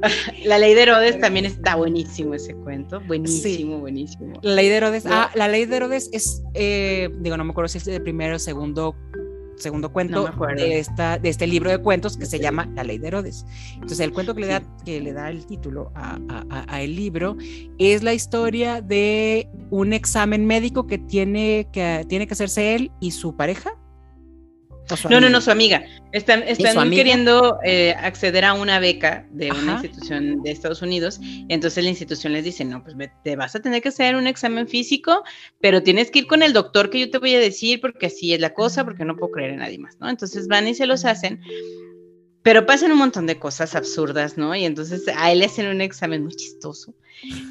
La 0.45 0.57
ley 0.57 0.73
de 0.73 0.83
Herodes 0.83 1.19
también 1.19 1.45
está 1.45 1.75
buenísimo 1.75 2.33
ese 2.33 2.53
cuento, 2.53 3.01
buenísimo, 3.01 3.79
buenísimo. 3.79 4.39
La 4.41 4.55
ley 4.55 4.69
de 4.69 4.75
Herodes, 4.75 5.05
ah, 5.05 5.31
la 5.35 5.47
ley 5.47 5.65
de 5.65 5.75
Herodes 5.75 6.09
es, 6.11 6.43
eh, 6.53 7.09
digo, 7.19 7.37
no 7.37 7.43
me 7.43 7.51
acuerdo 7.51 7.69
si 7.69 7.77
es 7.77 7.87
el 7.87 8.01
primero 8.01 8.35
o 8.35 8.39
segundo 8.39 8.95
segundo 9.57 9.91
cuento 9.91 10.29
de, 10.55 10.79
esta, 10.79 11.17
de 11.17 11.29
este 11.29 11.47
libro 11.47 11.69
de 11.69 11.79
cuentos 11.79 12.17
que 12.17 12.25
se 12.25 12.39
llama 12.39 12.69
La 12.75 12.83
Ley 12.83 12.97
de 12.97 13.07
Herodes. 13.07 13.45
Entonces, 13.73 13.99
el 13.99 14.11
cuento 14.11 14.35
que 14.35 14.41
le 14.41 14.47
da, 14.47 14.63
que 14.83 14.99
le 14.99 15.13
da 15.13 15.29
el 15.29 15.45
título 15.45 15.91
a, 15.95 16.19
a, 16.67 16.81
el 16.81 16.95
libro 16.95 17.37
es 17.77 18.03
la 18.03 18.13
historia 18.13 18.81
de 18.81 19.49
un 19.69 19.93
examen 19.93 20.45
médico 20.45 20.87
que 20.87 20.97
tiene 20.97 21.67
que, 21.71 22.05
tiene 22.07 22.27
que 22.27 22.33
hacerse 22.33 22.75
él 22.75 22.91
y 22.99 23.11
su 23.11 23.35
pareja 23.35 23.77
no, 25.09 25.19
no, 25.21 25.29
no, 25.29 25.41
su 25.41 25.51
amiga. 25.51 25.83
Están, 26.11 26.43
están 26.43 26.89
queriendo 26.91 27.59
eh, 27.63 27.95
acceder 27.97 28.45
a 28.45 28.53
una 28.53 28.79
beca 28.79 29.27
de 29.31 29.51
una 29.51 29.73
institución 29.73 30.41
de 30.43 30.51
Estados 30.51 30.81
Unidos. 30.81 31.19
Entonces 31.49 31.83
la 31.83 31.89
institución 31.89 32.33
les 32.33 32.43
dice, 32.43 32.65
no, 32.65 32.83
pues 32.83 32.95
te 33.23 33.35
vas 33.35 33.55
a 33.55 33.61
tener 33.61 33.81
que 33.81 33.89
hacer 33.89 34.15
un 34.15 34.27
examen 34.27 34.67
físico, 34.67 35.23
pero 35.59 35.83
tienes 35.83 36.11
que 36.11 36.19
ir 36.19 36.27
con 36.27 36.43
el 36.43 36.53
doctor 36.53 36.89
que 36.89 36.99
yo 36.99 37.09
te 37.09 37.17
voy 37.17 37.35
a 37.35 37.39
decir 37.39 37.81
porque 37.81 38.07
así 38.07 38.33
es 38.33 38.39
la 38.39 38.53
cosa, 38.53 38.83
porque 38.85 39.05
no 39.05 39.15
puedo 39.15 39.31
creer 39.31 39.51
en 39.51 39.59
nadie 39.59 39.79
más, 39.79 39.97
¿no? 39.99 40.09
Entonces 40.09 40.47
van 40.47 40.67
y 40.67 40.75
se 40.75 40.85
los 40.85 41.05
hacen. 41.05 41.41
Pero 42.43 42.65
pasan 42.65 42.91
un 42.91 42.99
montón 42.99 43.25
de 43.25 43.39
cosas 43.39 43.75
absurdas, 43.75 44.37
¿no? 44.37 44.55
Y 44.55 44.65
entonces 44.65 45.07
a 45.15 45.31
él 45.31 45.39
le 45.39 45.45
hacen 45.45 45.67
un 45.67 45.81
examen 45.81 46.23
muy 46.23 46.35
chistoso. 46.35 46.93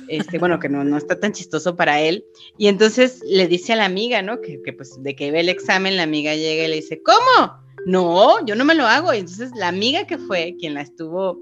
Este, 0.09 0.39
bueno, 0.39 0.59
que 0.61 0.69
no, 0.69 0.85
no 0.85 0.97
está 0.97 1.19
tan 1.19 1.33
chistoso 1.33 1.77
para 1.77 2.01
él. 2.01 2.25
Y 2.59 2.69
entonces 2.69 3.23
le 3.27 3.49
dice 3.49 3.73
a 3.73 3.77
la 3.77 3.85
amiga, 3.85 4.23
¿no? 4.23 4.41
Que, 4.41 4.61
que, 4.63 4.73
pues 4.73 5.03
de 5.03 5.17
que 5.17 5.31
ve 5.31 5.41
el 5.41 5.49
examen, 5.49 5.97
la 5.97 6.03
amiga 6.05 6.35
llega 6.35 6.65
y 6.65 6.69
le 6.69 6.77
dice, 6.77 7.03
¿cómo? 7.03 7.55
No, 7.87 8.45
yo 8.47 8.55
no 8.55 8.65
me 8.65 8.75
lo 8.75 8.87
hago. 8.87 9.13
Y 9.13 9.19
entonces 9.19 9.51
la 9.57 9.69
amiga 9.69 10.07
que 10.07 10.19
fue 10.19 10.57
quien 10.59 10.75
la 10.75 10.83
estuvo 10.83 11.39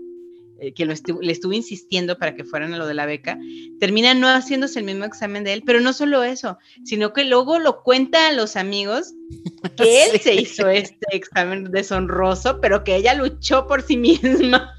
eh, 0.62 0.72
que 0.74 0.84
lo 0.84 0.94
le 1.20 1.32
estuvo 1.32 1.52
insistiendo 1.52 2.16
para 2.18 2.36
que 2.36 2.44
fueran 2.44 2.72
a 2.72 2.78
lo 2.78 2.86
de 2.86 2.94
la 2.94 3.04
beca, 3.04 3.36
termina 3.80 4.14
no 4.14 4.28
haciéndose 4.28 4.78
el 4.78 4.84
mismo 4.84 5.04
examen 5.04 5.42
de 5.42 5.54
él, 5.54 5.64
pero 5.66 5.80
no 5.80 5.92
solo 5.92 6.22
eso, 6.22 6.56
sino 6.84 7.12
que 7.12 7.24
luego 7.24 7.58
lo 7.58 7.82
cuenta 7.82 8.28
a 8.28 8.32
los 8.32 8.54
amigos 8.54 9.12
que 9.76 10.04
él 10.04 10.20
se 10.20 10.36
hizo 10.36 10.68
este 10.68 11.04
examen 11.10 11.64
deshonroso, 11.72 12.60
pero 12.60 12.84
que 12.84 12.94
ella 12.94 13.14
luchó 13.14 13.66
por 13.66 13.82
sí 13.82 13.96
misma. 13.96 14.72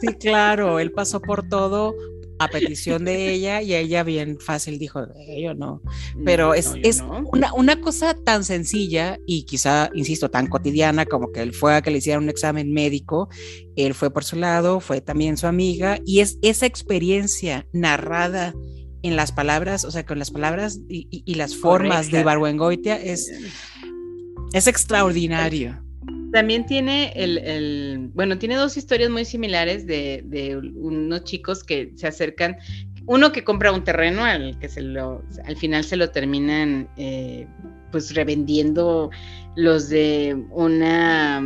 Sí, 0.00 0.08
claro, 0.14 0.80
él 0.80 0.90
pasó 0.90 1.20
por 1.20 1.48
todo 1.48 1.94
a 2.40 2.48
petición 2.48 3.04
de 3.04 3.32
ella 3.32 3.60
y 3.60 3.74
ella 3.74 4.02
bien 4.02 4.38
fácil 4.40 4.78
dijo, 4.78 5.06
yo 5.38 5.54
no. 5.54 5.82
Pero 6.24 6.54
es, 6.54 6.72
es 6.82 7.02
Una, 7.32 7.52
una, 7.52 7.80
cosa 7.82 8.14
tan 8.14 8.44
sencilla 8.44 9.18
y 9.26 9.44
quizá, 9.44 9.90
insisto, 9.92 10.30
tan 10.30 10.46
cotidiana 10.46 11.04
como 11.04 11.32
que 11.32 11.42
él 11.42 11.52
fue 11.52 11.74
a 11.74 11.82
que 11.82 11.90
le 11.90 11.98
hicieran 11.98 12.22
un 12.22 12.30
examen 12.30 12.72
médico, 12.72 13.28
él 13.76 13.92
fue 13.92 14.10
por 14.10 14.24
su 14.24 14.36
lado, 14.36 14.80
fue 14.80 15.02
también 15.02 15.36
su 15.36 15.46
amiga 15.46 15.98
y 16.06 16.20
es 16.20 16.38
esa 16.40 16.64
experiencia 16.64 17.66
narrada 17.74 18.54
en 19.02 19.16
las 19.16 19.32
palabras, 19.32 19.84
o 19.84 19.90
sea, 19.90 20.06
con 20.06 20.18
las 20.18 20.30
palabras 20.30 20.80
y, 20.88 21.34
las 21.34 21.54
formas 21.54 22.10
de 22.10 22.24
Barwengoitia 22.24 22.96
es, 22.96 23.30
es 24.54 24.66
extraordinario. 24.66 25.82
También 26.32 26.64
tiene 26.64 27.12
el, 27.16 28.10
bueno, 28.14 28.38
tiene 28.38 28.54
dos 28.54 28.76
historias 28.76 29.10
muy 29.10 29.24
similares 29.24 29.86
de, 29.86 30.60
unos 30.74 31.24
chicos 31.24 31.64
que 31.64 31.92
se 31.96 32.06
acercan, 32.06 32.56
uno 33.06 33.32
que 33.32 33.42
compra 33.42 33.72
un 33.72 33.82
terreno 33.82 34.24
al 34.24 34.58
que 34.58 34.68
se 34.68 34.82
lo, 34.82 35.24
al 35.44 35.56
final 35.56 35.84
se 35.84 35.96
lo 35.96 36.10
terminan 36.10 36.88
eh, 36.96 37.46
pues 37.90 38.14
revendiendo 38.14 39.10
los 39.56 39.88
de 39.88 40.40
una, 40.50 41.42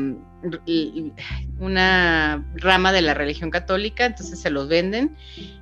una 1.59 2.47
rama 2.57 2.93
de 2.93 3.03
la 3.03 3.15
religión 3.15 3.51
católica, 3.51 4.05
entonces 4.05 4.39
se 4.39 4.51
los 4.51 4.69
venden 4.69 5.17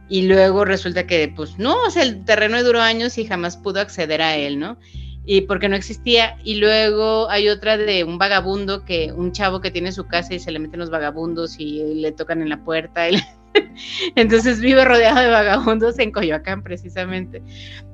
y 0.09 0.23
luego 0.23 0.65
resulta 0.65 1.07
que 1.07 1.33
pues 1.35 1.59
no, 1.59 1.77
o 1.85 1.91
sea, 1.91 2.03
el 2.03 2.25
terreno 2.25 2.63
duró 2.65 2.81
años 2.81 3.17
y 3.19 3.25
jamás 3.25 3.57
pudo 3.57 3.81
acceder 3.81 4.21
a 4.21 4.37
él, 4.37 4.59
¿no? 4.59 4.79
Y 5.25 5.43
porque 5.43 5.69
no 5.69 5.77
existía. 5.77 6.37
Y 6.45 6.57
luego 6.57 7.29
hay 7.31 7.49
otra 7.49 7.77
de 7.77 8.05
un 8.05 8.19
vagabundo 8.19 8.85
que, 8.85 9.13
un 9.13 9.33
chavo 9.33 9.61
que 9.61 9.71
tiene 9.71 9.93
su 9.93 10.07
casa 10.07 10.35
y 10.35 10.39
se 10.39 10.51
le 10.51 10.59
meten 10.59 10.81
los 10.81 10.91
vagabundos 10.91 11.57
y 11.59 11.95
le 11.95 12.13
tocan 12.13 12.43
en 12.43 12.49
la 12.49 12.63
puerta. 12.63 13.07
Entonces 14.17 14.61
vive 14.61 14.85
rodeado 14.85 15.21
de 15.21 15.29
vagabundos 15.29 15.99
en 15.99 16.11
Coyoacán, 16.11 16.63
precisamente. 16.63 17.43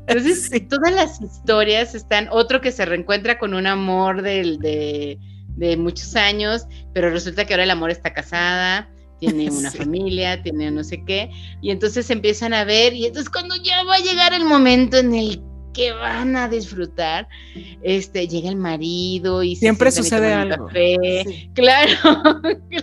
Entonces, 0.06 0.50
todas 0.68 0.94
las 0.94 1.20
historias 1.20 1.94
están. 1.94 2.28
Otro 2.30 2.60
que 2.60 2.72
se 2.72 2.86
reencuentra 2.86 3.38
con 3.38 3.54
un 3.54 3.66
amor 3.66 4.22
de, 4.22 5.18
de, 5.48 5.76
muchos 5.76 6.16
años, 6.16 6.66
pero 6.94 7.10
resulta 7.10 7.44
que 7.44 7.52
ahora 7.52 7.64
el 7.64 7.70
amor 7.70 7.90
está 7.90 8.12
casada 8.12 8.88
tiene 9.18 9.50
una 9.50 9.72
familia, 9.72 10.40
tiene 10.42 10.70
no 10.70 10.84
sé 10.84 11.02
qué, 11.04 11.30
y 11.60 11.72
entonces 11.72 12.08
empiezan 12.08 12.54
a 12.54 12.62
ver, 12.64 12.94
y 12.94 13.06
entonces 13.06 13.28
cuando 13.28 13.56
ya 13.56 13.82
va 13.82 13.96
a 13.96 13.98
llegar 13.98 14.32
el 14.32 14.44
momento 14.44 14.96
en 14.96 15.12
el 15.12 15.42
que 15.78 15.92
van 15.92 16.34
a 16.34 16.48
disfrutar, 16.48 17.28
este, 17.82 18.26
llega 18.26 18.48
el 18.48 18.56
marido 18.56 19.44
y 19.44 19.54
siempre 19.54 19.92
sucede 19.92 20.32
algo. 20.32 20.68
Claro. 21.54 21.92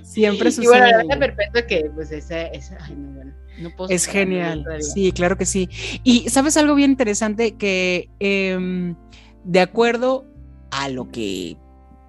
Siempre 0.03 0.49
sucede. 0.49 0.63
Y 0.63 0.67
bueno, 0.67 0.85
la 0.85 0.97
verdad 1.03 1.19
perfecto 1.19 1.67
que 1.67 1.91
pues 1.93 2.11
esa, 2.11 2.43
esa 2.47 2.77
ay, 2.79 2.95
no, 2.95 3.11
bueno. 3.11 3.33
No 3.59 3.69
puedo 3.75 3.89
es 3.89 4.05
genial, 4.05 4.65
sí, 4.79 5.11
claro 5.11 5.37
que 5.37 5.45
sí. 5.45 5.69
Y 6.03 6.29
sabes 6.29 6.57
algo 6.57 6.75
bien 6.75 6.91
interesante 6.91 7.55
que 7.55 8.09
em, 8.19 8.95
de 9.43 9.59
acuerdo 9.59 10.25
a 10.71 10.89
lo 10.89 11.09
que 11.09 11.57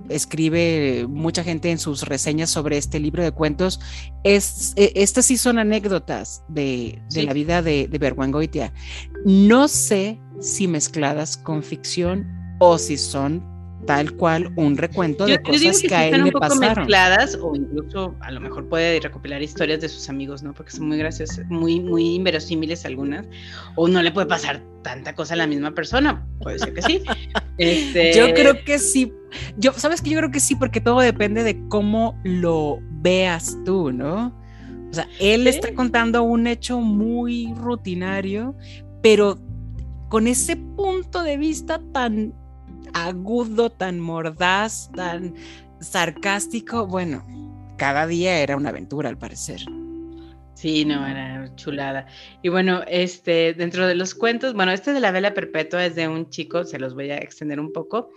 escribe 0.08 1.06
mucha 1.08 1.42
gente 1.42 1.70
en 1.70 1.78
sus 1.78 2.02
reseñas 2.02 2.50
sobre 2.50 2.78
este 2.78 3.00
libro 3.00 3.22
de 3.22 3.32
cuentos, 3.32 3.80
es, 4.24 4.72
e, 4.76 4.92
estas 4.96 5.26
sí 5.26 5.36
son 5.36 5.58
anécdotas 5.58 6.44
de, 6.48 7.00
la 7.14 7.32
vida 7.32 7.62
de, 7.62 7.88
de 7.88 7.98
Berwangoitia. 7.98 8.72
No 9.24 9.68
sé 9.68 10.18
si 10.40 10.68
mezcladas 10.68 11.36
con 11.36 11.62
ficción 11.62 12.26
o 12.58 12.78
si 12.78 12.96
son 12.96 13.42
tal 13.86 14.12
cual 14.12 14.52
un 14.56 14.76
recuento 14.76 15.26
de 15.26 15.40
cosas 15.40 15.80
que, 15.80 15.94
a 15.94 16.08
él 16.08 16.24
le 16.24 16.32
pasaron. 16.32 16.78
mezcladas 16.78 17.38
o 17.40 17.54
incluso 17.54 18.14
a 18.20 18.30
lo 18.32 18.40
mejor 18.40 18.68
puede 18.68 18.98
recopilar 19.00 19.42
historias 19.42 19.80
de 19.80 19.88
sus 19.88 20.08
amigos, 20.08 20.42
¿no? 20.42 20.52
Porque 20.54 20.72
son 20.72 20.88
muy 20.88 20.98
graciosas, 20.98 21.46
muy 21.48 21.80
muy 21.80 22.16
inverosímiles 22.16 22.84
algunas 22.84 23.26
o 23.76 23.86
no 23.86 24.02
le 24.02 24.10
puede 24.10 24.26
pasar 24.26 24.62
tanta 24.82 25.14
cosa 25.14 25.34
a 25.34 25.36
la 25.36 25.46
misma 25.46 25.72
persona, 25.72 26.26
puede 26.40 26.58
ser 26.58 26.74
que 26.74 26.82
sí. 26.82 27.02
Este... 27.58 28.12
Yo 28.12 28.34
creo 28.34 28.62
que 28.64 28.78
sí. 28.78 29.12
Yo, 29.56 29.72
¿sabes 29.72 30.02
que 30.02 30.10
Yo 30.10 30.18
creo 30.18 30.30
que 30.30 30.40
sí, 30.40 30.54
porque 30.56 30.80
todo 30.80 31.00
depende 31.00 31.42
de 31.42 31.58
cómo 31.68 32.20
lo 32.22 32.80
veas 32.82 33.56
tú, 33.64 33.92
¿no? 33.92 34.36
O 34.90 34.94
sea, 34.94 35.08
él 35.20 35.46
está 35.46 35.74
contando 35.74 36.22
un 36.22 36.46
hecho 36.46 36.80
muy 36.80 37.52
rutinario, 37.56 38.54
pero 39.02 39.38
con 40.08 40.26
ese 40.26 40.56
punto 40.56 41.22
de 41.22 41.36
vista 41.36 41.80
tan 41.92 42.32
agudo, 42.92 43.70
tan 43.70 44.00
mordaz, 44.00 44.90
tan 44.94 45.34
sarcástico, 45.80 46.86
bueno, 46.86 47.22
cada 47.76 48.06
día 48.06 48.38
era 48.38 48.56
una 48.56 48.70
aventura 48.70 49.08
al 49.08 49.18
parecer. 49.18 49.60
Sí, 50.56 50.86
no, 50.86 51.06
era 51.06 51.54
chulada. 51.56 52.06
Y 52.42 52.48
bueno, 52.48 52.82
este, 52.88 53.52
dentro 53.52 53.86
de 53.86 53.94
los 53.94 54.14
cuentos, 54.14 54.54
bueno, 54.54 54.72
este 54.72 54.94
de 54.94 55.00
la 55.00 55.10
vela 55.10 55.34
perpetua 55.34 55.84
es 55.84 55.94
de 55.94 56.08
un 56.08 56.30
chico, 56.30 56.64
se 56.64 56.78
los 56.78 56.94
voy 56.94 57.10
a 57.10 57.18
extender 57.18 57.60
un 57.60 57.74
poco, 57.74 58.10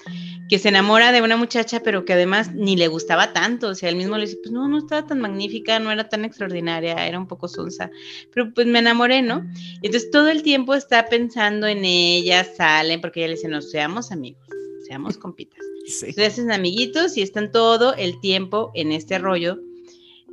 que 0.47 0.57
se 0.57 0.69
enamora 0.69 1.11
de 1.11 1.21
una 1.21 1.35
muchacha, 1.35 1.81
pero 1.81 2.05
que 2.05 2.13
además 2.13 2.53
ni 2.53 2.77
le 2.77 2.87
gustaba 2.87 3.33
tanto. 3.33 3.67
O 3.67 3.75
sea, 3.75 3.89
él 3.89 3.97
mismo 3.97 4.17
le 4.17 4.25
dice, 4.25 4.37
pues 4.41 4.53
no, 4.53 4.69
no 4.69 4.77
estaba 4.77 5.05
tan 5.05 5.19
magnífica, 5.19 5.79
no 5.79 5.91
era 5.91 6.07
tan 6.07 6.23
extraordinaria, 6.23 7.05
era 7.05 7.19
un 7.19 7.27
poco 7.27 7.49
sonsa. 7.49 7.91
Pero 8.33 8.53
pues 8.53 8.67
me 8.67 8.79
enamoré, 8.79 9.21
¿no? 9.21 9.45
Y 9.81 9.87
entonces 9.87 10.09
todo 10.09 10.29
el 10.29 10.41
tiempo 10.41 10.75
está 10.75 11.09
pensando 11.09 11.67
en 11.67 11.83
ella, 11.83 12.45
salen, 12.45 13.01
porque 13.01 13.19
ella 13.19 13.27
le 13.27 13.35
dice, 13.35 13.49
no, 13.49 13.61
seamos 13.61 14.13
amigos, 14.13 14.47
seamos 14.87 15.17
compitas. 15.17 15.59
Sí. 15.87 16.13
Se 16.13 16.25
hacen 16.25 16.53
amiguitos 16.53 17.17
y 17.17 17.21
están 17.21 17.51
todo 17.51 17.95
el 17.95 18.21
tiempo 18.21 18.71
en 18.75 18.93
este 18.93 19.19
rollo. 19.19 19.59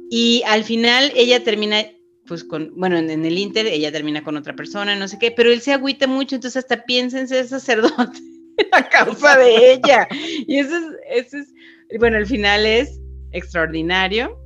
Y 0.09 0.45
al 0.47 0.63
final 0.63 1.11
ella 1.17 1.43
termina 1.43 1.85
pues 2.27 2.45
con, 2.45 2.73
bueno, 2.77 2.99
en, 2.99 3.25
el 3.25 3.39
Inter 3.39 3.67
ella 3.67 3.93
termina 3.93 4.23
con 4.23 4.37
otra 4.37 4.55
persona, 4.55 4.97
no 4.97 5.09
sé 5.09 5.19
qué, 5.19 5.31
pero 5.31 5.51
él 5.51 5.61
se 5.61 5.73
agüita 5.73 6.07
mucho, 6.07 6.35
entonces 6.35 6.65
hasta 6.65 6.85
piensa 6.85 7.21
en 7.21 7.29
ser 7.29 7.47
sacerdote 7.47 8.21
a 8.73 8.89
causa 8.89 9.37
de 9.39 9.73
ella. 9.73 10.09
Y 10.47 10.59
eso 10.59 10.77
es, 10.77 11.27
eso 11.27 11.39
es, 11.39 11.99
bueno, 11.99 12.19
el 12.19 12.27
final 12.27 12.67
es 12.67 13.01
extraordinario. 13.33 14.39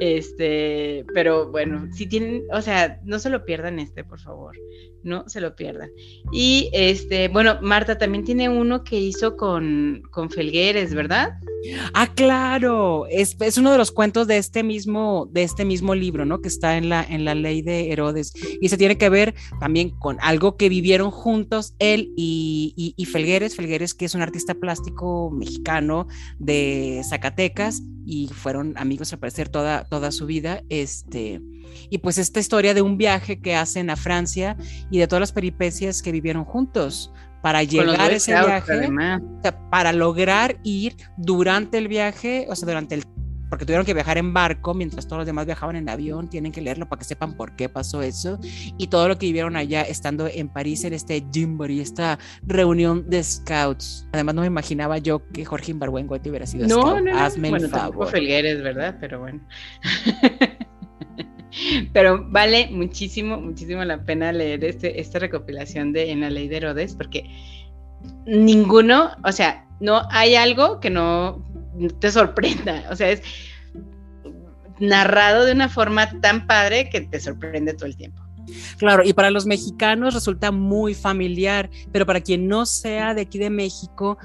Este, 0.00 1.04
pero 1.14 1.50
bueno, 1.50 1.88
si 1.92 2.06
tienen, 2.06 2.44
o 2.52 2.60
sea, 2.60 3.00
no 3.04 3.18
se 3.18 3.30
lo 3.30 3.44
pierdan 3.44 3.78
este, 3.78 4.04
por 4.04 4.20
favor, 4.20 4.56
no 5.02 5.28
se 5.28 5.40
lo 5.40 5.54
pierdan. 5.56 5.90
Y 6.32 6.68
este, 6.72 7.28
bueno, 7.28 7.58
Marta 7.62 7.96
también 7.96 8.24
tiene 8.24 8.48
uno 8.48 8.84
que 8.84 8.98
hizo 8.98 9.36
con, 9.36 10.02
con 10.10 10.30
Felgueres, 10.30 10.94
¿verdad? 10.94 11.38
Ah, 11.94 12.12
claro, 12.14 13.06
es, 13.08 13.36
es, 13.40 13.56
uno 13.56 13.72
de 13.72 13.78
los 13.78 13.90
cuentos 13.90 14.26
de 14.26 14.36
este 14.36 14.62
mismo, 14.62 15.28
de 15.32 15.42
este 15.42 15.64
mismo 15.64 15.94
libro, 15.94 16.24
¿no? 16.24 16.40
Que 16.40 16.48
está 16.48 16.76
en 16.76 16.88
la, 16.88 17.02
en 17.02 17.24
la 17.24 17.34
ley 17.34 17.62
de 17.62 17.92
Herodes. 17.92 18.32
Y 18.60 18.68
se 18.68 18.76
tiene 18.76 18.98
que 18.98 19.08
ver 19.08 19.34
también 19.60 19.90
con 19.90 20.18
algo 20.20 20.56
que 20.56 20.68
vivieron 20.68 21.10
juntos 21.10 21.74
él 21.78 22.12
y, 22.16 22.74
y, 22.76 22.94
y 22.96 23.04
Felgueres, 23.06 23.56
Felgueres 23.56 23.94
que 23.94 24.04
es 24.04 24.14
un 24.14 24.22
artista 24.22 24.54
plástico 24.54 25.30
mexicano 25.30 26.06
de 26.38 27.02
Zacatecas 27.08 27.82
y 28.06 28.28
fueron 28.28 28.74
amigos 28.78 29.12
al 29.12 29.18
parecer 29.18 29.48
toda, 29.48 29.85
toda 29.88 30.10
su 30.10 30.26
vida. 30.26 30.62
Este, 30.68 31.40
y 31.90 31.98
pues 31.98 32.18
esta 32.18 32.40
historia 32.40 32.74
de 32.74 32.82
un 32.82 32.96
viaje 32.96 33.40
que 33.40 33.54
hacen 33.54 33.90
a 33.90 33.96
Francia 33.96 34.56
y 34.90 34.98
de 34.98 35.06
todas 35.06 35.20
las 35.20 35.32
peripecias 35.32 36.02
que 36.02 36.12
vivieron 36.12 36.44
juntos 36.44 37.12
para 37.42 37.62
llegar 37.62 38.10
a 38.10 38.14
ese 38.14 38.32
viaje, 38.32 38.90
para 39.70 39.92
lograr 39.92 40.58
ir 40.64 40.96
durante 41.16 41.78
el 41.78 41.88
viaje, 41.88 42.46
o 42.48 42.56
sea, 42.56 42.66
durante 42.66 42.96
el 42.96 43.04
porque 43.48 43.64
tuvieron 43.64 43.86
que 43.86 43.94
viajar 43.94 44.18
en 44.18 44.32
barco 44.32 44.74
mientras 44.74 45.06
todos 45.06 45.18
los 45.18 45.26
demás 45.26 45.46
viajaban 45.46 45.76
en 45.76 45.88
avión, 45.88 46.28
tienen 46.28 46.52
que 46.52 46.60
leerlo 46.60 46.88
para 46.88 46.98
que 46.98 47.04
sepan 47.04 47.36
por 47.36 47.56
qué 47.56 47.68
pasó 47.68 48.02
eso 48.02 48.38
y 48.78 48.88
todo 48.88 49.08
lo 49.08 49.18
que 49.18 49.26
vivieron 49.26 49.56
allá 49.56 49.82
estando 49.82 50.26
en 50.26 50.48
París 50.48 50.84
en 50.84 50.92
este 50.92 51.24
Jimboree, 51.32 51.80
esta 51.80 52.18
reunión 52.42 53.08
de 53.08 53.22
scouts. 53.22 54.08
Además 54.12 54.34
no 54.34 54.40
me 54.42 54.46
imaginaba 54.46 54.98
yo 54.98 55.22
que 55.32 55.44
Jorge 55.44 55.74
te 55.74 56.30
hubiera 56.30 56.46
sido 56.46 56.66
no, 56.66 56.82
scout. 56.82 57.04
No, 57.04 57.12
no, 57.12 57.18
Hazme 57.18 57.50
bueno, 57.50 57.66
el 57.66 57.70
favor. 57.70 58.08
Felgueres, 58.08 58.62
¿verdad? 58.62 58.96
Pero 59.00 59.20
bueno. 59.20 59.40
Pero 61.92 62.28
vale 62.30 62.68
muchísimo, 62.70 63.40
muchísimo 63.40 63.84
la 63.84 64.04
pena 64.04 64.32
leer 64.32 64.64
este, 64.64 65.00
esta 65.00 65.18
recopilación 65.18 65.92
de 65.92 66.10
En 66.10 66.20
la 66.20 66.30
ley 66.30 66.48
de 66.48 66.58
Herodes, 66.58 66.94
porque 66.94 67.30
ninguno, 68.26 69.12
o 69.24 69.32
sea, 69.32 69.66
no 69.80 70.02
hay 70.10 70.34
algo 70.34 70.80
que 70.80 70.90
no 70.90 71.45
te 71.98 72.10
sorprenda. 72.10 72.84
O 72.90 72.96
sea, 72.96 73.10
es 73.10 73.22
narrado 74.78 75.44
de 75.44 75.52
una 75.52 75.68
forma 75.68 76.20
tan 76.20 76.46
padre 76.46 76.88
que 76.90 77.02
te 77.02 77.20
sorprende 77.20 77.74
todo 77.74 77.86
el 77.86 77.96
tiempo. 77.96 78.22
Claro, 78.78 79.02
y 79.04 79.12
para 79.12 79.30
los 79.30 79.46
mexicanos 79.46 80.14
resulta 80.14 80.52
muy 80.52 80.94
familiar, 80.94 81.68
pero 81.92 82.06
para 82.06 82.20
quien 82.20 82.46
no 82.46 82.64
sea 82.64 83.14
de 83.14 83.22
aquí 83.22 83.38
de 83.38 83.50
México, 83.50 84.18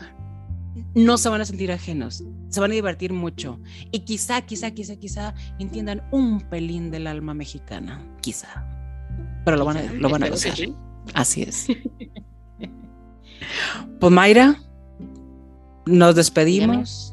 no 0.94 1.18
se 1.18 1.30
van 1.30 1.42
a 1.42 1.46
sentir 1.46 1.72
ajenos, 1.72 2.24
se 2.50 2.60
van 2.60 2.72
a 2.72 2.74
divertir 2.74 3.14
mucho 3.14 3.60
y 3.92 4.00
quizá, 4.00 4.42
quizá, 4.42 4.72
quizá, 4.72 4.96
quizá 4.96 5.34
entiendan 5.60 6.04
un 6.12 6.42
pelín 6.42 6.92
del 6.92 7.08
alma 7.08 7.34
mexicana, 7.34 8.06
quizá, 8.22 8.66
pero 9.44 9.58
lo 9.58 9.66
van 9.66 9.78
a, 9.78 9.94
lo 9.94 10.10
van 10.10 10.24
a 10.24 10.30
gozar. 10.30 10.54
Así 11.14 11.44
es. 11.44 11.68
Pues 14.00 14.14
Mayra, 14.14 14.62
nos 15.86 16.16
despedimos 16.16 17.11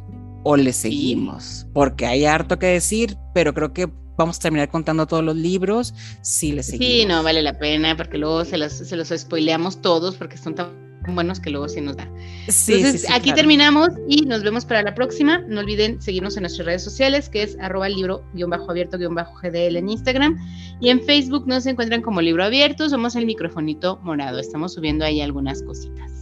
o 0.50 0.56
le 0.56 0.72
seguimos, 0.72 1.66
porque 1.74 2.06
hay 2.06 2.24
harto 2.24 2.58
que 2.58 2.68
decir, 2.68 3.18
pero 3.34 3.52
creo 3.52 3.74
que 3.74 3.86
vamos 4.16 4.38
a 4.38 4.40
terminar 4.40 4.70
contando 4.70 5.06
todos 5.06 5.22
los 5.22 5.36
libros 5.36 5.92
si 6.22 6.52
le 6.52 6.62
seguimos. 6.62 6.86
Sí, 6.86 7.04
no 7.04 7.22
vale 7.22 7.42
la 7.42 7.58
pena, 7.58 7.94
porque 7.98 8.16
luego 8.16 8.46
se 8.46 8.56
los, 8.56 8.72
se 8.72 8.96
los 8.96 9.12
spoileamos 9.14 9.82
todos 9.82 10.16
porque 10.16 10.38
son 10.38 10.54
tan 10.54 10.70
buenos 11.06 11.38
que 11.38 11.50
luego 11.50 11.68
sí 11.68 11.82
nos 11.82 11.98
da. 11.98 12.10
Entonces, 12.46 13.04
aquí 13.10 13.34
terminamos 13.34 13.90
y 14.08 14.22
nos 14.22 14.42
vemos 14.42 14.64
para 14.64 14.82
la 14.82 14.94
próxima. 14.94 15.36
No 15.48 15.60
olviden 15.60 16.00
seguirnos 16.00 16.38
en 16.38 16.44
nuestras 16.44 16.64
redes 16.64 16.82
sociales, 16.82 17.28
que 17.28 17.42
es 17.42 17.58
arroba 17.60 17.90
libro-abierto-gdl 17.90 19.76
en 19.76 19.88
Instagram. 19.90 20.38
Y 20.80 20.88
en 20.88 21.02
Facebook 21.02 21.46
nos 21.46 21.66
encuentran 21.66 22.00
como 22.00 22.22
libro 22.22 22.42
abierto. 22.42 22.88
Somos 22.88 23.16
el 23.16 23.26
microfonito 23.26 24.00
morado. 24.02 24.38
Estamos 24.38 24.72
subiendo 24.72 25.04
ahí 25.04 25.20
algunas 25.20 25.62
cositas. 25.62 26.17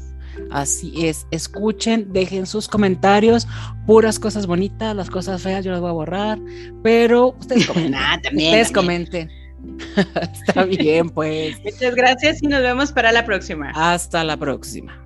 Así 0.50 1.06
es, 1.06 1.26
escuchen, 1.30 2.12
dejen 2.12 2.46
sus 2.46 2.68
comentarios, 2.68 3.46
puras 3.86 4.18
cosas 4.18 4.46
bonitas, 4.46 4.94
las 4.94 5.10
cosas 5.10 5.42
feas 5.42 5.64
yo 5.64 5.72
las 5.72 5.80
voy 5.80 5.90
a 5.90 5.92
borrar, 5.92 6.38
pero 6.82 7.34
ustedes 7.38 7.66
comenten. 7.68 7.94
Ah, 7.94 8.20
también, 8.22 8.48
ustedes 8.50 8.72
comenten. 8.72 9.30
Está 10.46 10.64
bien, 10.64 11.10
pues. 11.10 11.56
Muchas 11.64 11.94
gracias 11.94 12.42
y 12.42 12.46
nos 12.46 12.62
vemos 12.62 12.92
para 12.92 13.12
la 13.12 13.24
próxima. 13.24 13.72
Hasta 13.74 14.22
la 14.24 14.36
próxima. 14.36 15.05